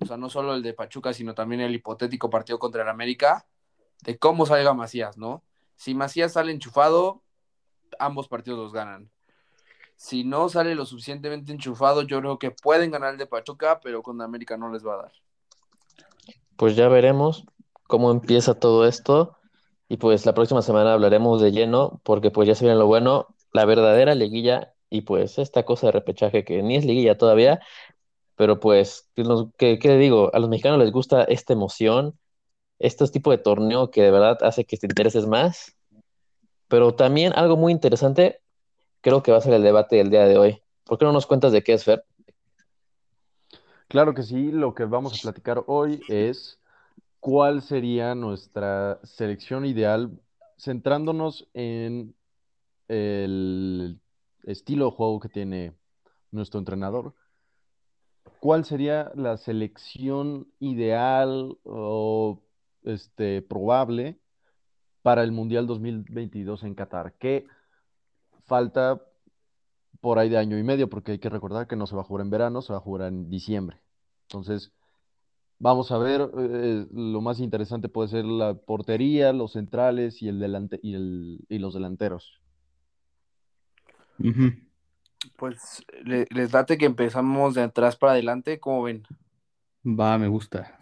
o 0.00 0.06
sea, 0.06 0.16
no 0.16 0.28
solo 0.28 0.54
el 0.54 0.62
de 0.62 0.74
Pachuca, 0.74 1.12
sino 1.12 1.34
también 1.34 1.62
el 1.62 1.74
hipotético 1.74 2.30
partido 2.30 2.58
contra 2.58 2.82
el 2.82 2.88
América, 2.88 3.46
de 4.02 4.18
cómo 4.18 4.46
salga 4.46 4.74
Macías, 4.74 5.16
¿no? 5.16 5.42
Si 5.76 5.94
Macías 5.94 6.34
sale 6.34 6.52
enchufado, 6.52 7.22
ambos 7.98 8.28
partidos 8.28 8.58
los 8.58 8.72
ganan. 8.72 9.10
Si 9.98 10.22
no 10.22 10.48
sale 10.48 10.76
lo 10.76 10.86
suficientemente 10.86 11.52
enchufado, 11.52 12.02
yo 12.02 12.20
creo 12.20 12.38
que 12.38 12.52
pueden 12.52 12.92
ganar 12.92 13.12
el 13.14 13.18
de 13.18 13.26
Pachuca, 13.26 13.80
pero 13.80 14.02
con 14.02 14.22
América 14.22 14.56
no 14.56 14.70
les 14.72 14.86
va 14.86 14.94
a 14.94 14.98
dar. 14.98 15.12
Pues 16.56 16.76
ya 16.76 16.88
veremos 16.88 17.44
cómo 17.88 18.10
empieza 18.12 18.54
todo 18.54 18.86
esto. 18.86 19.36
Y 19.88 19.96
pues 19.96 20.24
la 20.26 20.34
próxima 20.34 20.62
semana 20.62 20.92
hablaremos 20.92 21.40
de 21.42 21.50
lleno, 21.50 22.00
porque 22.04 22.30
pues 22.30 22.46
ya 22.46 22.54
se 22.54 22.64
viene 22.64 22.78
lo 22.78 22.86
bueno, 22.86 23.26
la 23.52 23.64
verdadera 23.64 24.14
liguilla 24.14 24.74
y 24.90 25.02
pues 25.02 25.38
esta 25.38 25.64
cosa 25.64 25.88
de 25.88 25.92
repechaje 25.92 26.44
que 26.44 26.62
ni 26.62 26.76
es 26.76 26.84
liguilla 26.84 27.18
todavía, 27.18 27.60
pero 28.36 28.60
pues, 28.60 29.10
¿qué, 29.58 29.78
qué- 29.78 29.96
digo? 29.98 30.30
A 30.34 30.38
los 30.40 30.48
mexicanos 30.50 30.78
les 30.80 30.92
gusta 30.92 31.24
esta 31.24 31.54
emoción, 31.54 32.18
este 32.78 33.06
tipo 33.08 33.30
de 33.32 33.38
torneo 33.38 33.90
que 33.90 34.02
de 34.02 34.10
verdad 34.12 34.38
hace 34.42 34.64
que 34.64 34.76
te 34.78 34.86
intereses 34.86 35.26
más. 35.26 35.76
Pero 36.68 36.94
también 36.94 37.32
algo 37.34 37.56
muy 37.56 37.72
interesante, 37.72 38.40
creo 39.00 39.22
que 39.22 39.32
va 39.32 39.38
a 39.38 39.42
ser 39.42 39.54
el 39.54 39.62
debate 39.62 39.96
del 39.96 40.10
día 40.10 40.26
de 40.26 40.38
hoy. 40.38 40.62
¿Por 40.84 40.98
qué 40.98 41.04
no 41.04 41.12
nos 41.12 41.26
cuentas 41.26 41.52
de 41.52 41.62
qué 41.62 41.74
es, 41.74 41.84
Fer? 41.84 42.04
Claro 43.88 44.14
que 44.14 44.22
sí, 44.22 44.52
lo 44.52 44.74
que 44.74 44.84
vamos 44.84 45.18
a 45.18 45.22
platicar 45.22 45.64
hoy 45.66 46.02
es 46.08 46.60
cuál 47.20 47.62
sería 47.62 48.14
nuestra 48.14 49.00
selección 49.02 49.64
ideal, 49.64 50.20
centrándonos 50.58 51.48
en 51.54 52.14
el 52.88 53.98
estilo 54.44 54.86
de 54.86 54.90
juego 54.90 55.20
que 55.20 55.28
tiene 55.28 55.74
nuestro 56.30 56.58
entrenador. 56.58 57.14
¿Cuál 58.40 58.64
sería 58.64 59.10
la 59.14 59.36
selección 59.36 60.48
ideal 60.60 61.56
o 61.64 62.40
este, 62.84 63.42
probable 63.42 64.18
para 65.02 65.22
el 65.22 65.32
Mundial 65.32 65.66
2022 65.66 66.62
en 66.62 66.74
Qatar? 66.74 67.14
Que 67.14 67.46
falta 68.48 69.00
por 70.00 70.18
ahí 70.18 70.28
de 70.28 70.38
año 70.38 70.58
y 70.58 70.62
medio, 70.64 70.88
porque 70.88 71.12
hay 71.12 71.18
que 71.18 71.28
recordar 71.28 71.66
que 71.68 71.76
no 71.76 71.86
se 71.86 71.94
va 71.94 72.00
a 72.02 72.04
jugar 72.04 72.24
en 72.24 72.30
verano, 72.30 72.62
se 72.62 72.72
va 72.72 72.78
a 72.78 72.82
jugar 72.82 73.08
en 73.08 73.28
diciembre. 73.30 73.80
Entonces, 74.22 74.72
vamos 75.58 75.92
a 75.92 75.98
ver, 75.98 76.30
eh, 76.36 76.86
lo 76.92 77.20
más 77.20 77.40
interesante 77.40 77.88
puede 77.88 78.08
ser 78.08 78.24
la 78.24 78.54
portería, 78.54 79.32
los 79.32 79.52
centrales 79.52 80.22
y, 80.22 80.28
el 80.28 80.40
delante 80.40 80.80
y, 80.82 80.94
el- 80.94 81.40
y 81.48 81.58
los 81.58 81.74
delanteros. 81.74 82.40
Pues 85.36 85.84
le- 86.04 86.26
les 86.30 86.50
date 86.52 86.78
que 86.78 86.86
empezamos 86.86 87.54
de 87.54 87.62
atrás 87.62 87.96
para 87.96 88.12
adelante, 88.12 88.58
¿cómo 88.60 88.82
ven? 88.84 89.04
Va, 89.84 90.16
me 90.18 90.28
gusta. 90.28 90.74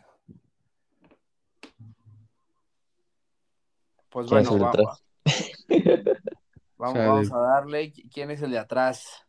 Pues 4.10 4.26
¿Quién 4.26 4.40
es 4.40 4.50
bueno, 4.50 4.52
el 4.52 4.58
de 4.58 4.64
va- 4.64 4.70
atrás? 4.70 5.02
vamos, 6.78 6.94
O 6.96 6.98
sea, 7.00 7.08
vamos 7.08 7.28
de- 7.28 7.34
a 7.34 7.38
darle. 7.38 7.92
¿Quién 8.12 8.30
es 8.30 8.42
el 8.42 8.50
de 8.50 8.58
atrás? 8.58 9.22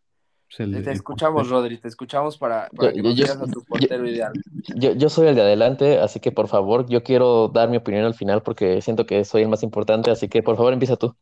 Pues 0.49 0.61
el- 0.61 0.71
Te 0.71 0.77
el 0.79 0.95
escuchamos. 0.95 1.49
Rodri, 1.49 1.77
te 1.77 1.87
escuchamos 1.89 2.37
para, 2.37 2.69
para 2.69 2.89
Yo- 2.89 2.95
que 2.95 2.97
yo- 2.97 3.03
nos 3.09 3.15
yo- 3.15 3.23
digas 3.25 3.37
a 3.41 3.45
tu 3.51 3.59
yo- 3.59 3.65
portero 3.65 4.07
ideal. 4.07 4.33
Yo, 4.75 4.93
yo 4.93 5.09
soy 5.09 5.27
el 5.27 5.35
de 5.35 5.41
adelante, 5.41 5.99
así 5.99 6.19
que 6.21 6.31
por 6.31 6.47
favor, 6.47 6.87
yo 6.87 7.03
quiero 7.03 7.49
dar 7.49 7.69
mi 7.69 7.77
opinión 7.77 8.05
al 8.05 8.13
final 8.15 8.41
porque 8.43 8.81
siento 8.81 9.05
que 9.05 9.25
soy 9.25 9.41
el 9.41 9.49
más 9.49 9.63
importante, 9.63 10.09
así 10.11 10.29
que 10.29 10.41
por 10.43 10.55
favor 10.55 10.71
empieza 10.73 10.95
tú. 10.95 11.15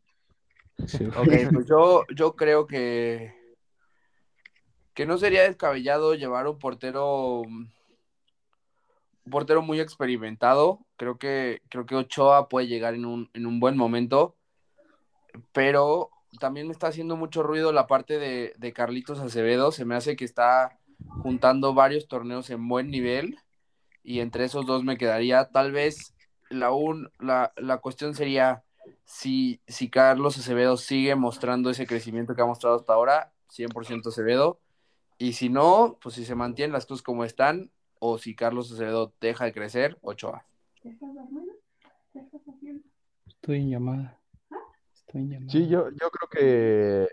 Sí. 0.86 1.00
Ok, 1.50 1.54
pues 1.54 1.66
yo, 1.68 2.04
yo 2.16 2.36
creo 2.36 2.68
que, 2.68 3.34
que 4.94 5.06
no 5.08 5.18
sería 5.18 5.42
descabellado 5.44 6.14
llevar 6.14 6.48
un 6.48 6.60
portero, 6.60 7.42
un 7.42 7.72
portero 9.32 9.62
muy 9.64 9.80
experimentado. 9.80 10.80
Creo 10.98 11.18
que, 11.18 11.62
creo 11.70 11.86
que 11.88 11.96
Ochoa 11.96 12.48
puede 12.48 12.68
llegar 12.68 12.94
en 12.94 13.06
un, 13.06 13.30
en 13.34 13.46
un 13.48 13.60
buen 13.60 13.76
momento, 13.76 14.36
pero 15.52 16.12
también 16.38 16.68
me 16.68 16.74
está 16.74 16.88
haciendo 16.88 17.16
mucho 17.16 17.44
ruido 17.44 17.72
la 17.72 17.88
parte 17.88 18.18
de, 18.20 18.54
de 18.58 18.74
Carlitos 18.74 19.20
Acevedo. 19.20 19.72
Se 19.72 19.86
me 19.86 19.96
hace 19.96 20.16
que 20.16 20.26
está 20.26 20.80
juntando 21.22 21.74
varios 21.74 22.08
torneos 22.08 22.50
en 22.50 22.68
buen 22.68 22.90
nivel 22.90 23.38
y 24.04 24.20
entre 24.20 24.46
esos 24.46 24.66
dos 24.66 24.84
me 24.84 24.98
quedaría. 24.98 25.50
Tal 25.50 25.72
vez 25.72 26.16
la, 26.50 26.72
un, 26.72 27.10
la, 27.20 27.54
la 27.58 27.78
cuestión 27.78 28.16
sería 28.16 28.64
si, 29.04 29.62
si 29.68 29.90
Carlos 29.90 30.38
Acevedo 30.38 30.78
sigue 30.78 31.16
mostrando 31.16 31.70
ese 31.70 31.88
crecimiento 31.88 32.36
que 32.36 32.42
ha 32.42 32.46
mostrado 32.46 32.76
hasta 32.76 32.94
ahora, 32.94 33.34
100% 33.50 34.08
Acevedo. 34.08 34.60
Y 35.18 35.34
si 35.34 35.50
no, 35.50 35.98
pues 36.02 36.16
si 36.16 36.26
se 36.26 36.36
mantienen 36.36 36.74
las 36.74 36.86
cosas 36.86 37.02
como 37.02 37.24
están, 37.24 37.72
o 38.00 38.18
si 38.18 38.36
Carlos 38.36 38.72
Acevedo 38.72 39.14
deja 39.22 39.46
de 39.46 39.54
crecer, 39.54 39.98
Ochoa. 40.02 40.46
Estoy 43.28 43.62
en 43.62 43.70
llamada. 43.70 44.20
Sí, 45.48 45.68
yo, 45.68 45.90
yo 45.90 46.10
creo 46.12 46.30
que, 46.30 47.08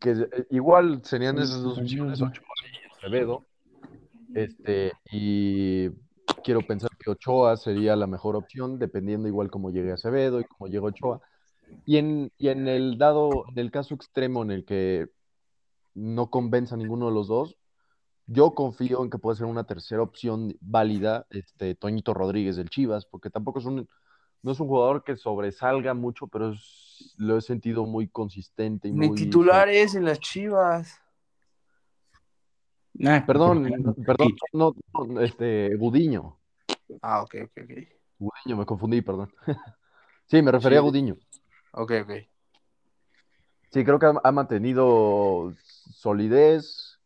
que 0.00 0.10
eh, 0.10 0.46
igual 0.50 1.00
serían 1.04 1.38
esas 1.38 1.62
dos 1.62 1.78
opciones, 1.78 2.20
Ochoa 2.20 2.44
y 2.64 2.92
Acevedo. 2.92 3.46
Este, 4.34 4.92
y 5.12 5.90
quiero 6.42 6.60
pensar 6.62 6.90
que 6.98 7.10
Ochoa 7.10 7.56
sería 7.56 7.94
la 7.94 8.08
mejor 8.08 8.34
opción, 8.34 8.80
dependiendo 8.80 9.28
igual 9.28 9.50
cómo 9.50 9.70
llegue 9.70 9.92
Acevedo 9.92 10.40
y 10.40 10.44
cómo 10.44 10.66
llegue 10.66 10.86
Ochoa. 10.86 11.20
Y 11.86 11.98
en, 11.98 12.32
y 12.36 12.48
en 12.48 12.66
el 12.66 12.98
dado, 12.98 13.44
en 13.48 13.58
el 13.58 13.70
caso 13.70 13.94
extremo 13.94 14.42
en 14.42 14.50
el 14.50 14.64
que 14.64 15.06
no 15.94 16.30
convenza 16.30 16.74
a 16.74 16.78
ninguno 16.78 17.06
de 17.06 17.14
los 17.14 17.28
dos, 17.28 17.56
yo 18.26 18.54
confío 18.54 19.04
en 19.04 19.10
que 19.10 19.18
puede 19.18 19.36
ser 19.36 19.46
una 19.46 19.64
tercera 19.64 20.02
opción 20.02 20.56
válida, 20.60 21.26
este, 21.30 21.76
Toñito 21.76 22.12
Rodríguez 22.12 22.56
del 22.56 22.70
Chivas, 22.70 23.06
porque 23.06 23.30
tampoco 23.30 23.60
es 23.60 23.66
un, 23.66 23.88
no 24.44 24.52
es 24.52 24.60
un 24.60 24.68
jugador 24.68 25.02
que 25.02 25.16
sobresalga 25.16 25.94
mucho, 25.94 26.26
pero 26.26 26.52
es- 26.52 27.14
lo 27.16 27.38
he 27.38 27.40
sentido 27.40 27.86
muy 27.86 28.08
consistente 28.08 28.88
y 28.88 28.92
Ni 28.92 29.08
muy... 29.08 29.16
titulares 29.16 29.94
en 29.94 30.04
las 30.04 30.20
Chivas. 30.20 31.00
Perdón, 33.26 33.64
perdón, 34.06 34.36
no, 34.52 34.74
no, 34.92 35.20
este, 35.20 35.74
Gudiño. 35.76 36.36
Ah, 37.02 37.22
ok, 37.22 37.34
ok, 37.44 37.50
ok. 37.64 37.70
Gudiño, 38.18 38.56
me 38.58 38.66
confundí, 38.66 39.02
perdón. 39.02 39.32
Sí, 40.26 40.40
me 40.40 40.52
refería 40.52 40.78
a. 40.78 40.82
Gudiño. 40.82 41.16
Ok, 41.72 41.92
ok. 42.02 42.10
Sí, 43.70 43.84
creo 43.84 43.98
que 43.98 44.06
ha, 44.06 44.14
ha 44.22 44.32
mantenido 44.32 45.52
solidez. 45.92 46.98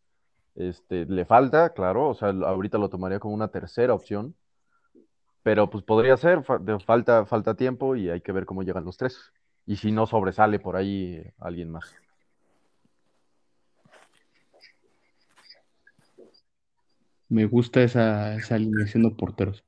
Este, 0.55 1.05
le 1.07 1.25
falta, 1.25 1.73
claro, 1.73 2.09
o 2.09 2.15
sea, 2.15 2.29
ahorita 2.29 2.79
lo 2.79 2.89
tomaría 2.89 3.19
como 3.21 3.35
una 3.35 3.49
tercera 3.49 3.95
opción. 3.95 4.35
Pero 5.49 5.71
pues 5.71 5.83
podría 5.83 6.15
ser, 6.19 6.43
falta, 6.85 7.25
falta 7.25 7.55
tiempo 7.55 7.97
y 7.97 8.11
hay 8.11 8.21
que 8.21 8.33
ver 8.33 8.45
cómo 8.45 8.63
llegan 8.63 8.85
los 8.85 8.99
tres. 8.99 9.33
Y 9.65 9.77
si 9.77 9.93
no 9.93 10.07
sobresale 10.07 10.59
por 10.59 10.77
ahí 10.77 11.23
alguien 11.39 11.71
más. 11.71 11.97
Me 17.31 17.47
gusta 17.47 17.83
esa, 17.83 18.35
esa 18.35 18.57
alineación 18.57 19.05
de 19.05 19.11
porteros. 19.13 19.65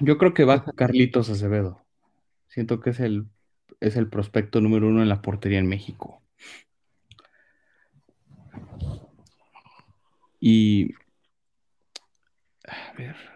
Yo 0.00 0.16
creo 0.16 0.32
que 0.32 0.46
va 0.46 0.64
Carlitos 0.64 1.28
Acevedo. 1.28 1.84
Siento 2.48 2.80
que 2.80 2.90
es 2.90 3.00
el, 3.00 3.26
es 3.78 3.96
el 3.96 4.08
prospecto 4.08 4.62
número 4.62 4.88
uno 4.88 5.02
en 5.02 5.10
la 5.10 5.20
portería 5.20 5.58
en 5.58 5.68
México. 5.68 6.22
Y. 10.40 10.94
A 12.66 12.94
ver. 12.96 13.31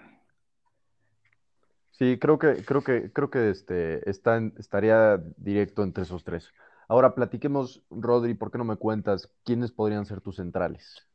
Sí, 1.99 2.19
creo 2.19 2.39
que, 2.39 2.57
creo 2.65 2.83
que, 2.83 3.11
creo 3.11 3.31
que 3.31 3.49
este, 3.51 4.09
está 4.09 4.37
en- 4.37 4.53
estaría 4.59 5.17
directo 5.39 5.83
entre 5.83 6.03
esos 6.03 6.25
tres. 6.25 6.53
Ahora 6.89 7.15
platiquemos, 7.15 7.83
Rodri, 7.91 8.35
¿por 8.35 8.51
qué 8.51 8.59
no 8.59 8.65
me 8.65 8.77
cuentas 8.77 9.31
quiénes 9.45 9.73
podrían 9.73 10.05
ser 10.05 10.21
tus 10.21 10.37
centrales? 10.37 11.07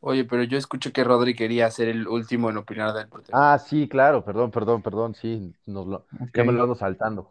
Oye, 0.00 0.24
pero 0.24 0.42
yo 0.42 0.56
escuché 0.58 0.90
que 0.90 1.04
Rodri 1.04 1.34
quería 1.36 1.70
ser 1.70 1.88
el 1.88 2.08
último 2.08 2.50
en 2.50 2.56
opinar 2.56 2.92
del 2.94 3.08
portero. 3.08 3.38
Ah, 3.38 3.58
sí, 3.58 3.88
claro, 3.88 4.24
perdón, 4.24 4.50
perdón, 4.50 4.82
perdón, 4.82 5.14
sí, 5.14 5.54
nos 5.66 5.86
lo, 5.86 6.06
ya 6.34 6.42
me 6.42 6.52
lo 6.52 6.62
ando 6.62 6.74
saltando. 6.74 7.30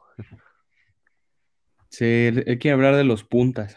Sí, 1.89 2.05
él 2.05 2.57
quiere 2.59 2.71
hablar 2.75 2.95
de 2.95 3.03
los 3.03 3.23
puntas. 3.25 3.75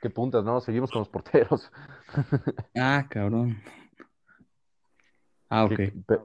¿Qué 0.00 0.08
puntas, 0.08 0.44
no? 0.44 0.60
Seguimos 0.60 0.90
con 0.90 1.00
los 1.00 1.08
porteros. 1.08 1.70
Ah, 2.76 3.06
cabrón. 3.08 3.56
Ah, 5.48 5.64
ok. 5.64 5.76
Que 5.76 5.92
per- 6.06 6.22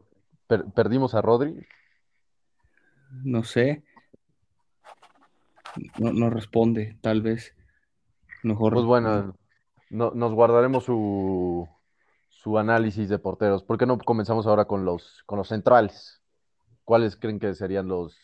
per- 0.47 0.65
perdimos 0.71 1.15
a 1.15 1.21
Rodri. 1.21 1.65
No 3.23 3.43
sé. 3.43 3.83
No, 5.97 6.11
no 6.13 6.29
responde, 6.29 6.97
tal 7.01 7.21
vez. 7.21 7.55
Mejor. 8.43 8.73
Pues 8.73 8.85
bueno, 8.85 9.35
no- 9.89 10.11
nos 10.11 10.33
guardaremos 10.33 10.83
su, 10.85 11.67
su 12.29 12.57
análisis 12.57 13.09
de 13.09 13.19
porteros. 13.19 13.63
¿Por 13.63 13.77
qué 13.77 13.85
no 13.85 13.97
comenzamos 13.97 14.47
ahora 14.47 14.65
con 14.65 14.85
los, 14.85 15.23
con 15.25 15.37
los 15.37 15.47
centrales? 15.49 16.21
¿Cuáles 16.85 17.15
creen 17.15 17.39
que 17.39 17.53
serían 17.53 17.87
los 17.87 18.17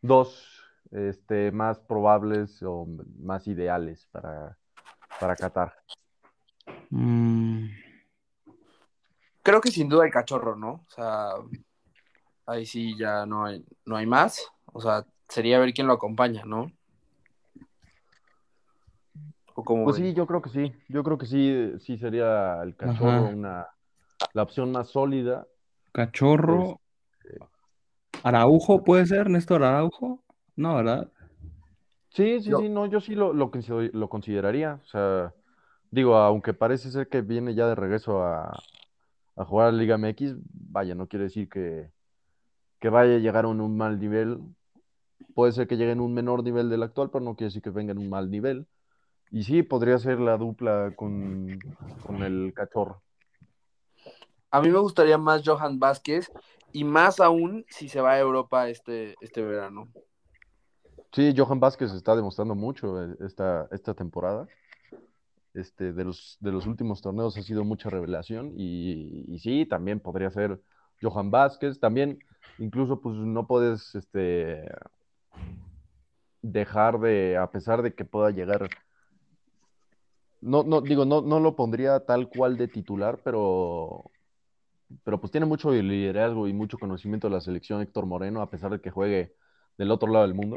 dos 0.00 0.62
este, 0.90 1.52
más 1.52 1.80
probables 1.80 2.62
o 2.62 2.86
más 3.18 3.46
ideales 3.48 4.08
para, 4.12 4.56
para 5.20 5.36
Qatar? 5.36 5.74
Mm, 6.90 7.66
Creo 9.42 9.60
que 9.60 9.70
sin 9.70 9.88
duda 9.88 10.04
el 10.04 10.12
cachorro, 10.12 10.56
¿no? 10.56 10.72
O 10.72 10.86
sea, 10.88 11.30
ahí 12.46 12.64
sí 12.64 12.96
ya 12.96 13.26
no 13.26 13.44
hay, 13.44 13.64
no 13.84 13.96
hay 13.96 14.06
más. 14.06 14.46
O 14.66 14.80
sea, 14.80 15.04
sería 15.28 15.58
ver 15.58 15.72
quién 15.72 15.86
lo 15.86 15.94
acompaña, 15.94 16.44
¿no? 16.44 16.70
O 19.54 19.64
como 19.64 19.84
Pues 19.84 19.96
sí, 19.96 20.14
yo 20.14 20.26
creo 20.26 20.40
que 20.40 20.50
sí. 20.50 20.72
Yo 20.88 21.02
creo 21.02 21.18
que 21.18 21.26
sí, 21.26 21.72
sí 21.80 21.98
sería 21.98 22.62
el 22.62 22.76
cachorro 22.76 23.24
Ajá. 23.24 23.34
una, 23.34 23.66
la 24.32 24.42
opción 24.42 24.72
más 24.72 24.88
sólida. 24.88 25.46
Cachorro. 25.92 26.80
Araujo, 28.22 28.84
¿puede 28.84 29.06
ser? 29.06 29.28
¿Néstor 29.28 29.64
Araujo? 29.64 30.22
No, 30.54 30.76
¿verdad? 30.76 31.10
Sí, 32.10 32.40
sí, 32.40 32.50
Yo- 32.50 32.58
sí, 32.58 32.68
no, 32.68 32.86
yo 32.86 33.00
sí 33.00 33.14
lo, 33.14 33.32
lo, 33.32 33.50
lo 33.92 34.08
consideraría. 34.08 34.78
O 34.84 34.86
sea, 34.86 35.34
digo, 35.90 36.16
aunque 36.16 36.54
parece 36.54 36.90
ser 36.90 37.08
que 37.08 37.22
viene 37.22 37.54
ya 37.54 37.66
de 37.66 37.74
regreso 37.74 38.22
a, 38.22 38.62
a 39.36 39.44
jugar 39.44 39.68
a 39.68 39.72
la 39.72 39.78
Liga 39.78 39.98
MX, 39.98 40.36
vaya, 40.52 40.94
no 40.94 41.08
quiere 41.08 41.24
decir 41.24 41.48
que, 41.48 41.90
que 42.80 42.88
vaya 42.88 43.16
a 43.16 43.18
llegar 43.18 43.44
en 43.44 43.60
un 43.60 43.76
mal 43.76 43.98
nivel. 43.98 44.40
Puede 45.34 45.52
ser 45.52 45.66
que 45.66 45.76
llegue 45.76 45.92
en 45.92 46.00
un 46.00 46.12
menor 46.12 46.42
nivel 46.42 46.68
del 46.68 46.82
actual, 46.82 47.10
pero 47.10 47.24
no 47.24 47.34
quiere 47.34 47.48
decir 47.48 47.62
que 47.62 47.70
venga 47.70 47.92
en 47.92 47.98
un 47.98 48.10
mal 48.10 48.30
nivel. 48.30 48.66
Y 49.30 49.44
sí, 49.44 49.62
podría 49.62 49.98
ser 49.98 50.20
la 50.20 50.36
dupla 50.36 50.92
con, 50.94 51.58
con 52.06 52.22
el 52.22 52.52
cachorro. 52.54 53.02
A 54.50 54.60
mí 54.60 54.68
me 54.68 54.78
gustaría 54.78 55.16
más 55.16 55.42
Johan 55.44 55.78
Vázquez 55.78 56.30
y 56.72 56.84
más 56.84 57.20
aún 57.20 57.64
si 57.70 57.88
se 57.88 58.02
va 58.02 58.12
a 58.12 58.20
Europa 58.20 58.68
este, 58.68 59.14
este 59.22 59.42
verano. 59.42 59.88
Sí, 61.12 61.34
Johan 61.36 61.60
Vázquez 61.60 61.92
está 61.92 62.14
demostrando 62.16 62.54
mucho 62.54 63.02
eh, 63.02 63.16
esta, 63.20 63.68
esta 63.70 63.94
temporada. 63.94 64.46
Este, 65.54 65.92
de 65.92 66.04
los, 66.04 66.38
de 66.40 66.50
los 66.50 66.66
últimos 66.66 67.02
torneos 67.02 67.36
ha 67.36 67.42
sido 67.42 67.62
mucha 67.64 67.90
revelación 67.90 68.54
y, 68.56 69.38
sí, 69.42 69.66
también 69.66 70.00
podría 70.00 70.30
ser 70.30 70.60
Johan 71.00 71.30
Vázquez. 71.30 71.78
También, 71.78 72.18
incluso, 72.58 73.00
pues 73.00 73.16
no 73.16 73.46
puedes 73.46 73.94
este, 73.94 74.64
dejar 76.40 76.98
de, 77.00 77.36
a 77.36 77.50
pesar 77.50 77.82
de 77.82 77.94
que 77.94 78.04
pueda 78.04 78.30
llegar, 78.30 78.68
no, 80.40 80.62
no, 80.62 80.80
digo, 80.80 81.04
no, 81.04 81.20
no 81.20 81.38
lo 81.38 81.54
pondría 81.54 82.00
tal 82.00 82.28
cual 82.28 82.56
de 82.56 82.68
titular, 82.68 83.20
pero, 83.22 84.10
pero 85.04 85.20
pues 85.20 85.30
tiene 85.30 85.46
mucho 85.46 85.70
liderazgo 85.70 86.48
y 86.48 86.52
mucho 86.52 86.78
conocimiento 86.78 87.28
de 87.28 87.34
la 87.34 87.40
selección 87.40 87.82
Héctor 87.82 88.06
Moreno, 88.06 88.40
a 88.40 88.50
pesar 88.50 88.70
de 88.72 88.80
que 88.80 88.90
juegue 88.90 89.34
del 89.78 89.90
otro 89.90 90.10
lado 90.10 90.26
del 90.26 90.34
mundo 90.34 90.56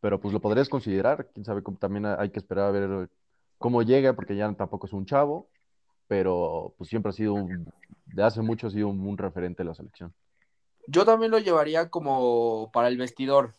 pero 0.00 0.20
pues 0.20 0.32
lo 0.32 0.40
podrías 0.40 0.68
considerar. 0.68 1.28
Quién 1.32 1.44
sabe, 1.44 1.62
también 1.78 2.06
hay 2.06 2.30
que 2.30 2.38
esperar 2.38 2.66
a 2.66 2.70
ver 2.70 3.10
cómo 3.58 3.82
llega, 3.82 4.14
porque 4.14 4.36
ya 4.36 4.52
tampoco 4.54 4.86
es 4.86 4.92
un 4.92 5.04
chavo, 5.06 5.48
pero 6.06 6.74
pues 6.78 6.88
siempre 6.88 7.10
ha 7.10 7.12
sido, 7.12 7.34
un- 7.34 7.70
de 8.06 8.22
hace 8.22 8.40
mucho 8.40 8.68
ha 8.68 8.70
sido 8.70 8.88
un, 8.88 9.00
un 9.00 9.18
referente 9.18 9.62
de 9.62 9.68
la 9.68 9.74
selección. 9.74 10.14
Yo 10.86 11.04
también 11.04 11.30
lo 11.30 11.38
llevaría 11.38 11.90
como 11.90 12.70
para 12.72 12.88
el 12.88 12.96
vestidor. 12.96 13.52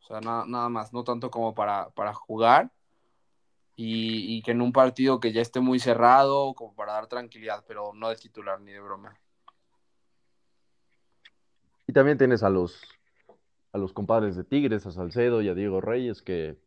O 0.00 0.06
sea, 0.06 0.20
na- 0.20 0.44
nada 0.46 0.68
más, 0.68 0.92
no 0.92 1.04
tanto 1.04 1.30
como 1.30 1.54
para, 1.54 1.90
para 1.90 2.14
jugar. 2.14 2.70
Y, 3.76 4.36
y 4.36 4.42
que 4.42 4.50
en 4.52 4.60
un 4.62 4.72
partido 4.72 5.18
que 5.18 5.32
ya 5.32 5.40
esté 5.40 5.60
muy 5.60 5.78
cerrado, 5.80 6.54
como 6.54 6.74
para 6.74 6.92
dar 6.92 7.06
tranquilidad, 7.08 7.64
pero 7.66 7.92
no 7.94 8.08
de 8.10 8.16
titular 8.16 8.60
ni 8.60 8.72
de 8.72 8.80
broma. 8.80 9.18
Y 11.86 11.92
también 11.92 12.18
tienes 12.18 12.42
a 12.42 12.50
los, 12.50 12.80
a 13.72 13.78
los 13.78 13.92
compadres 13.92 14.36
de 14.36 14.44
Tigres, 14.44 14.86
a 14.86 14.92
Salcedo 14.92 15.42
y 15.42 15.48
a 15.48 15.54
Diego 15.54 15.80
Reyes, 15.80 16.22
que... 16.22 16.58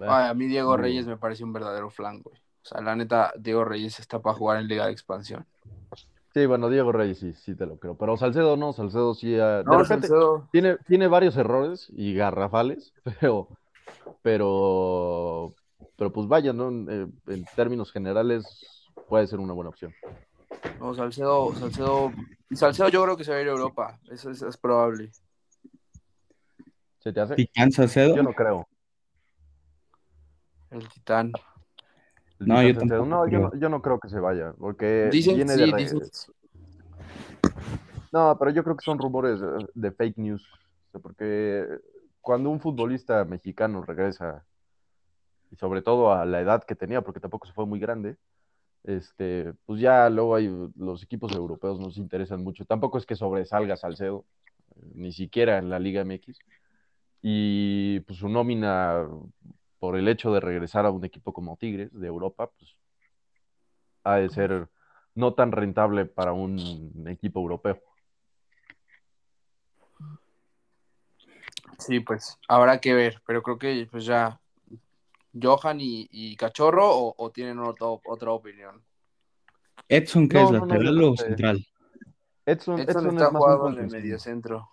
Ay, 0.00 0.28
a 0.28 0.34
mí 0.34 0.46
Diego 0.46 0.76
Reyes 0.76 1.06
me 1.06 1.16
parece 1.16 1.44
un 1.44 1.52
verdadero 1.52 1.90
flan, 1.90 2.22
güey. 2.22 2.36
O 2.36 2.66
sea, 2.66 2.80
la 2.80 2.94
neta, 2.94 3.32
Diego 3.38 3.64
Reyes 3.64 3.98
está 3.98 4.20
para 4.20 4.36
jugar 4.36 4.60
en 4.60 4.68
Liga 4.68 4.86
de 4.86 4.92
Expansión. 4.92 5.46
Sí, 6.32 6.46
bueno, 6.46 6.68
Diego 6.68 6.92
Reyes 6.92 7.18
sí, 7.18 7.32
sí 7.32 7.56
te 7.56 7.66
lo 7.66 7.76
creo, 7.78 7.96
pero 7.96 8.16
Salcedo 8.16 8.56
no, 8.56 8.72
Salcedo 8.72 9.14
sí... 9.14 9.32
de 9.32 9.64
No, 9.66 9.78
repente 9.78 10.06
Salcedo, 10.06 10.48
tiene, 10.52 10.76
tiene 10.86 11.08
varios 11.08 11.36
errores 11.36 11.88
y 11.90 12.14
garrafales, 12.14 12.92
pero... 13.20 13.48
Pero, 14.22 15.54
pero 15.96 16.12
pues 16.12 16.28
vaya, 16.28 16.52
¿no? 16.52 16.68
En, 16.68 16.86
eh, 16.90 17.32
en 17.32 17.44
términos 17.56 17.90
generales 17.90 18.86
puede 19.08 19.26
ser 19.26 19.40
una 19.40 19.54
buena 19.54 19.70
opción. 19.70 19.92
no, 20.78 20.94
Salcedo, 20.94 21.54
Salcedo, 21.54 22.12
Salcedo 22.52 22.88
yo 22.90 23.02
creo 23.02 23.16
que 23.16 23.24
se 23.24 23.32
va 23.32 23.38
a 23.38 23.40
ir 23.40 23.48
a 23.48 23.52
Europa, 23.52 23.98
eso 24.10 24.30
es, 24.30 24.42
es 24.42 24.56
probable. 24.56 25.10
¿Se 27.00 27.12
te 27.12 27.20
hace? 27.20 27.34
Salcedo. 27.72 28.14
Yo 28.14 28.22
no 28.22 28.32
creo. 28.32 28.68
El 30.70 30.88
Titán. 30.88 31.32
El 32.40 32.46
No, 32.46 32.60
Titán 32.62 32.88
yo 32.88 33.04
No, 33.04 33.24
yo 33.26 33.30
creo. 33.30 33.40
no, 33.50 33.56
yo 33.56 33.68
no 33.68 33.82
creo 33.82 34.00
que 34.00 34.08
se 34.08 34.20
vaya, 34.20 34.52
porque 34.58 35.08
Dicen, 35.12 35.36
viene 35.36 35.54
sí, 35.54 35.72
de 35.72 35.76
dicen, 35.76 36.00
No, 38.12 38.36
pero 38.38 38.50
yo 38.50 38.64
creo 38.64 38.76
que 38.76 38.84
son 38.84 38.98
rumores 38.98 39.40
eh, 39.40 39.66
de 39.74 39.92
fake 39.92 40.18
news, 40.18 40.46
porque 41.02 41.66
cuando 42.20 42.50
un 42.50 42.60
futbolista 42.60 43.24
mexicano 43.24 43.82
regresa, 43.82 44.44
y 45.50 45.56
sobre 45.56 45.82
todo 45.82 46.12
a 46.12 46.24
la 46.24 46.40
edad 46.40 46.64
que 46.64 46.74
tenía, 46.76 47.02
porque 47.02 47.20
tampoco 47.20 47.46
se 47.46 47.52
fue 47.52 47.66
muy 47.66 47.80
grande, 47.80 48.16
este, 48.84 49.52
pues 49.66 49.80
ya 49.80 50.08
luego 50.08 50.34
hay 50.34 50.48
los 50.76 51.02
equipos 51.02 51.32
europeos 51.32 51.78
nos 51.78 51.98
interesan 51.98 52.42
mucho. 52.42 52.64
Tampoco 52.64 52.98
es 52.98 53.06
que 53.06 53.16
sobresalga 53.16 53.76
Salcedo, 53.76 54.24
ni 54.94 55.12
siquiera 55.12 55.58
en 55.58 55.68
la 55.68 55.78
Liga 55.78 56.02
MX. 56.04 56.38
Y 57.22 58.00
pues 58.00 58.18
su 58.18 58.28
nómina, 58.28 59.06
por 59.80 59.96
el 59.96 60.06
hecho 60.08 60.32
de 60.32 60.38
regresar 60.40 60.86
a 60.86 60.90
un 60.90 61.04
equipo 61.04 61.32
como 61.32 61.56
Tigres 61.56 61.90
de 61.98 62.06
Europa, 62.06 62.50
pues 62.56 62.76
ha 64.04 64.16
de 64.16 64.28
ser 64.28 64.68
no 65.14 65.34
tan 65.34 65.50
rentable 65.50 66.04
para 66.06 66.32
un 66.32 67.04
equipo 67.08 67.40
europeo. 67.40 67.80
Sí, 71.78 72.00
pues 72.00 72.38
habrá 72.46 72.78
que 72.78 72.94
ver, 72.94 73.22
pero 73.26 73.42
creo 73.42 73.58
que 73.58 73.88
pues 73.90 74.04
ya 74.04 74.38
Johan 75.40 75.80
y, 75.80 76.08
y 76.10 76.36
Cachorro 76.36 76.88
o, 76.90 77.14
o 77.16 77.30
tienen 77.30 77.58
otro- 77.58 78.00
otra 78.04 78.30
opinión. 78.32 78.82
Edson, 79.88 80.28
¿qué 80.28 80.38
No, 80.38 80.44
es? 80.44 80.50
no, 80.52 80.58
no, 80.60 80.66
¿Lateral 80.66 81.02
o 81.02 81.16
central? 81.16 81.66
Edson, 82.46 82.80
Edson 82.80 82.88
Edson 82.90 83.08
está 83.08 83.26
es 83.26 83.32
más 83.32 83.42
un 83.42 83.48
jugando 83.48 83.62
en 83.68 83.72
el 83.72 83.74
contención. 83.76 84.02
medio 84.02 84.18
centro. 84.18 84.70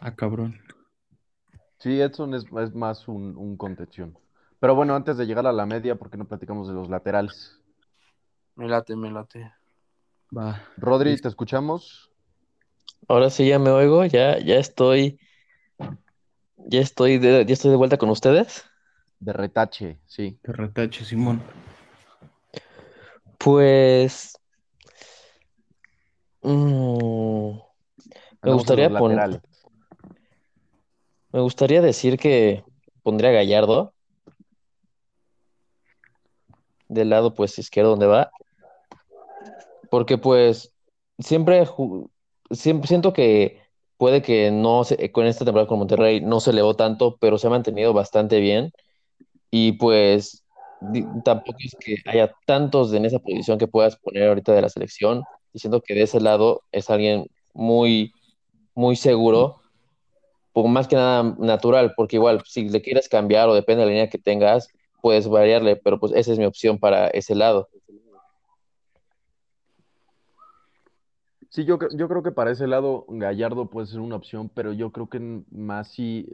Ah, 0.00 0.14
cabrón. 0.16 0.58
Sí, 1.82 2.00
Edson 2.00 2.32
es, 2.34 2.44
es 2.60 2.74
más 2.76 3.08
un, 3.08 3.36
un 3.36 3.56
contención. 3.56 4.16
Pero 4.60 4.76
bueno, 4.76 4.94
antes 4.94 5.16
de 5.16 5.26
llegar 5.26 5.48
a 5.48 5.52
la 5.52 5.66
media, 5.66 5.96
¿por 5.96 6.10
qué 6.10 6.16
no 6.16 6.28
platicamos 6.28 6.68
de 6.68 6.74
los 6.74 6.88
laterales? 6.88 7.60
Me 8.54 8.68
late, 8.68 8.94
me 8.94 9.10
late. 9.10 9.52
Va. 10.36 10.62
Rodri, 10.76 11.16
te 11.20 11.26
escuchamos. 11.26 12.08
Ahora 13.08 13.30
sí 13.30 13.48
ya 13.48 13.58
me 13.58 13.70
oigo, 13.70 14.04
ya, 14.04 14.38
ya 14.38 14.58
estoy, 14.58 15.18
ya 16.56 16.80
estoy 16.80 17.18
de, 17.18 17.44
ya 17.44 17.52
estoy 17.52 17.72
de 17.72 17.76
vuelta 17.76 17.98
con 17.98 18.10
ustedes. 18.10 18.64
De 19.18 19.32
retache, 19.32 19.98
sí. 20.06 20.38
Que 20.44 20.52
retache, 20.52 21.04
Simón. 21.04 21.42
Pues 23.38 24.38
mm, 26.42 27.56
me 28.42 28.52
gustaría 28.52 28.88
los 28.88 28.98
pon- 29.00 29.16
laterales. 29.16 29.51
Me 31.32 31.40
gustaría 31.40 31.80
decir 31.80 32.18
que 32.18 32.64
pondría 33.02 33.30
a 33.30 33.34
Gallardo. 33.34 33.94
Del 36.88 37.08
lado 37.08 37.32
pues 37.32 37.58
izquierdo 37.58 37.90
donde 37.90 38.06
va, 38.06 38.30
porque 39.90 40.18
pues 40.18 40.74
siempre, 41.18 41.66
siempre 42.50 42.86
siento 42.86 43.14
que 43.14 43.62
puede 43.96 44.20
que 44.20 44.50
no 44.50 44.84
se, 44.84 45.10
con 45.10 45.24
esta 45.24 45.46
temporada 45.46 45.68
con 45.68 45.78
Monterrey 45.78 46.20
no 46.20 46.40
se 46.40 46.50
elevó 46.50 46.76
tanto, 46.76 47.16
pero 47.18 47.38
se 47.38 47.46
ha 47.46 47.50
mantenido 47.50 47.94
bastante 47.94 48.40
bien. 48.40 48.72
Y 49.50 49.72
pues 49.72 50.44
tampoco 51.24 51.56
es 51.64 51.74
que 51.80 51.96
haya 52.06 52.34
tantos 52.46 52.92
en 52.92 53.06
esa 53.06 53.20
posición 53.20 53.56
que 53.56 53.68
puedas 53.68 53.96
poner 53.96 54.28
ahorita 54.28 54.52
de 54.52 54.62
la 54.62 54.68
selección, 54.68 55.22
y 55.54 55.60
siento 55.60 55.80
que 55.80 55.94
de 55.94 56.02
ese 56.02 56.20
lado 56.20 56.62
es 56.72 56.90
alguien 56.90 57.26
muy, 57.54 58.12
muy 58.74 58.96
seguro 58.96 59.61
más 60.54 60.88
que 60.88 60.96
nada 60.96 61.34
natural, 61.38 61.92
porque 61.96 62.16
igual 62.16 62.42
si 62.46 62.68
le 62.68 62.82
quieres 62.82 63.08
cambiar 63.08 63.48
o 63.48 63.54
depende 63.54 63.80
de 63.80 63.86
la 63.86 63.92
línea 63.92 64.10
que 64.10 64.18
tengas, 64.18 64.68
puedes 65.00 65.28
variarle, 65.28 65.76
pero 65.76 65.98
pues 65.98 66.12
esa 66.14 66.32
es 66.32 66.38
mi 66.38 66.44
opción 66.44 66.78
para 66.78 67.08
ese 67.08 67.34
lado. 67.34 67.68
Sí, 71.50 71.64
yo, 71.66 71.78
yo 71.94 72.08
creo 72.08 72.22
que 72.22 72.32
para 72.32 72.50
ese 72.50 72.66
lado 72.66 73.04
Gallardo 73.08 73.68
puede 73.68 73.86
ser 73.86 74.00
una 74.00 74.16
opción, 74.16 74.48
pero 74.48 74.72
yo 74.72 74.90
creo 74.90 75.08
que 75.08 75.20
más 75.50 75.88
si, 75.92 76.26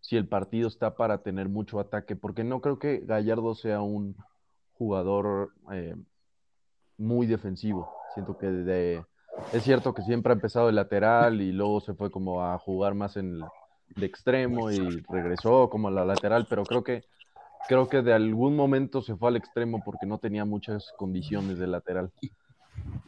si 0.00 0.16
el 0.16 0.28
partido 0.28 0.68
está 0.68 0.94
para 0.94 1.18
tener 1.22 1.48
mucho 1.48 1.80
ataque, 1.80 2.14
porque 2.14 2.44
no 2.44 2.60
creo 2.60 2.78
que 2.78 2.98
Gallardo 2.98 3.56
sea 3.56 3.80
un 3.80 4.16
jugador 4.74 5.52
eh, 5.72 5.96
muy 6.96 7.26
defensivo. 7.26 7.92
Siento 8.14 8.38
que 8.38 8.46
de- 8.46 9.04
es 9.52 9.64
cierto 9.64 9.94
que 9.94 10.02
siempre 10.02 10.32
ha 10.32 10.36
empezado 10.36 10.66
de 10.66 10.72
lateral 10.72 11.40
y 11.42 11.52
luego 11.52 11.80
se 11.80 11.94
fue 11.94 12.10
como 12.10 12.42
a 12.44 12.58
jugar 12.58 12.94
más 12.94 13.16
en 13.16 13.40
de 13.96 14.06
extremo 14.06 14.70
y 14.72 15.00
regresó 15.08 15.68
como 15.70 15.88
a 15.88 15.90
la 15.90 16.04
lateral, 16.04 16.46
pero 16.48 16.66
creo 16.66 16.82
que 16.82 17.04
creo 17.68 17.88
que 17.88 18.02
de 18.02 18.12
algún 18.14 18.56
momento 18.56 19.02
se 19.02 19.16
fue 19.16 19.28
al 19.28 19.36
extremo 19.36 19.82
porque 19.84 20.06
no 20.06 20.18
tenía 20.18 20.44
muchas 20.44 20.92
condiciones 20.96 21.58
de 21.58 21.66
lateral. 21.66 22.10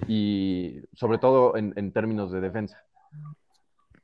Y 0.07 0.81
sobre 0.95 1.19
todo 1.19 1.57
en, 1.57 1.73
términos 1.93 2.31
de 2.33 2.41
defensa. 2.41 2.77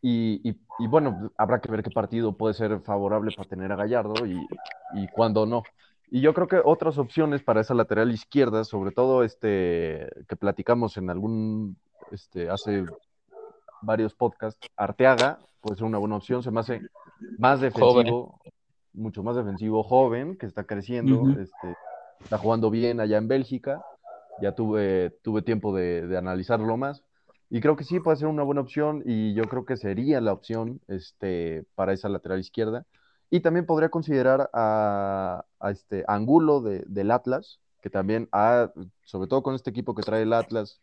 Y, 0.02 0.40
y- 0.48 0.56
y 0.78 0.86
bueno, 0.86 1.30
habrá 1.36 1.60
que 1.60 1.70
ver 1.70 1.82
qué 1.82 1.90
partido 1.90 2.36
puede 2.36 2.54
ser 2.54 2.80
favorable 2.80 3.32
para 3.32 3.48
tener 3.48 3.70
a 3.72 3.76
Gallardo 3.76 4.26
y, 4.26 4.46
y 4.94 5.08
cuándo 5.08 5.44
no. 5.46 5.62
Y 6.10 6.22
yo 6.22 6.32
creo 6.34 6.48
que 6.48 6.60
otras 6.64 6.98
opciones 6.98 7.42
para 7.42 7.60
esa 7.60 7.74
lateral 7.74 8.10
izquierda, 8.10 8.64
sobre 8.64 8.92
todo 8.92 9.22
este 9.24 10.08
que 10.28 10.36
platicamos 10.36 10.96
en 10.96 11.10
algún, 11.10 11.76
este, 12.10 12.48
hace 12.48 12.84
varios 13.82 14.14
podcasts, 14.14 14.60
Arteaga 14.76 15.38
puede 15.60 15.76
ser 15.76 15.84
una 15.86 15.98
buena 15.98 16.16
opción, 16.16 16.42
se 16.42 16.50
me 16.50 16.60
hace 16.60 16.82
más 17.38 17.60
defensivo, 17.60 18.40
mucho 18.92 19.22
más 19.22 19.36
defensivo, 19.36 19.82
joven, 19.82 20.36
que 20.36 20.46
está 20.46 20.64
creciendo, 20.64 21.22
Ujú. 21.22 21.40
este, 21.40 21.74
está 22.22 22.38
jugando 22.38 22.70
bien 22.70 23.00
allá 23.00 23.18
en 23.18 23.28
Bélgica, 23.28 23.82
ya 24.40 24.54
tuve, 24.54 25.10
tuve 25.22 25.42
tiempo 25.42 25.74
de, 25.74 26.06
de 26.06 26.16
analizarlo 26.16 26.76
más, 26.76 27.02
y 27.50 27.60
creo 27.60 27.76
que 27.76 27.84
sí 27.84 28.00
puede 28.00 28.16
ser 28.16 28.28
una 28.28 28.42
buena 28.42 28.60
opción, 28.60 29.02
y 29.04 29.34
yo 29.34 29.44
creo 29.44 29.64
que 29.64 29.76
sería 29.76 30.20
la 30.20 30.32
opción 30.32 30.80
este, 30.88 31.64
para 31.74 31.92
esa 31.92 32.08
lateral 32.08 32.38
izquierda. 32.38 32.86
Y 33.28 33.40
también 33.40 33.64
podría 33.66 33.90
considerar 33.90 34.50
a, 34.52 35.44
a 35.60 35.70
este 35.70 36.04
Angulo 36.08 36.60
de- 36.62 36.84
del 36.86 37.10
Atlas, 37.12 37.60
que 37.80 37.88
también 37.90 38.28
ha, 38.32 38.72
sobre 39.04 39.28
todo 39.28 39.42
con 39.42 39.54
este 39.54 39.70
equipo 39.70 39.94
que 39.94 40.02
trae 40.02 40.22
el 40.22 40.32
Atlas, 40.32 40.80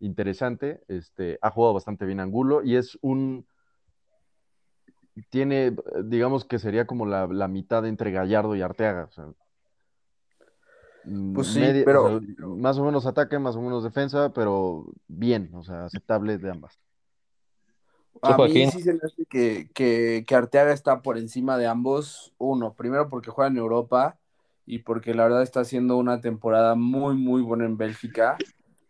interesante, 0.00 0.82
este, 0.88 1.38
ha 1.42 1.50
jugado 1.50 1.74
bastante 1.74 2.04
bien 2.06 2.20
Angulo 2.20 2.62
y 2.62 2.76
es 2.76 2.98
un, 3.02 3.46
tiene, 5.30 5.74
digamos 6.04 6.44
que 6.44 6.58
sería 6.58 6.86
como 6.86 7.06
la, 7.06 7.26
la 7.26 7.48
mitad 7.48 7.86
entre 7.86 8.10
Gallardo 8.12 8.54
y 8.56 8.62
Arteaga. 8.62 9.04
o 9.04 9.10
sea, 9.10 9.26
Pues 11.34 11.48
sí, 11.48 11.60
media- 11.60 11.82
o 11.82 11.84
pero- 11.84 12.20
sea, 12.20 12.46
más 12.46 12.78
o 12.78 12.84
menos 12.84 13.06
ataque, 13.06 13.38
más 13.38 13.56
o 13.56 13.62
menos 13.62 13.84
defensa, 13.84 14.32
pero 14.32 14.86
bien, 15.08 15.50
o 15.54 15.62
sea, 15.62 15.84
aceptable 15.84 16.36
de 16.38 16.50
ambas. 16.50 16.78
A 18.22 18.38
mí 18.38 18.66
sí 18.70 18.80
se 18.82 18.92
me 18.94 19.00
hace 19.04 19.24
que, 19.26 19.68
que, 19.74 20.24
que 20.26 20.34
Arteaga 20.34 20.72
está 20.72 21.02
por 21.02 21.16
encima 21.18 21.58
de 21.58 21.66
ambos. 21.66 22.32
Uno, 22.38 22.72
primero 22.74 23.08
porque 23.08 23.30
juega 23.30 23.50
en 23.50 23.58
Europa 23.58 24.18
y 24.64 24.80
porque 24.80 25.14
la 25.14 25.24
verdad 25.24 25.42
está 25.42 25.60
haciendo 25.60 25.96
una 25.96 26.20
temporada 26.20 26.74
muy, 26.74 27.14
muy 27.14 27.42
buena 27.42 27.66
en 27.66 27.76
Bélgica. 27.76 28.36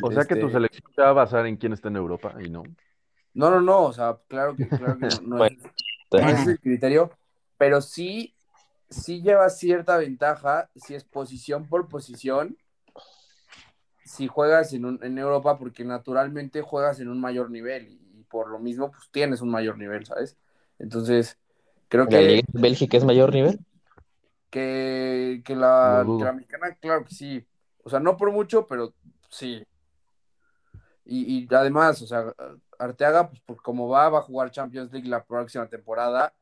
O 0.01 0.11
sea 0.13 0.27
que 0.27 0.37
tu 0.37 0.49
Este, 0.49 0.51
selección 0.51 0.91
se 0.95 1.03
va 1.03 1.11
a 1.11 1.13
basar 1.13 1.47
en 1.47 1.57
quién 1.57 1.73
está 1.75 1.89
en 1.89 1.97
Europa 1.97 2.35
y 2.43 2.49
no. 2.49 2.63
No, 3.35 3.51
no, 3.51 3.61
no, 3.61 3.85
o 3.85 3.93
sea, 3.93 4.19
claro 4.29 4.57
que, 4.57 4.73
claro 4.75 4.99
que 4.99 5.05
no, 5.07 5.21
no 5.21 5.41
es, 5.41 5.53
no 6.17 6.31
es 6.31 6.47
el 6.47 6.59
criterio, 6.61 7.11
pero 7.59 7.83
sí, 7.83 8.35
sí 8.89 9.21
lleva 9.23 9.51
cierta 9.51 9.99
ventaja 9.99 10.71
si 10.77 10.95
es 10.95 11.05
posición 11.05 11.69
por 11.69 11.89
posición, 11.89 12.57
si 14.05 14.27
juegas 14.29 14.73
en, 14.73 14.85
un- 14.85 15.01
en 15.05 15.19
Europa, 15.19 15.59
porque 15.59 15.85
naturalmente 15.85 16.63
juegas 16.63 17.01
en 17.01 17.09
un 17.09 17.21
mayor 17.21 17.51
nivel 17.51 17.89
y, 17.89 18.21
y 18.21 18.25
por 18.25 18.49
lo 18.51 18.59
mismo, 18.59 18.91
pues 18.91 19.11
tienes 19.11 19.41
un 19.41 19.51
mayor 19.51 19.79
nivel, 19.79 20.05
¿sabes? 20.07 20.39
Entonces, 20.79 21.39
creo 21.89 22.09
¿La 22.09 22.23
que, 22.23 22.23
Liga 22.23 22.43
de 22.55 22.61
Bélgica 22.63 22.97
es 22.97 23.05
mayor 23.05 23.35
nivel? 23.35 23.59
que, 24.51 25.43
que 25.45 25.57
la, 25.57 26.13
que 26.17 26.25
la 26.25 26.33
mexicana, 26.33 26.75
claro 26.77 27.05
que 27.05 27.15
sí, 27.15 27.47
o 27.85 27.91
sea, 27.91 28.01
no 28.01 28.17
por 28.17 28.33
mucho, 28.33 28.67
pero 28.67 28.95
sí. 29.31 29.65
Y, 31.09 31.47
además, 31.55 32.03
o 32.03 32.07
sea, 32.07 32.35
Arteaga, 32.79 33.31
pues 33.47 33.61
como 33.61 33.89
va, 33.89 34.09
va 34.09 34.19
a 34.19 34.23
jugar 34.23 34.51
Champions 34.51 34.93
League 34.93 35.09
la 35.09 35.25
próxima 35.25 35.69
temporada 35.69 36.35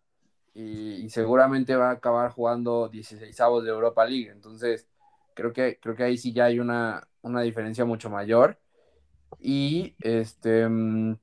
y, 0.54 1.04
y 1.04 1.10
seguramente 1.10 1.76
va 1.76 1.90
a 1.90 1.92
acabar 1.92 2.30
jugando 2.32 2.88
16 2.88 3.38
avos 3.40 3.64
de 3.64 3.70
Europa 3.70 4.06
League. 4.06 4.30
Entonces, 4.30 4.88
creo 5.34 5.52
que, 5.52 5.78
creo 5.80 5.94
que 5.94 6.04
ahí 6.04 6.16
sí 6.16 6.32
ya 6.32 6.46
hay 6.46 6.60
una, 6.60 7.06
una 7.22 7.42
diferencia 7.42 7.84
mucho 7.84 8.08
mayor. 8.10 8.58
Y 9.40 9.94
este 10.00 10.68
mm, 10.68 11.16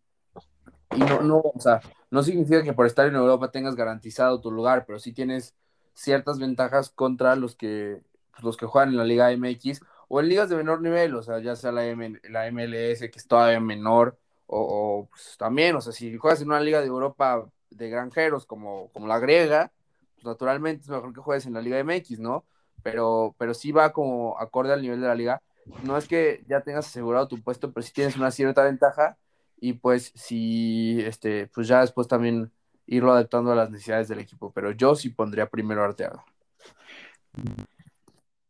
y 0.95 0.99
no, 0.99 1.21
no, 1.21 1.37
o 1.37 1.59
sea, 1.59 1.81
no 2.09 2.23
significa 2.23 2.63
que 2.63 2.73
por 2.73 2.85
estar 2.85 3.07
en 3.07 3.15
Europa 3.15 3.51
tengas 3.51 3.75
garantizado 3.75 4.41
tu 4.41 4.51
lugar, 4.51 4.85
pero 4.85 4.99
sí 4.99 5.13
tienes 5.13 5.55
ciertas 5.93 6.39
ventajas 6.39 6.89
contra 6.89 7.35
los 7.35 7.55
que, 7.55 8.01
pues, 8.31 8.43
los 8.43 8.57
que 8.57 8.65
juegan 8.65 8.89
en 8.89 8.97
la 8.97 9.05
Liga 9.05 9.31
MX 9.31 9.81
o 10.13 10.19
en 10.19 10.27
ligas 10.27 10.49
de 10.49 10.57
menor 10.57 10.81
nivel, 10.81 11.15
o 11.15 11.23
sea, 11.23 11.39
ya 11.39 11.55
sea 11.55 11.71
la, 11.71 11.83
la 12.29 12.51
MLS, 12.51 12.99
que 12.99 13.13
es 13.15 13.27
todavía 13.27 13.61
menor, 13.61 14.17
o, 14.45 15.07
pues, 15.09 15.37
también, 15.37 15.73
o 15.77 15.79
sea, 15.79 15.93
si 15.93 16.17
juegas 16.17 16.41
en 16.41 16.49
una 16.49 16.59
liga 16.59 16.81
de 16.81 16.87
Europa 16.87 17.47
de 17.69 17.89
granjeros 17.89 18.45
como, 18.45 18.89
como 18.91 19.07
la 19.07 19.19
griega, 19.19 19.71
pues 20.15 20.25
naturalmente 20.25 20.83
es 20.83 20.89
mejor 20.89 21.13
que 21.13 21.21
juegues 21.21 21.45
en 21.45 21.53
la 21.53 21.61
Liga 21.61 21.81
MX, 21.81 22.19
¿no? 22.19 22.43
Pero, 22.83 23.35
pero 23.37 23.53
sí 23.53 23.71
va 23.71 23.93
como 23.93 24.37
acorde 24.37 24.73
al 24.73 24.81
nivel 24.81 24.99
de 24.99 25.07
la 25.07 25.15
liga. 25.15 25.41
No 25.83 25.95
es 25.95 26.09
que 26.09 26.43
ya 26.45 26.59
tengas 26.59 26.87
asegurado 26.87 27.29
tu 27.29 27.41
puesto, 27.41 27.71
pero 27.71 27.81
sí 27.81 27.93
tienes 27.93 28.17
una 28.17 28.31
cierta 28.31 28.63
ventaja 28.63 29.17
y 29.61 29.73
pues 29.73 30.11
sí, 30.13 30.99
este, 31.05 31.47
pues 31.47 31.69
ya 31.69 31.79
después 31.79 32.09
también 32.09 32.51
irlo 32.85 33.13
adaptando 33.13 33.53
a 33.53 33.55
las 33.55 33.69
necesidades 33.69 34.09
del 34.09 34.19
equipo, 34.19 34.51
pero 34.51 34.71
yo 34.71 34.93
sí 34.93 35.07
pondría 35.07 35.45
primero 35.49 35.85
Arteaga. 35.85 36.25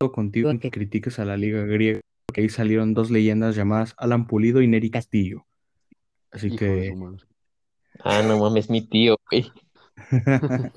Contigo 0.09 0.49
en 0.49 0.59
que 0.59 0.71
critiques 0.71 1.19
a 1.19 1.25
la 1.25 1.37
liga 1.37 1.63
griega, 1.63 2.01
porque 2.25 2.41
ahí 2.41 2.49
salieron 2.49 2.93
dos 2.93 3.11
leyendas 3.11 3.55
llamadas 3.55 3.93
Alan 3.97 4.25
Pulido 4.25 4.61
y 4.61 4.67
Neri 4.67 4.89
Castillo. 4.89 5.45
Así 6.31 6.47
Hijo 6.47 6.57
que. 6.57 6.95
Ah, 8.03 8.23
no 8.23 8.39
mames, 8.39 8.69
mi 8.69 8.81
tío, 8.81 9.17
güey. 9.29 9.51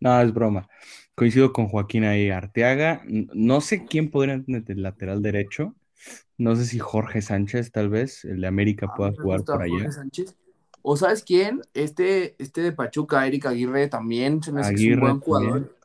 no, 0.00 0.20
es 0.20 0.34
broma. 0.34 0.68
Coincido 1.14 1.52
con 1.52 1.68
Joaquín 1.68 2.04
ahí, 2.04 2.30
Arteaga. 2.30 3.02
No 3.06 3.60
sé 3.60 3.86
quién 3.86 4.10
podría 4.10 4.42
tener 4.42 4.64
el 4.66 4.82
lateral 4.82 5.22
derecho. 5.22 5.74
No 6.36 6.54
sé 6.56 6.64
si 6.66 6.78
Jorge 6.78 7.22
Sánchez, 7.22 7.72
tal 7.72 7.88
vez, 7.88 8.24
el 8.24 8.40
de 8.40 8.46
América, 8.46 8.92
pueda 8.96 9.12
jugar 9.12 9.44
por 9.44 9.62
allá. 9.62 9.90
Sánchez. 9.90 10.36
O 10.82 10.96
sabes 10.96 11.22
quién, 11.22 11.60
este, 11.74 12.36
este 12.38 12.60
de 12.60 12.72
Pachuca, 12.72 13.26
Eric 13.26 13.46
Aguirre, 13.46 13.88
también 13.88 14.42
se 14.42 14.52
me 14.52 14.60
hace 14.60 14.74
que 14.74 14.90
es 14.90 14.94
un 14.94 15.00
buen 15.00 15.20
jugador. 15.20 15.50
también. 15.50 15.77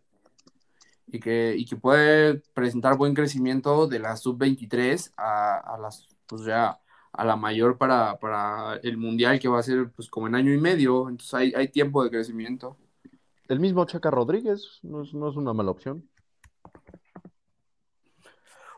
Y 1.13 1.21
que, 1.21 1.55
y 1.57 1.65
que 1.65 1.77
puede 1.77 2.41
presentar 2.55 2.97
buen 2.97 3.15
crecimiento 3.15 3.87
de 3.87 3.99
la 3.99 4.17
sub-23 4.17 5.13
a, 5.17 5.59
a 5.75 5.79
las, 5.79 6.07
pues 6.27 6.43
ya, 6.45 6.79
a 7.13 7.25
la 7.25 7.37
mayor 7.37 7.77
para, 7.79 8.19
para 8.19 8.77
el 8.83 8.97
mundial 8.97 9.39
que 9.39 9.47
va 9.49 9.59
a 9.59 9.63
ser 9.63 9.91
pues 9.93 10.09
como 10.09 10.27
en 10.27 10.35
año 10.35 10.53
y 10.53 10.59
medio. 10.59 11.09
Entonces 11.09 11.33
hay, 11.35 11.53
hay 11.55 11.69
tiempo 11.69 12.03
de 12.03 12.11
crecimiento. 12.11 12.77
El 13.47 13.61
mismo 13.61 13.85
Chaca 13.85 14.11
Rodríguez 14.11 14.79
no 14.83 15.03
es, 15.03 15.13
no 15.13 15.29
es 15.29 15.37
una 15.37 15.53
mala 15.53 15.71
opción. 15.71 16.09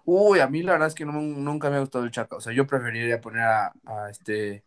Uy, 0.06 0.40
a 0.40 0.48
mí 0.48 0.62
la 0.64 0.74
verdad 0.74 0.88
es 0.90 0.96
que 0.96 1.06
no- 1.06 1.14
nunca 1.22 1.70
me 1.70 1.78
ha 1.78 1.80
gustado 1.80 2.04
el 2.06 2.12
Chaca. 2.12 2.36
O 2.38 2.42
sea, 2.42 2.54
yo 2.54 2.68
preferiría 2.68 3.22
poner 3.22 3.42
a, 3.44 3.74
a 3.86 4.10
este 4.10 4.64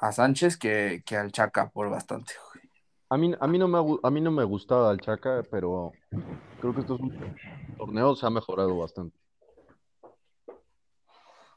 a 0.00 0.12
Sánchez 0.12 0.56
que, 0.58 1.02
que 1.06 1.16
al 1.16 1.32
Chaca 1.32 1.70
por 1.70 1.90
bastante. 1.90 2.34
A 3.10 3.16
mí, 3.16 3.32
a 3.40 3.46
mí 3.46 3.58
no 3.58 3.68
me, 3.68 3.78
a 4.02 4.10
mí 4.10 4.20
no 4.20 4.30
me 4.30 4.44
gustaba 4.44 4.92
el 4.92 5.00
Chaca, 5.00 5.42
pero 5.50 5.94
creo 6.60 6.74
que 6.74 6.80
estos 6.80 7.00
torneos 7.78 8.18
se 8.18 8.26
ha 8.26 8.30
mejorado 8.30 8.76
bastante. 8.78 9.16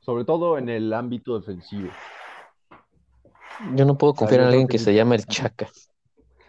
Sobre 0.02 0.26
todo 0.26 0.58
en 0.58 0.70
el 0.70 0.94
ámbito 0.94 1.38
defensivo. 1.40 1.90
Yo 3.76 3.86
no 3.86 3.98
puedo 3.98 4.16
confiar 4.16 4.42
en 4.42 4.48
alguien 4.48 4.68
que 4.68 4.80
se 4.80 4.94
llama 4.94 5.16
el 5.16 5.26
Chaca. 5.26 5.70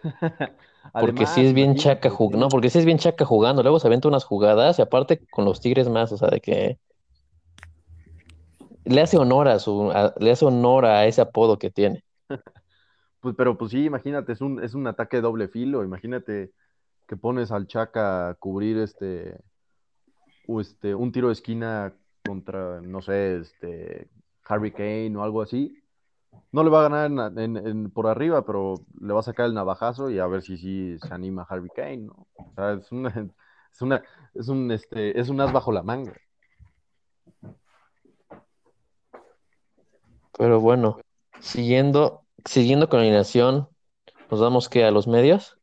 Porque 0.93 1.23
Además, 1.23 1.29
sí 1.29 1.45
es 1.45 1.53
bien 1.53 1.75
chaca 1.75 2.09
jugando. 2.09 2.45
No, 2.45 2.49
porque 2.49 2.69
sí 2.69 2.77
es 2.77 2.85
bien 2.85 2.97
chaca 2.97 3.25
jugando. 3.25 3.63
Luego 3.63 3.79
se 3.79 3.87
avienta 3.87 4.07
unas 4.09 4.25
jugadas 4.25 4.77
y 4.79 4.81
aparte 4.81 5.25
con 5.31 5.45
los 5.45 5.59
Tigres 5.61 5.89
más, 5.89 6.11
o 6.11 6.17
sea, 6.17 6.27
de 6.29 6.39
que 6.41 6.77
le 8.85 9.01
hace 9.01 9.17
honor 9.17 9.47
a 9.47 9.59
su, 9.59 9.91
a- 9.91 10.13
le 10.19 10.31
hace 10.31 10.45
honor 10.45 10.85
a 10.85 11.05
ese 11.05 11.21
apodo 11.21 11.57
que 11.57 11.71
tiene. 11.71 12.03
Pues, 13.23 13.35
pero 13.37 13.57
pues 13.57 13.71
sí, 13.71 13.85
imagínate, 13.85 14.33
es 14.33 14.41
un, 14.41 14.61
es 14.61 14.73
un 14.75 14.85
ataque 14.87 15.17
de 15.17 15.21
doble 15.23 15.47
filo. 15.47 15.83
Imagínate 15.85 16.51
que 17.07 17.17
pones 17.17 17.51
al 17.51 17.67
Chaca 17.67 18.29
a 18.29 18.35
cubrir 18.35 18.77
este, 18.79 19.39
este, 20.47 20.95
un 20.95 21.11
tiro 21.13 21.27
de 21.27 21.33
esquina 21.33 21.93
contra, 22.25 22.81
no 22.81 23.01
sé, 23.01 23.37
este, 23.37 24.09
Harry 24.45 24.71
Kane 24.71 25.15
o 25.17 25.23
algo 25.23 25.41
así. 25.41 25.81
no 26.51 26.63
le 26.63 26.69
va 26.69 26.85
a 26.85 26.89
ganar 26.89 27.33
por 27.93 28.07
arriba, 28.07 28.45
pero 28.45 28.75
le 29.01 29.13
va 29.13 29.21
a 29.21 29.23
sacar 29.23 29.47
el 29.47 29.53
navajazo 29.55 30.09
y 30.09 30.19
a 30.19 30.27
ver 30.27 30.41
si 30.41 30.57
sí 30.57 30.97
se 30.99 31.13
anima 31.13 31.47
Harvey 31.49 31.69
Kane, 31.75 31.97
¿no? 31.99 32.27
O 32.37 32.53
sea, 32.55 32.73
es 32.73 32.91
una, 32.91 33.09
es 33.73 33.81
una, 33.81 34.03
es 34.33 34.47
un, 34.49 34.71
este, 34.71 35.19
es 35.19 35.29
un 35.29 35.41
as 35.41 35.53
bajo 35.53 35.71
la 35.71 35.83
manga. 35.83 36.13
Pero 40.37 40.59
bueno, 40.59 40.99
siguiendo, 41.39 42.22
siguiendo 42.45 42.89
con 42.89 42.99
la 42.99 43.03
alineación, 43.03 43.67
nos 44.29 44.39
damos 44.39 44.69
que 44.69 44.83
a 44.83 44.91
los 44.91 45.07
medios. 45.07 45.57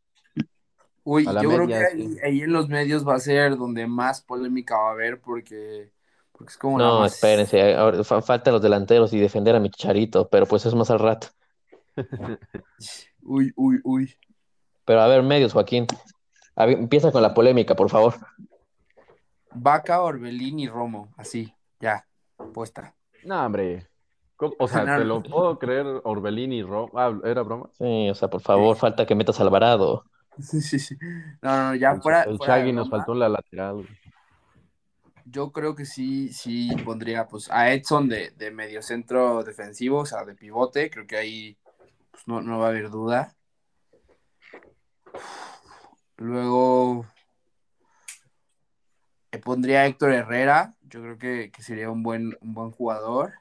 Uy, 1.05 1.25
yo 1.25 1.51
creo 1.51 1.67
que 1.67 2.19
ahí, 2.23 2.43
en 2.43 2.53
los 2.53 2.69
medios 2.69 3.07
va 3.07 3.15
a 3.15 3.21
ser 3.21 3.57
donde 3.57 3.87
más 3.87 4.21
polémica 4.21 4.77
va 4.77 4.91
a 4.91 4.93
haber 4.93 5.21
porque, 5.21 5.93
porque 6.33 6.53
es 6.53 6.59
como 6.59 6.79
No, 6.79 7.05
espérense, 7.05 7.75
ahora, 7.75 8.05
falta 8.05 8.53
los 8.53 8.63
delanteros 8.63 9.13
y 9.13 9.19
defender 9.19 9.57
a 9.57 9.61
mi 9.61 9.71
Chicharito, 9.71 10.29
pero 10.29 10.47
pues 10.47 10.67
es 10.67 10.75
más 10.75 10.91
al 10.91 10.99
rato. 10.99 11.29
uy, 13.23 13.53
uy, 13.57 13.81
uy. 13.83 14.15
Pero 14.85 15.01
a 15.01 15.09
ver, 15.09 15.23
medios, 15.23 15.53
Joaquín. 15.53 15.87
empieza 16.57 17.11
con 17.11 17.23
la 17.23 17.35
polémica, 17.35 17.75
por 17.75 17.91
favor. 17.91 18.15
Vaca, 19.53 20.03
Orbelín 20.03 20.61
y 20.61 20.69
Romo, 20.69 21.13
así, 21.17 21.53
ya, 21.81 22.07
puesta. 22.53 22.95
No, 23.25 23.45
hombre. 23.45 23.90
O 24.59 24.69
sea, 24.69 24.85
te 24.85 25.05
lo 25.05 25.23
puedo 25.23 25.59
creer, 25.59 25.87
Orbelín 26.05 26.53
y 26.53 26.63
Romo. 26.63 26.91
Ah, 26.95 27.13
¿era 27.25 27.43
broma? 27.43 27.69
Sí, 27.73 28.09
o 28.09 28.15
sea, 28.15 28.29
por 28.29 28.41
favor, 28.41 28.77
falta 28.77 29.07
que 29.07 29.15
metas 29.15 29.41
Alvarado. 29.41 30.05
Sí, 30.39 30.61
sí, 30.61 30.79
sí. 30.79 30.97
No, 31.43 31.71
no, 31.71 31.75
ya 31.75 31.97
fuera. 31.97 32.23
El 32.23 32.39
Shaggy 32.39 32.73
nos 32.73 32.89
faltó 32.89 33.13
en 33.13 33.19
la 33.19 33.29
lateral. 33.29 33.87
Yo 35.27 35.53
creo 35.53 35.75
que 35.75 35.85
sí, 35.85 36.33
sí 36.33 36.71
pondría 36.85 37.29
pues 37.29 37.51
a 37.51 37.73
Edson 37.73 38.09
de, 38.09 38.31
de 38.31 38.51
medio 38.51 38.83
centro 38.83 39.45
defensivo, 39.45 39.99
o 39.99 40.07
sea, 40.07 40.25
de 40.25 40.35
pivote. 40.35 40.91
Creo 40.91 41.07
que 41.07 41.17
ahí 41.17 41.59
pues, 42.11 42.27
no, 42.27 42.41
no 42.41 42.59
va 42.59 42.67
a 42.67 42.69
haber 42.71 42.91
duda. 42.91 43.37
Luego 46.17 47.07
pondría 49.41 49.81
a 49.81 49.87
Héctor 49.87 50.13
Herrera. 50.13 50.75
Yo 50.83 51.01
creo 51.03 51.19
que, 51.19 51.51
que 51.51 51.63
sería 51.63 51.91
un 51.91 52.03
buen, 52.03 52.37
un 52.41 52.55
buen 52.55 52.71
jugador. 52.71 53.40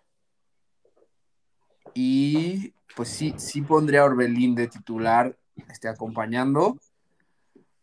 Y 2.02 2.74
pues 2.96 3.10
sí, 3.10 3.34
sí 3.38 3.62
pondría 3.62 4.02
a 4.02 4.06
Orbelín 4.06 4.56
de 4.56 4.70
titular, 4.70 5.38
este, 5.68 5.90
acompañando 5.90 6.78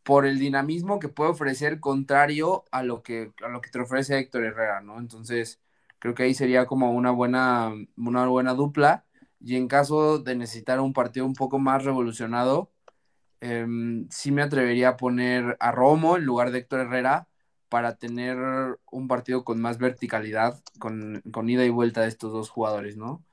por 0.02 0.24
el 0.24 0.38
dinamismo 0.38 0.98
que 0.98 1.08
puede 1.08 1.30
ofrecer 1.32 1.80
contrario 1.80 2.64
a 2.70 2.82
lo 2.82 3.02
que, 3.02 3.32
a 3.44 3.48
lo 3.48 3.60
que 3.60 3.68
te 3.68 3.78
ofrece 3.78 4.18
Héctor 4.18 4.44
Herrera, 4.44 4.80
¿no? 4.80 4.98
Entonces, 4.98 5.60
creo 5.98 6.14
que 6.14 6.22
ahí 6.22 6.32
sería 6.32 6.64
como 6.64 6.92
una 6.92 7.10
buena, 7.10 7.74
una 7.98 8.26
buena 8.26 8.54
dupla. 8.54 9.04
Y 9.38 9.56
en 9.56 9.68
caso 9.68 10.18
de 10.18 10.34
necesitar 10.34 10.80
un 10.80 10.94
partido 10.94 11.26
un 11.26 11.34
poco 11.34 11.58
más 11.58 11.84
revolucionado, 11.84 12.72
em, 13.40 14.08
sí 14.10 14.32
me 14.32 14.42
atrevería 14.42 14.90
a 14.90 14.96
poner 14.96 15.58
a 15.60 15.72
Romo 15.72 16.16
en 16.16 16.24
lugar 16.24 16.52
de 16.52 16.60
Héctor 16.60 16.80
Herrera 16.80 17.28
para 17.68 17.96
tener 17.96 18.38
un 18.90 19.08
partido 19.08 19.44
con 19.44 19.60
más 19.60 19.78
verticalidad, 19.78 20.62
con, 20.78 21.22
con 21.32 21.50
ida 21.50 21.64
y 21.66 21.70
vuelta 21.70 22.02
de 22.02 22.08
estos 22.08 22.32
dos 22.32 22.50
jugadores, 22.50 22.96
¿no? 22.96 23.26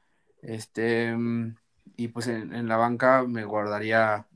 Este, 0.44 1.16
mm, 1.16 1.56
y 1.96 2.10
pues 2.10 2.28
en, 2.28 2.68
la 2.68 2.78
banca 2.78 3.24
me 3.28 3.46
guardaría 3.46 4.28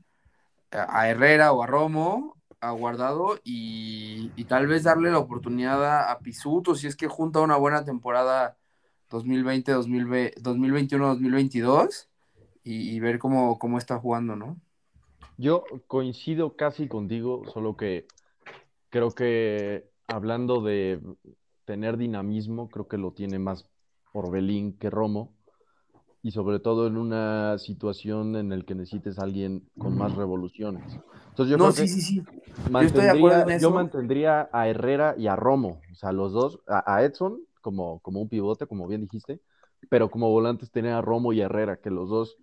a 0.70 1.08
Herrera 1.08 1.52
o 1.52 1.62
a 1.62 1.66
Romo, 1.66 2.36
a 2.60 2.72
Guardado 2.72 3.38
y, 3.44 4.30
tal 4.44 4.66
vez 4.66 4.84
darle 4.84 5.10
la 5.10 5.18
oportunidad 5.18 6.10
a 6.10 6.18
Pisuto 6.20 6.74
si 6.74 6.86
es 6.86 6.96
que 6.96 7.06
junta 7.06 7.40
una 7.40 7.56
buena 7.56 7.84
temporada 7.84 8.56
2020, 9.10 9.72
2021, 9.72 11.06
2022 11.06 12.08
y, 12.64 13.00
ver 13.00 13.18
cómo, 13.18 13.58
cómo 13.58 13.78
está 13.78 13.98
jugando, 13.98 14.36
¿no? 14.36 14.56
Yo 15.36 15.64
coincido 15.86 16.56
casi 16.56 16.88
contigo, 16.88 17.42
solo 17.52 17.76
que 17.76 18.06
creo 18.90 19.10
que 19.12 19.88
hablando 20.06 20.62
de 20.62 21.00
tener 21.64 21.96
dinamismo, 21.96 22.68
creo 22.68 22.88
que 22.88 22.98
lo 22.98 23.12
tiene 23.12 23.38
más 23.38 23.66
Orbelín 24.12 24.76
que 24.76 24.90
Romo 24.90 25.37
y 26.22 26.32
sobre 26.32 26.58
todo 26.58 26.86
en 26.86 26.96
una 26.96 27.58
situación 27.58 28.36
en 28.36 28.50
la 28.50 28.60
que 28.62 28.74
necesites 28.74 29.18
a 29.18 29.22
alguien 29.22 29.68
con 29.78 29.96
más 29.96 30.14
revoluciones. 30.14 30.98
Entonces 31.28 31.50
yo 31.50 31.56
no, 31.56 31.70
sí, 31.70 31.86
sí, 31.86 32.00
sí. 32.00 32.22
Yo, 33.60 33.70
mantendría 33.70 34.48
a 34.52 34.68
Herrera 34.68 35.14
y 35.16 35.28
a 35.28 35.36
Romo, 35.36 35.80
o 35.92 35.94
sea, 35.94 36.12
los 36.12 36.32
dos, 36.32 36.60
a, 36.66 37.02
Edson 37.04 37.40
como, 37.60 38.00
como 38.00 38.20
un 38.20 38.28
pivote, 38.28 38.66
como 38.66 38.88
bien 38.88 39.02
dijiste, 39.02 39.40
pero 39.88 40.10
como 40.10 40.30
volantes 40.30 40.70
tener 40.70 40.92
a 40.92 41.00
Romo 41.00 41.32
y 41.32 41.40
a 41.40 41.44
Herrera, 41.44 41.76
que 41.76 41.90
los 41.90 42.08
dos 42.08 42.36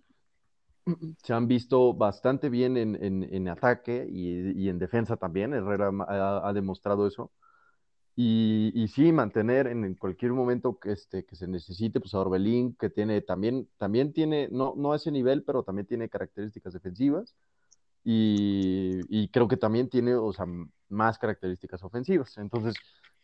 se 1.22 1.34
han 1.34 1.48
visto 1.48 1.92
bastante 1.92 2.48
bien 2.48 2.76
en, 2.76 2.96
en, 3.02 3.48
ataque 3.48 4.06
y, 4.08 4.52
y, 4.52 4.68
en 4.68 4.78
defensa 4.78 5.16
también. 5.16 5.52
Herrera 5.52 5.90
ha, 6.06 6.48
ha 6.48 6.52
demostrado 6.52 7.08
eso. 7.08 7.32
Y, 8.18 8.72
y, 8.74 8.88
sí, 8.88 9.12
mantener 9.12 9.66
en, 9.66 9.94
cualquier 9.94 10.32
momento 10.32 10.78
que, 10.78 10.92
este, 10.92 11.26
que 11.26 11.36
se 11.36 11.46
necesite, 11.46 12.00
pues 12.00 12.14
a 12.14 12.20
Orbelín, 12.20 12.74
que 12.74 12.88
tiene 12.88 13.20
también, 13.20 13.68
también 13.76 14.14
tiene, 14.14 14.48
no, 14.50 14.72
no 14.74 14.94
ese 14.94 15.10
nivel, 15.12 15.42
pero 15.42 15.62
también 15.64 15.86
tiene 15.86 16.08
características 16.08 16.72
defensivas. 16.72 17.34
Y, 18.04 19.00
y, 19.08 19.28
creo 19.28 19.48
que 19.48 19.58
también 19.58 19.90
tiene, 19.90 20.14
o 20.14 20.32
sea, 20.32 20.46
más 20.88 21.18
características 21.18 21.82
ofensivas. 21.84 22.38
Entonces, 22.38 22.74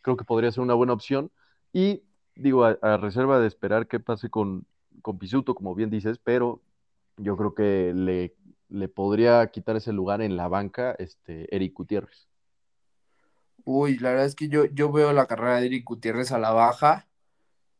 creo 0.01 0.17
que 0.17 0.25
podría 0.25 0.51
ser 0.51 0.61
una 0.63 0.75
buena 0.75 0.93
opción. 0.93 1.31
Y 1.73 2.03
digo, 2.35 2.65
a, 2.65 2.97
reserva 2.97 3.39
de 3.39 3.47
esperar 3.47 3.87
qué 3.87 3.99
pase 3.99 4.29
con, 4.29 4.67
con 5.01 5.17
Pisuto, 5.17 5.55
como 5.55 5.75
bien 5.75 5.89
dices, 5.89 6.19
pero 6.23 6.61
yo 7.17 7.37
creo 7.37 7.55
que 7.55 7.93
le, 7.95 8.35
le 8.69 8.89
podría 8.89 9.47
quitar 9.47 9.75
ese 9.75 9.93
lugar 9.93 10.21
en 10.21 10.37
la 10.37 10.47
banca 10.47 10.93
este, 10.99 11.53
Eric 11.55 11.73
Gutiérrez. 11.73 12.27
Uy, 13.65 13.97
la 13.99 14.09
verdad 14.11 14.25
es 14.25 14.35
que 14.35 14.49
yo, 14.49 14.65
yo 14.65 14.91
veo 14.91 15.13
la 15.13 15.25
carrera 15.27 15.59
de 15.59 15.67
Eric 15.67 15.85
Gutiérrez 15.85 16.31
a 16.31 16.39
la 16.39 16.51
baja. 16.51 17.07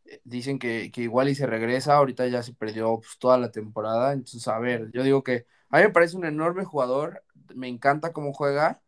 Eh, 0.06 0.22
dicen 0.26 0.60
que, 0.60 0.92
igual 0.96 1.30
y 1.30 1.36
se 1.36 1.48
regresa, 1.48 1.96
ahorita 1.96 2.28
ya 2.28 2.44
se 2.44 2.54
perdió 2.54 2.98
pues, 2.98 3.18
toda 3.20 3.38
la 3.38 3.52
temporada. 3.52 4.14
Entonces, 4.14 4.48
a 4.48 4.60
ver, 4.60 4.92
yo 4.94 5.04
digo 5.04 5.24
que 5.24 5.48
a 5.70 5.78
mí 5.78 5.84
me 5.84 5.90
parece 5.92 6.18
un 6.18 6.26
enorme 6.26 6.66
jugador, 6.66 7.24
me 7.56 7.68
encanta 7.68 8.14
cómo 8.14 8.34
juega, 8.34 8.82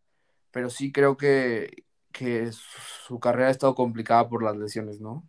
pero 0.52 0.70
sí 0.70 0.91
creo 0.91 1.18
que, 1.18 1.86
que 2.12 2.52
su 2.52 3.20
carrera 3.20 3.50
ha 3.50 3.52
estado 3.52 3.76
complicada 3.76 4.30
por 4.30 4.43
las 4.43 4.58
lesiones, 4.58 5.02
¿no? 5.02 5.28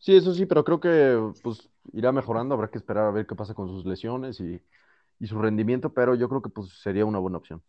Sí, 0.00 0.16
eso 0.16 0.32
sí, 0.34 0.46
pero 0.46 0.64
creo 0.64 0.80
que 0.80 1.32
pues 1.42 1.70
irá 1.92 2.12
mejorando, 2.12 2.54
habrá 2.54 2.70
que 2.70 2.78
esperar 2.78 3.06
a 3.06 3.10
ver 3.10 3.26
qué 3.26 3.34
pasa 3.34 3.54
con 3.54 3.68
sus 3.68 3.84
lesiones 3.84 4.40
y, 4.40 4.62
y 5.20 5.26
su 5.26 5.40
rendimiento, 5.40 5.92
pero 5.92 6.14
yo 6.14 6.28
creo 6.28 6.42
que 6.42 6.50
pues 6.50 6.68
sería 6.80 7.04
una 7.04 7.18
buena 7.18 7.38
opción. 7.38 7.62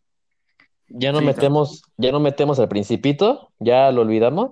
Ya 0.90 1.12
no 1.12 1.22
metemos, 1.22 1.84
ya 1.98 2.12
no 2.12 2.20
metemos 2.20 2.60
al 2.60 2.68
principito, 2.68 3.52
ya 3.60 3.92
lo 3.92 4.02
olvidamos. 4.02 4.52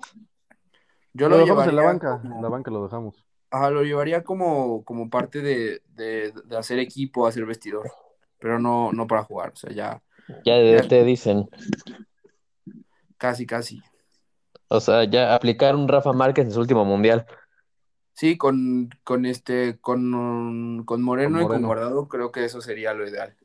Yo 1.13 1.29
lo, 1.29 1.37
dejamos 1.37 1.67
en 1.67 1.75
la 1.75 1.83
banca, 1.83 2.21
en 2.23 2.41
la 2.41 2.49
banca 2.49 2.69
lo 2.69 2.83
dejamos. 2.83 3.25
Ajá, 3.49 3.71
lo 3.71 3.83
llevaría 3.83 4.23
como, 4.23 4.83
como 4.83 5.09
parte 5.09 5.41
de, 5.41 6.33
hacer 6.55 6.79
equipo, 6.79 7.25
hacer 7.25 7.45
vestidor, 7.45 7.91
pero 8.39 8.59
no, 8.59 8.91
no 8.91 9.07
para 9.07 9.23
jugar, 9.23 9.53
o 9.53 9.55
sea, 9.55 9.71
ya. 9.71 10.01
Ya, 10.45 10.87
te 10.87 11.03
dicen. 11.03 11.49
Casi, 13.17 13.45
casi. 13.45 13.81
O 14.67 14.79
sea, 14.79 15.05
ya 15.05 15.33
aplicar 15.33 15.75
un 15.75 15.87
Rafa 15.87 16.13
Márquez 16.13 16.45
en 16.45 16.51
su 16.51 16.59
último 16.59 16.85
mundial. 16.85 17.25
Sí, 18.13 18.37
con, 18.37 18.89
con 19.03 19.25
este, 19.25 19.79
con, 19.79 20.83
con 20.85 21.01
Moreno 21.01 21.41
y 21.41 21.47
con 21.47 21.63
Guardado, 21.63 22.07
creo 22.07 22.31
que 22.31 22.45
eso 22.45 22.61
sería 22.61 22.93
lo 22.93 23.07
ideal 23.07 23.35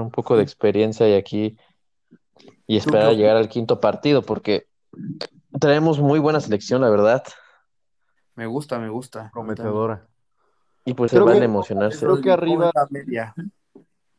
un 0.00 0.10
poco 0.10 0.36
de 0.36 0.42
experiencia 0.42 1.08
y 1.08 1.14
aquí 1.14 1.56
y 2.66 2.76
esperar 2.76 3.08
a 3.08 3.12
llegar 3.12 3.36
al 3.36 3.48
quinto 3.48 3.80
partido 3.80 4.22
porque 4.22 4.66
traemos 5.60 6.00
muy 6.00 6.18
buena 6.18 6.40
selección, 6.40 6.82
la 6.82 6.90
verdad. 6.90 7.22
Me 8.34 8.46
gusta, 8.46 8.78
me 8.78 8.88
gusta. 8.88 9.30
Prometedora. 9.32 10.06
Y 10.84 10.94
pues 10.94 11.10
se 11.10 11.20
van 11.20 11.40
a 11.40 11.44
emocionarse. 11.44 12.04
Creo 12.04 12.20
que 12.20 12.30
arriba. 12.30 12.70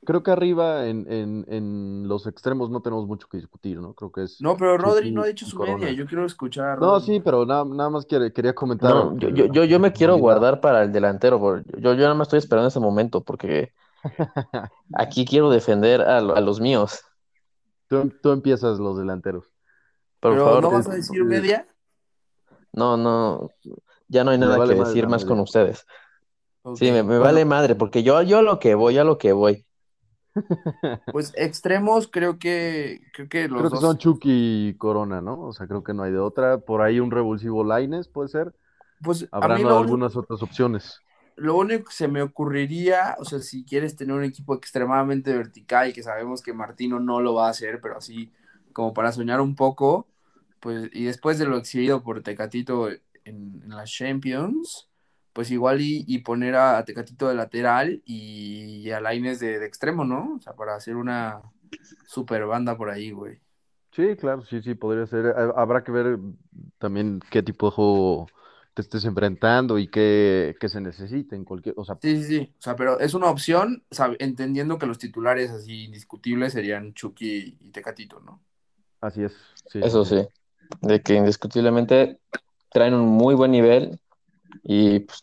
Creo 0.05 0.21
que 0.21 0.29
arriba 0.29 0.85
en, 0.85 1.11
en, 1.11 1.45
en, 1.47 2.07
los 2.07 2.27
extremos 2.27 2.69
no 2.69 2.81
tenemos 2.81 3.07
mucho 3.07 3.27
que 3.27 3.37
discutir, 3.37 3.79
¿no? 3.79 3.95
Creo 3.95 4.11
que 4.11 4.23
es. 4.23 4.39
No, 4.39 4.55
pero 4.55 4.77
Rodri 4.77 5.11
no 5.11 5.23
ha 5.23 5.25
dicho 5.25 5.47
su 5.47 5.57
media. 5.57 5.91
Yo 5.91 6.05
quiero 6.05 6.25
escuchar. 6.25 6.79
No, 6.79 6.99
sí, 6.99 7.19
pero 7.19 7.43
nada, 7.45 7.65
nada 7.65 7.89
más 7.89 8.05
quería 8.05 8.53
comentar. 8.53 8.93
yo, 9.15 9.29
yo, 9.29 9.63
yo, 9.63 9.79
me 9.79 9.91
quiero 9.91 10.15
guardar 10.17 10.61
para 10.61 10.83
el 10.83 10.91
delantero. 10.91 11.39
Yo, 11.79 11.93
yo 11.93 12.03
nada 12.03 12.13
más 12.13 12.27
estoy 12.27 12.39
esperando 12.39 12.67
ese 12.67 12.79
momento 12.79 13.23
porque 13.23 13.73
Aquí 14.93 15.25
quiero 15.25 15.49
defender 15.49 16.01
a, 16.01 16.21
los 16.21 16.59
míos. 16.59 17.01
Tú, 17.87 18.11
empiezas 18.31 18.79
los 18.79 18.97
delanteros. 18.97 19.45
Por 20.19 20.37
favor. 20.37 20.63
¿No 20.63 20.71
vas 20.71 20.87
a 20.87 20.93
decir 20.93 21.23
media? 21.23 21.67
No, 22.73 22.97
no. 22.97 23.49
Ya 24.07 24.23
no 24.23 24.31
hay 24.31 24.37
nada 24.37 24.65
que 24.67 24.75
decir 24.75 25.07
más 25.07 25.25
con 25.25 25.39
ustedes. 25.39 25.85
Sí, 26.75 26.91
me, 26.91 27.03
vale 27.03 27.45
madre, 27.45 27.75
porque 27.75 28.01
yo, 28.01 28.21
yo 28.23 28.39
a 28.39 28.41
lo 28.41 28.59
que 28.59 28.73
voy, 28.73 28.97
a 28.97 29.03
lo 29.03 29.17
que 29.17 29.33
voy. 29.33 29.65
Pues 31.13 31.33
extremos, 31.37 32.09
creo 32.09 32.39
que 32.39 32.99
creo 33.13 33.29
que 33.29 33.47
los 33.47 33.59
creo 33.59 33.71
que 33.71 33.77
son 33.77 33.97
Chucky 33.97 34.67
y 34.69 34.73
Corona, 34.77 35.21
¿no? 35.21 35.39
O 35.39 35.53
sea, 35.53 35.65
creo 35.65 35.81
que 35.81 35.93
no 35.93 36.03
hay 36.03 36.11
de 36.11 36.19
otra. 36.19 36.57
Por 36.57 36.81
ahí 36.81 36.99
un 36.99 37.09
revulsivo 37.09 37.63
Laines 37.63 38.09
puede 38.09 38.27
ser. 38.27 38.53
Pues 39.01 39.27
habrá 39.31 39.55
algunas 39.55 40.17
otras 40.17 40.41
opciones. 40.43 40.99
Lo 41.35 41.57
único 41.57 41.85
que 41.85 41.93
se 41.93 42.07
me 42.07 42.21
ocurriría, 42.21 43.15
o 43.19 43.25
sea, 43.25 43.39
si 43.39 43.65
quieres 43.65 43.95
tener 43.95 44.15
un 44.15 44.23
equipo 44.23 44.55
extremadamente 44.55 45.33
vertical, 45.33 45.93
que 45.93 46.03
sabemos 46.03 46.41
que 46.41 46.53
Martino 46.53 46.99
no 46.99 47.21
lo 47.21 47.33
va 47.33 47.47
a 47.47 47.51
hacer, 47.51 47.79
pero 47.81 47.97
así 47.97 48.31
como 48.73 48.93
para 48.93 49.11
soñar 49.11 49.41
un 49.41 49.55
poco, 49.55 50.07
pues, 50.59 50.89
y 50.93 51.03
después 51.05 51.37
de 51.37 51.45
lo 51.45 51.57
exhibido 51.57 52.03
por 52.03 52.23
Tecatito 52.23 52.89
en, 52.89 53.01
en 53.25 53.69
las 53.69 53.91
Champions, 53.91 54.89
pues 55.35 55.51
igual 55.51 55.79
y, 55.81 56.17
poner 56.19 56.55
a, 56.55 56.85
Tecatito 56.85 57.27
de 57.27 57.35
lateral 57.35 58.01
y, 58.05 58.89
a 58.91 59.01
Laines 59.01 59.41
de, 59.41 59.59
de, 59.59 59.65
extremo, 59.65 60.05
¿no? 60.05 60.35
O 60.37 60.39
sea, 60.39 60.53
para 60.53 60.75
hacer 60.75 60.95
una 60.95 61.41
super 62.07 62.45
banda 62.45 62.77
por 62.77 62.89
ahí, 62.89 63.11
güey. 63.11 63.41
Sí, 63.91 64.15
claro, 64.15 64.43
sí, 64.45 64.61
sí, 64.61 64.75
podría 64.75 65.05
ser. 65.07 65.35
Habrá 65.57 65.83
que 65.83 65.91
ver 65.91 66.19
también 66.77 67.19
qué 67.29 67.43
tipo 67.43 67.65
de 67.65 67.75
juego 67.75 68.27
te 68.75 68.81
estés 68.81 69.05
enfrentando 69.05 69.79
y 69.79 69.87
qué, 69.87 70.55
se 70.67 70.81
necesita 70.81 71.33
en 71.33 71.45
cualquier, 71.45 71.75
o 71.77 71.85
sea, 71.85 71.97
sí, 72.01 72.17
sí, 72.17 72.23
sí, 72.25 72.53
o 72.59 72.61
sea, 72.61 72.75
pero 72.75 72.99
es 72.99 73.13
una 73.13 73.29
opción, 73.29 73.85
entendiendo 74.19 74.77
que 74.77 74.85
los 74.85 74.99
titulares 74.99 75.49
así 75.49 75.85
indiscutibles 75.85 76.51
serían 76.51 76.93
Chucky 76.93 77.57
y 77.61 77.71
Tecatito, 77.71 78.19
¿no? 78.19 78.41
Así 78.99 79.23
es. 79.23 79.33
Sí, 79.71 79.79
Eso 79.81 80.03
sí, 80.03 80.27
de 80.81 81.01
que 81.01 81.15
indiscutiblemente 81.15 82.19
traen 82.69 82.93
un 82.95 83.07
muy 83.07 83.33
buen 83.33 83.51
nivel 83.51 83.97
y 84.61 84.99
pues 84.99 85.21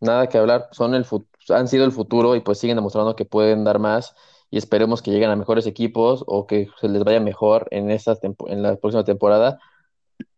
nada 0.00 0.28
que 0.28 0.36
hablar, 0.36 0.68
son 0.72 0.94
el 0.94 1.06
han 1.48 1.68
sido 1.68 1.86
el 1.86 1.92
futuro 1.92 2.36
y 2.36 2.40
pues 2.40 2.58
siguen 2.58 2.76
demostrando 2.76 3.16
que 3.16 3.24
pueden 3.24 3.64
dar 3.64 3.78
más 3.78 4.14
y 4.50 4.58
esperemos 4.58 5.00
que 5.00 5.10
lleguen 5.10 5.30
a 5.30 5.36
mejores 5.36 5.66
equipos 5.66 6.22
o 6.26 6.46
que 6.46 6.68
se 6.78 6.88
les 6.90 7.02
vaya 7.02 7.20
mejor 7.20 7.66
en, 7.70 7.90
esta 7.90 8.18
en 8.22 8.62
la 8.62 8.76
próxima 8.76 9.04
temporada, 9.04 9.58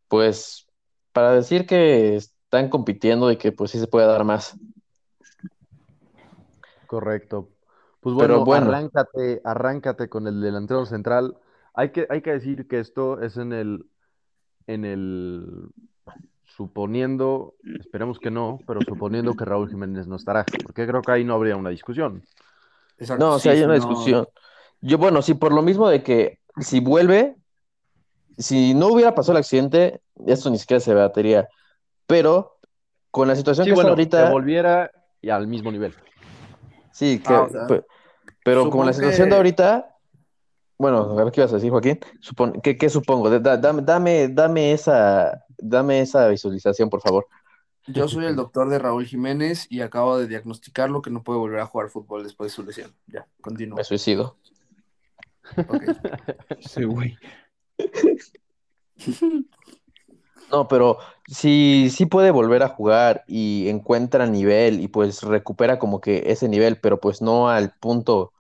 pues 0.06 0.68
para 1.12 1.32
decir 1.32 1.66
que 1.66 2.16
están 2.52 2.68
compitiendo 2.68 3.30
y 3.32 3.38
que 3.38 3.50
pues 3.50 3.70
sí 3.70 3.80
se 3.80 3.86
puede 3.86 4.06
dar 4.06 4.24
más. 4.24 4.54
Correcto. 6.86 7.48
Pues 8.00 8.14
bueno, 8.14 8.44
bueno, 8.44 8.66
arráncate, 8.66 9.40
arráncate 9.42 10.10
con 10.10 10.26
el 10.26 10.42
delantero 10.42 10.84
central. 10.84 11.38
Hay 11.72 11.92
que, 11.92 12.06
hay 12.10 12.20
que 12.20 12.32
decir 12.32 12.68
que 12.68 12.78
esto 12.78 13.22
es 13.22 13.38
en 13.38 13.54
el, 13.54 13.86
en 14.66 14.84
el, 14.84 15.70
suponiendo, 16.44 17.54
esperemos 17.80 18.18
que 18.18 18.30
no, 18.30 18.58
pero 18.66 18.82
suponiendo 18.82 19.32
que 19.32 19.46
Raúl 19.46 19.70
Jiménez 19.70 20.06
no 20.06 20.16
estará, 20.16 20.44
porque 20.62 20.86
creo 20.86 21.00
que 21.00 21.12
ahí 21.12 21.24
no 21.24 21.32
habría 21.32 21.56
una 21.56 21.70
discusión. 21.70 22.22
No, 23.18 23.38
si 23.38 23.48
hay 23.48 23.62
una 23.62 23.74
discusión. 23.74 24.28
Yo, 24.82 24.98
bueno, 24.98 25.22
sí, 25.22 25.32
por 25.32 25.54
lo 25.54 25.62
mismo 25.62 25.88
de 25.88 26.02
que 26.02 26.38
si 26.60 26.80
vuelve, 26.80 27.34
si 28.36 28.74
no 28.74 28.88
hubiera 28.88 29.14
pasado 29.14 29.38
el 29.38 29.40
accidente, 29.40 30.02
esto 30.26 30.50
ni 30.50 30.58
siquiera 30.58 30.80
se 30.80 30.92
batería. 30.92 31.48
Pero 32.06 32.58
con 33.10 33.28
la 33.28 33.36
situación 33.36 33.66
que 33.66 33.72
está 33.72 33.88
ahorita. 33.88 34.24
Que 34.24 34.30
volviera 34.30 34.90
y 35.20 35.30
al 35.30 35.46
mismo 35.46 35.70
nivel. 35.70 35.94
Sí, 36.92 37.20
que, 37.20 37.32
ah, 37.32 37.48
pero 38.44 38.70
con 38.70 38.86
la 38.86 38.92
situación 38.92 39.30
de 39.30 39.36
ahorita. 39.36 39.88
Bueno, 40.78 41.18
a 41.18 41.24
ver 41.24 41.32
qué 41.32 41.40
ibas 41.40 41.52
a 41.52 41.56
decir, 41.56 41.70
Joaquín. 41.70 42.00
¿qué, 42.62 42.88
supongo? 42.88 43.30
dame, 43.38 43.82
dame, 43.82 44.28
dame, 44.28 44.72
esa, 44.72 45.44
dame 45.56 46.00
esa 46.00 46.28
visualización, 46.28 46.90
por 46.90 47.00
favor. 47.00 47.26
Yo 47.86 48.08
soy 48.08 48.26
el 48.26 48.36
doctor 48.36 48.68
de 48.68 48.78
Raúl 48.78 49.06
Jiménez 49.06 49.66
y 49.70 49.80
acabo 49.80 50.18
de 50.18 50.26
diagnosticarlo 50.26 51.02
que 51.02 51.10
no 51.10 51.22
puede 51.22 51.38
volver 51.38 51.60
a 51.60 51.66
jugar 51.66 51.88
fútbol 51.88 52.24
después 52.24 52.50
de 52.50 52.56
su 52.56 52.64
lesión. 52.64 52.92
Ya, 53.06 53.26
continúo. 53.40 53.76
Me 53.76 53.84
suicido. 53.84 54.36
Sí, 56.60 56.84
güey. 56.84 57.16
No, 60.52 60.68
pero 60.68 60.98
si 61.26 61.88
sí 61.90 62.04
puede 62.04 62.30
volver 62.30 62.62
a 62.62 62.68
jugar 62.68 63.24
y 63.26 63.68
encuentra 63.70 64.26
nivel 64.26 64.80
y 64.80 64.88
pues 64.88 65.22
recupera 65.22 65.78
como 65.78 66.02
que 66.02 66.24
ese 66.26 66.46
nivel, 66.46 66.78
pero 66.78 67.00
pues 67.00 67.22
no 67.22 67.48
al 67.48 67.72
punto, 67.72 68.32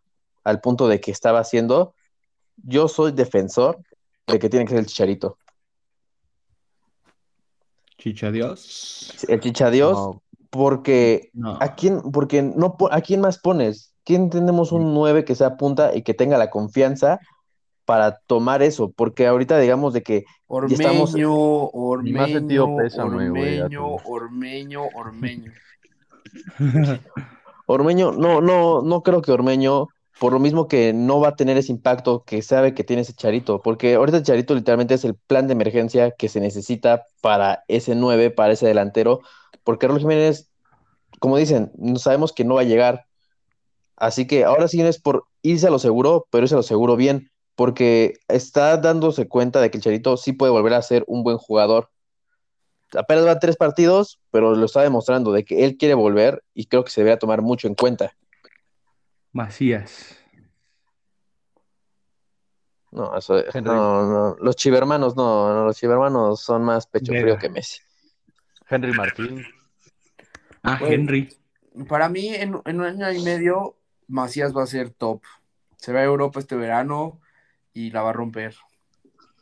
al 0.44 0.60
punto 0.60 0.88
de 0.88 1.00
que 1.00 1.10
estaba 1.10 1.40
haciendo, 1.40 1.94
yo 2.56 2.86
soy 2.88 3.12
defensor 3.12 3.78
de 4.26 4.38
que 4.38 4.50
tiene 4.50 4.66
que 4.66 4.72
ser 4.72 4.80
el 4.80 4.86
chicharito. 4.86 5.38
Chichadios. 7.96 9.24
El 9.26 9.40
chichadios, 9.40 10.16
porque 10.50 11.30
a 11.60 11.74
quién, 11.74 12.02
porque 12.12 12.42
no 12.42 12.76
a 12.90 13.00
quién 13.00 13.22
más 13.22 13.38
pones, 13.38 13.94
quién 14.04 14.28
tenemos 14.28 14.70
un 14.70 14.92
9 14.92 15.24
que 15.24 15.34
sea 15.34 15.56
punta 15.56 15.96
y 15.96 16.02
que 16.02 16.12
tenga 16.12 16.36
la 16.36 16.50
confianza 16.50 17.20
para 17.84 18.18
tomar 18.26 18.62
eso, 18.62 18.92
porque 18.94 19.26
ahorita 19.26 19.58
digamos 19.58 19.92
de 19.92 20.02
que 20.02 20.24
Ormeño, 20.46 20.74
estamos... 20.74 21.14
Ormeño, 21.14 21.32
Ormeño, 21.70 22.64
Ormeño, 24.04 24.88
Ormeño, 24.94 25.52
Ormeño, 27.66 28.12
no, 28.12 28.40
no, 28.40 28.82
no 28.82 29.02
creo 29.02 29.22
que 29.22 29.32
Ormeño, 29.32 29.88
por 30.18 30.32
lo 30.32 30.38
mismo 30.38 30.68
que 30.68 30.92
no 30.92 31.20
va 31.20 31.28
a 31.28 31.36
tener 31.36 31.56
ese 31.56 31.72
impacto 31.72 32.22
que 32.24 32.42
sabe 32.42 32.74
que 32.74 32.84
tiene 32.84 33.02
ese 33.02 33.14
Charito, 33.14 33.60
porque 33.60 33.94
ahorita 33.94 34.18
el 34.18 34.24
Charito 34.24 34.54
literalmente 34.54 34.94
es 34.94 35.04
el 35.04 35.14
plan 35.14 35.46
de 35.46 35.54
emergencia 35.54 36.12
que 36.12 36.28
se 36.28 36.40
necesita 36.40 37.04
para 37.20 37.64
ese 37.68 37.94
9, 37.94 38.30
para 38.30 38.52
ese 38.52 38.66
delantero, 38.66 39.20
porque 39.64 39.88
Raúl 39.88 40.00
Jiménez, 40.00 40.50
como 41.18 41.36
dicen, 41.36 41.72
sabemos 41.96 42.32
que 42.32 42.44
no 42.44 42.54
va 42.54 42.60
a 42.60 42.64
llegar, 42.64 43.06
así 43.96 44.26
que 44.26 44.44
ahora 44.44 44.68
sí 44.68 44.80
es 44.80 45.00
por 45.00 45.24
irse 45.42 45.66
a 45.66 45.70
lo 45.70 45.78
seguro, 45.78 46.26
pero 46.30 46.44
irse 46.44 46.54
a 46.54 46.58
lo 46.58 46.62
seguro 46.62 46.96
bien, 46.96 47.31
porque 47.54 48.14
está 48.28 48.76
dándose 48.76 49.28
cuenta 49.28 49.60
de 49.60 49.70
que 49.70 49.78
el 49.78 49.82
Charito 49.82 50.16
sí 50.16 50.32
puede 50.32 50.52
volver 50.52 50.74
a 50.74 50.82
ser 50.82 51.04
un 51.06 51.22
buen 51.22 51.38
jugador. 51.38 51.90
Apenas 52.94 53.26
va 53.26 53.38
tres 53.38 53.56
partidos, 53.56 54.20
pero 54.30 54.54
lo 54.54 54.66
está 54.66 54.82
demostrando 54.82 55.32
de 55.32 55.44
que 55.44 55.64
él 55.64 55.76
quiere 55.76 55.94
volver 55.94 56.42
y 56.54 56.66
creo 56.66 56.84
que 56.84 56.90
se 56.90 57.02
debe 57.02 57.16
tomar 57.16 57.42
mucho 57.42 57.68
en 57.68 57.74
cuenta. 57.74 58.14
Macías. 59.32 60.18
No, 62.90 63.16
eso, 63.16 63.42
no, 63.62 64.06
no, 64.06 64.36
los 64.38 64.54
chivermanos 64.54 65.16
no, 65.16 65.64
los 65.64 65.78
chivermanos 65.78 66.42
son 66.42 66.62
más 66.62 66.86
pecho 66.86 67.12
frío 67.12 67.38
que 67.38 67.48
Messi. 67.48 67.80
Henry 68.68 68.92
Martín. 68.92 69.46
Ah, 70.62 70.78
Henry. 70.78 71.34
Para 71.88 72.10
mí, 72.10 72.34
en, 72.34 72.60
en, 72.66 72.80
un 72.80 72.84
año 72.84 73.10
y 73.10 73.22
medio, 73.22 73.76
Macías 74.08 74.54
va 74.54 74.64
a 74.64 74.66
ser 74.66 74.90
top. 74.90 75.22
Se 75.78 75.94
va 75.94 76.00
a 76.00 76.04
Europa 76.04 76.38
este 76.38 76.54
verano, 76.54 77.21
y 77.72 77.90
la 77.90 78.02
va 78.02 78.10
a 78.10 78.12
romper. 78.12 78.54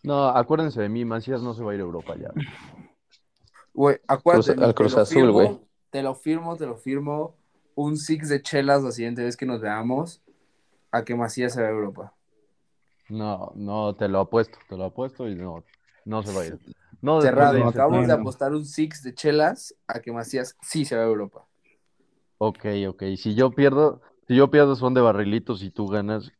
No, 0.02 0.28
acuérdense 0.28 0.80
de 0.80 0.88
mí, 0.88 1.04
Macías 1.04 1.42
no 1.42 1.54
se 1.54 1.62
va 1.62 1.72
a 1.72 1.74
ir 1.74 1.80
a 1.80 1.84
Europa 1.84 2.14
ya. 2.16 2.30
Güey, 3.74 3.98
acuérdate. 4.06 4.62
al 4.62 4.74
Cruz 4.74 4.96
Azul, 4.96 5.30
güey. 5.30 5.58
Te 5.90 6.02
lo 6.02 6.14
firmo, 6.14 6.56
te 6.56 6.66
lo 6.66 6.76
firmo. 6.76 7.36
Un 7.74 7.96
six 7.96 8.28
de 8.28 8.42
chelas 8.42 8.82
la 8.82 8.90
siguiente 8.92 9.22
vez 9.22 9.36
que 9.36 9.46
nos 9.46 9.60
veamos 9.60 10.22
a 10.90 11.04
que 11.04 11.14
Macías 11.14 11.54
se 11.54 11.62
va 11.62 11.68
a 11.68 11.70
Europa. 11.70 12.14
No, 13.08 13.52
no, 13.54 13.94
te 13.94 14.08
lo 14.08 14.20
apuesto, 14.20 14.58
te 14.68 14.76
lo 14.76 14.84
apuesto 14.84 15.28
y 15.28 15.34
no, 15.34 15.64
no 16.04 16.22
se 16.22 16.32
va 16.32 16.42
a 16.42 16.46
ir. 16.46 16.58
No, 17.02 17.20
Cerrado, 17.20 17.66
acabamos 17.66 18.06
de 18.06 18.12
apostar 18.12 18.52
un 18.52 18.64
six 18.64 19.02
de 19.02 19.14
chelas 19.14 19.74
a 19.86 20.00
que 20.00 20.12
Macías 20.12 20.56
sí 20.62 20.84
se 20.84 20.96
va 20.96 21.02
a 21.02 21.06
Europa. 21.06 21.46
Ok, 22.38 22.66
ok. 22.88 23.02
Si 23.16 23.34
yo 23.34 23.50
pierdo, 23.50 24.00
si 24.28 24.36
yo 24.36 24.50
pierdo 24.50 24.76
son 24.76 24.94
de 24.94 25.00
barrilitos 25.00 25.62
y 25.62 25.70
tú 25.70 25.86
ganas, 25.86 26.30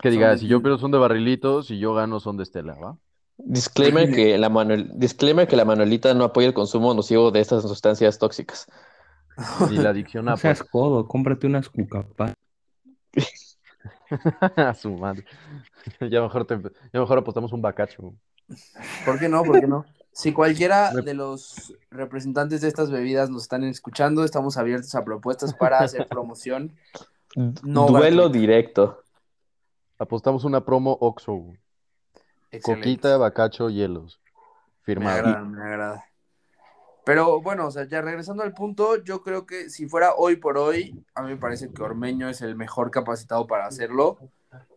que 0.00 0.10
diga, 0.10 0.36
si 0.36 0.46
yo 0.46 0.60
pierdo 0.60 0.78
son 0.78 0.90
de 0.90 0.98
barrilitos, 0.98 1.70
y 1.70 1.78
yo 1.78 1.94
gano 1.94 2.20
son 2.20 2.36
de 2.36 2.42
Estela, 2.42 2.74
¿va? 2.74 2.96
Disclaimer 3.38 4.10
que 4.10 4.36
la 4.36 4.48
Manuel... 4.48 4.90
Disclaimer 4.94 5.46
que 5.46 5.56
la 5.56 5.64
Manuelita 5.64 6.12
no 6.12 6.24
apoya 6.24 6.48
el 6.48 6.54
consumo 6.54 6.92
nocivo 6.92 7.30
de 7.30 7.40
estas 7.40 7.62
sustancias 7.62 8.18
tóxicas. 8.18 8.66
Y 9.70 9.76
la 9.76 9.90
adicción 9.90 10.28
a... 10.28 10.32
No 10.32 10.36
seas 10.36 10.62
codo, 10.62 11.06
cómprate 11.06 11.46
unas 11.46 11.68
cucapas. 11.68 12.34
a 14.56 14.74
su 14.74 14.92
madre. 14.96 15.24
Ya 16.10 16.20
mejor, 16.20 16.46
ya 16.92 17.00
mejor 17.00 17.18
apostamos 17.18 17.52
un 17.52 17.62
bacacho. 17.62 18.12
¿Por 19.06 19.18
qué 19.18 19.28
no? 19.28 19.42
¿Por 19.42 19.60
qué 19.60 19.66
no? 19.66 19.84
Si 20.12 20.32
cualquiera 20.32 20.92
de 20.92 21.14
los 21.14 21.72
representantes 21.92 22.60
de 22.60 22.66
estas 22.66 22.90
bebidas 22.90 23.30
nos 23.30 23.42
están 23.42 23.62
escuchando, 23.62 24.24
estamos 24.24 24.56
abiertos 24.56 24.92
a 24.96 25.04
propuestas 25.04 25.54
para 25.54 25.78
hacer 25.78 26.08
promoción. 26.08 26.74
Duelo 27.36 28.28
directo. 28.28 29.04
Apostamos 29.98 30.44
una 30.44 30.64
promo 30.64 30.96
Oxo. 31.00 31.44
Coquita, 32.62 33.16
bacacho, 33.16 33.68
hielos. 33.68 34.20
Firmado. 34.82 35.22
Me 35.22 35.28
agrada, 35.28 35.44
me 35.44 35.62
agrada. 35.62 36.04
Pero 37.04 37.40
bueno, 37.40 37.66
o 37.66 37.70
sea, 37.70 37.84
ya 37.84 38.00
regresando 38.00 38.42
al 38.42 38.52
punto, 38.52 39.02
yo 39.02 39.22
creo 39.22 39.44
que 39.44 39.70
si 39.70 39.88
fuera 39.88 40.14
hoy 40.14 40.36
por 40.36 40.56
hoy, 40.56 41.04
a 41.14 41.22
mí 41.22 41.30
me 41.30 41.36
parece 41.36 41.72
que 41.72 41.82
Ormeño 41.82 42.28
es 42.28 42.42
el 42.42 42.54
mejor 42.54 42.90
capacitado 42.90 43.46
para 43.46 43.66
hacerlo. 43.66 44.18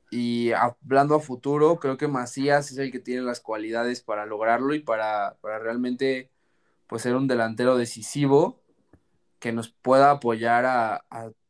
Y 0.09 0.51
hablando 0.53 1.15
a 1.15 1.19
futuro, 1.19 1.77
creo 1.77 1.97
que 1.97 2.07
Macías 2.07 2.71
es 2.71 2.77
el 2.77 2.91
que 2.91 2.99
tiene 2.99 3.21
las 3.21 3.41
cualidades 3.41 4.01
para 4.01 4.25
lograrlo 4.25 4.73
y 4.73 4.79
para, 4.79 5.37
realmente 5.43 6.31
pues, 6.87 7.03
ser 7.03 7.15
un 7.15 7.27
delantero 7.27 7.77
decisivo 7.77 8.59
que 9.39 9.51
nos 9.51 9.69
pueda 9.69 10.11
apoyar 10.11 10.65
a 10.65 11.03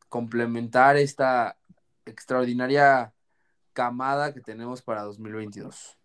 complementar 0.09 0.97
esta 0.97 1.57
extraordinaria 2.05 3.13
camada 3.73 4.33
que 4.33 4.41
tenemos 4.41 4.81
para 4.81 5.03
2022. 5.03 5.97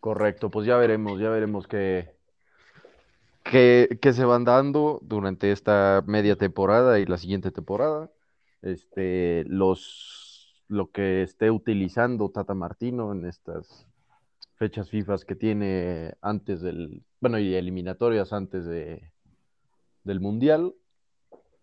Correcto, 0.00 0.50
pues 0.50 0.66
ya 0.66 0.76
veremos, 0.76 1.18
ya 1.18 1.30
veremos 1.30 1.66
qué, 1.66 2.14
qué 3.42 4.12
se 4.12 4.24
van 4.26 4.44
dando 4.44 5.00
durante 5.02 5.50
esta 5.50 6.04
media 6.06 6.36
temporada 6.36 6.98
y 6.98 7.06
la 7.06 7.16
siguiente 7.16 7.50
temporada. 7.50 8.10
Este, 8.60 9.44
los, 9.46 10.64
lo 10.68 10.90
que 10.90 11.22
esté 11.22 11.50
utilizando 11.50 12.30
Tata 12.30 12.54
Martino 12.54 13.12
en 13.12 13.24
estas 13.24 13.86
fechas 14.56 14.90
FIFA 14.90 15.16
que 15.26 15.36
tiene 15.36 16.14
antes 16.20 16.60
del, 16.60 17.02
bueno, 17.20 17.38
y 17.38 17.54
eliminatorias 17.54 18.32
antes 18.32 18.66
de, 18.66 19.13
del 20.04 20.20
Mundial. 20.20 20.74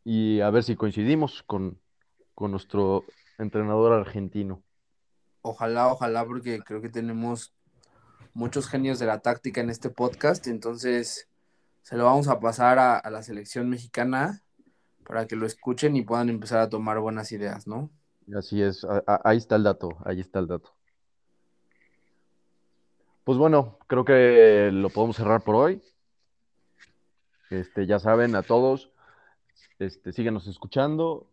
Y 0.03 0.41
a 0.41 0.49
ver 0.49 0.63
si 0.63 0.75
coincidimos 0.75 1.43
con, 1.43 1.79
con 2.35 2.51
nuestro 2.51 3.05
entrenador 3.37 3.93
argentino. 3.93 4.63
Ojalá, 5.43 5.87
ojalá, 5.87 6.25
porque 6.25 6.59
creo 6.59 6.81
que 6.81 6.89
tenemos 6.89 7.53
muchos 8.33 8.67
genios 8.67 8.99
de 8.99 9.05
la 9.07 9.19
táctica 9.19 9.61
en 9.61 9.69
este 9.69 9.89
podcast, 9.89 10.47
entonces 10.47 11.27
se 11.81 11.97
lo 11.97 12.05
vamos 12.05 12.27
a 12.27 12.39
pasar 12.39 12.79
a, 12.79 12.97
a 12.97 13.09
la 13.09 13.23
selección 13.23 13.69
mexicana 13.69 14.41
para 15.05 15.25
que 15.27 15.35
lo 15.35 15.45
escuchen 15.45 15.95
y 15.95 16.03
puedan 16.03 16.29
empezar 16.29 16.59
a 16.59 16.69
tomar 16.69 16.99
buenas 16.99 17.31
ideas, 17.31 17.67
¿no? 17.67 17.89
Así 18.37 18.61
es, 18.61 18.83
a- 18.85 19.03
a- 19.05 19.21
ahí 19.25 19.37
está 19.37 19.55
el 19.55 19.63
dato, 19.63 19.97
ahí 20.05 20.19
está 20.19 20.39
el 20.39 20.47
dato. 20.47 20.73
Pues 23.23 23.37
bueno, 23.37 23.77
creo 23.87 24.05
que 24.05 24.69
lo 24.71 24.89
podemos 24.89 25.15
cerrar 25.15 25.43
por 25.43 25.55
hoy. 25.55 25.81
Este, 27.51 27.85
ya 27.85 27.99
saben, 27.99 28.33
a 28.35 28.43
todos, 28.43 28.93
este, 29.77 30.13
síganos 30.13 30.47
escuchando, 30.47 31.27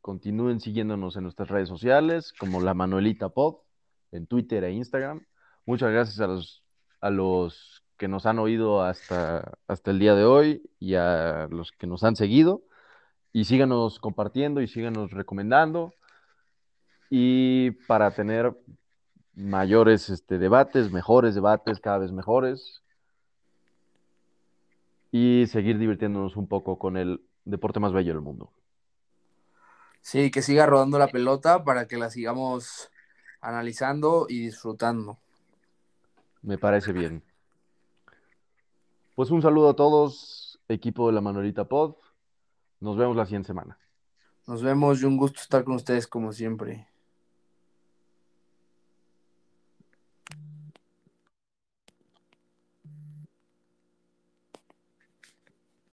continúen 0.00 0.60
siguiéndonos 0.60 1.16
en 1.16 1.24
nuestras 1.24 1.48
redes 1.48 1.68
sociales, 1.68 2.32
como 2.38 2.60
la 2.60 2.74
Manuelita 2.74 3.30
Pod, 3.30 3.56
en 4.12 4.28
Twitter 4.28 4.62
e 4.62 4.70
Instagram. 4.70 5.26
Muchas 5.66 5.90
gracias 5.90 6.20
a 6.20 6.28
los, 6.28 6.62
a 7.00 7.10
los 7.10 7.82
que 7.96 8.06
nos 8.06 8.24
han 8.24 8.38
oído 8.38 8.82
hasta, 8.82 9.58
hasta 9.66 9.90
el 9.90 9.98
día 9.98 10.14
de 10.14 10.24
hoy 10.24 10.62
y 10.78 10.94
a 10.94 11.48
los 11.50 11.72
que 11.72 11.88
nos 11.88 12.04
han 12.04 12.14
seguido. 12.14 12.62
Y 13.32 13.44
síganos 13.44 13.98
compartiendo 13.98 14.62
y 14.62 14.68
síganos 14.68 15.10
recomendando. 15.10 15.92
Y 17.10 17.72
para 17.88 18.12
tener 18.12 18.56
mayores 19.34 20.08
este, 20.08 20.38
debates, 20.38 20.92
mejores 20.92 21.34
debates, 21.34 21.80
cada 21.80 21.98
vez 21.98 22.12
mejores. 22.12 22.84
Y 25.10 25.46
seguir 25.46 25.78
divirtiéndonos 25.78 26.36
un 26.36 26.48
poco 26.48 26.78
con 26.78 26.96
el 26.96 27.22
deporte 27.44 27.80
más 27.80 27.92
bello 27.92 28.12
del 28.12 28.22
mundo. 28.22 28.52
Sí, 30.00 30.30
que 30.30 30.42
siga 30.42 30.66
rodando 30.66 30.98
la 30.98 31.08
pelota 31.08 31.64
para 31.64 31.86
que 31.86 31.96
la 31.96 32.10
sigamos 32.10 32.90
analizando 33.40 34.26
y 34.28 34.40
disfrutando. 34.40 35.18
Me 36.42 36.58
parece 36.58 36.92
bien. 36.92 37.22
Pues 39.14 39.30
un 39.30 39.42
saludo 39.42 39.70
a 39.70 39.76
todos, 39.76 40.60
equipo 40.68 41.08
de 41.08 41.14
la 41.14 41.20
Manuelita 41.20 41.64
Pod. 41.64 41.96
Nos 42.80 42.96
vemos 42.96 43.16
la 43.16 43.26
siguiente 43.26 43.48
semana. 43.48 43.78
Nos 44.46 44.62
vemos 44.62 45.02
y 45.02 45.04
un 45.04 45.16
gusto 45.16 45.40
estar 45.40 45.64
con 45.64 45.74
ustedes 45.74 46.06
como 46.06 46.32
siempre. 46.32 46.88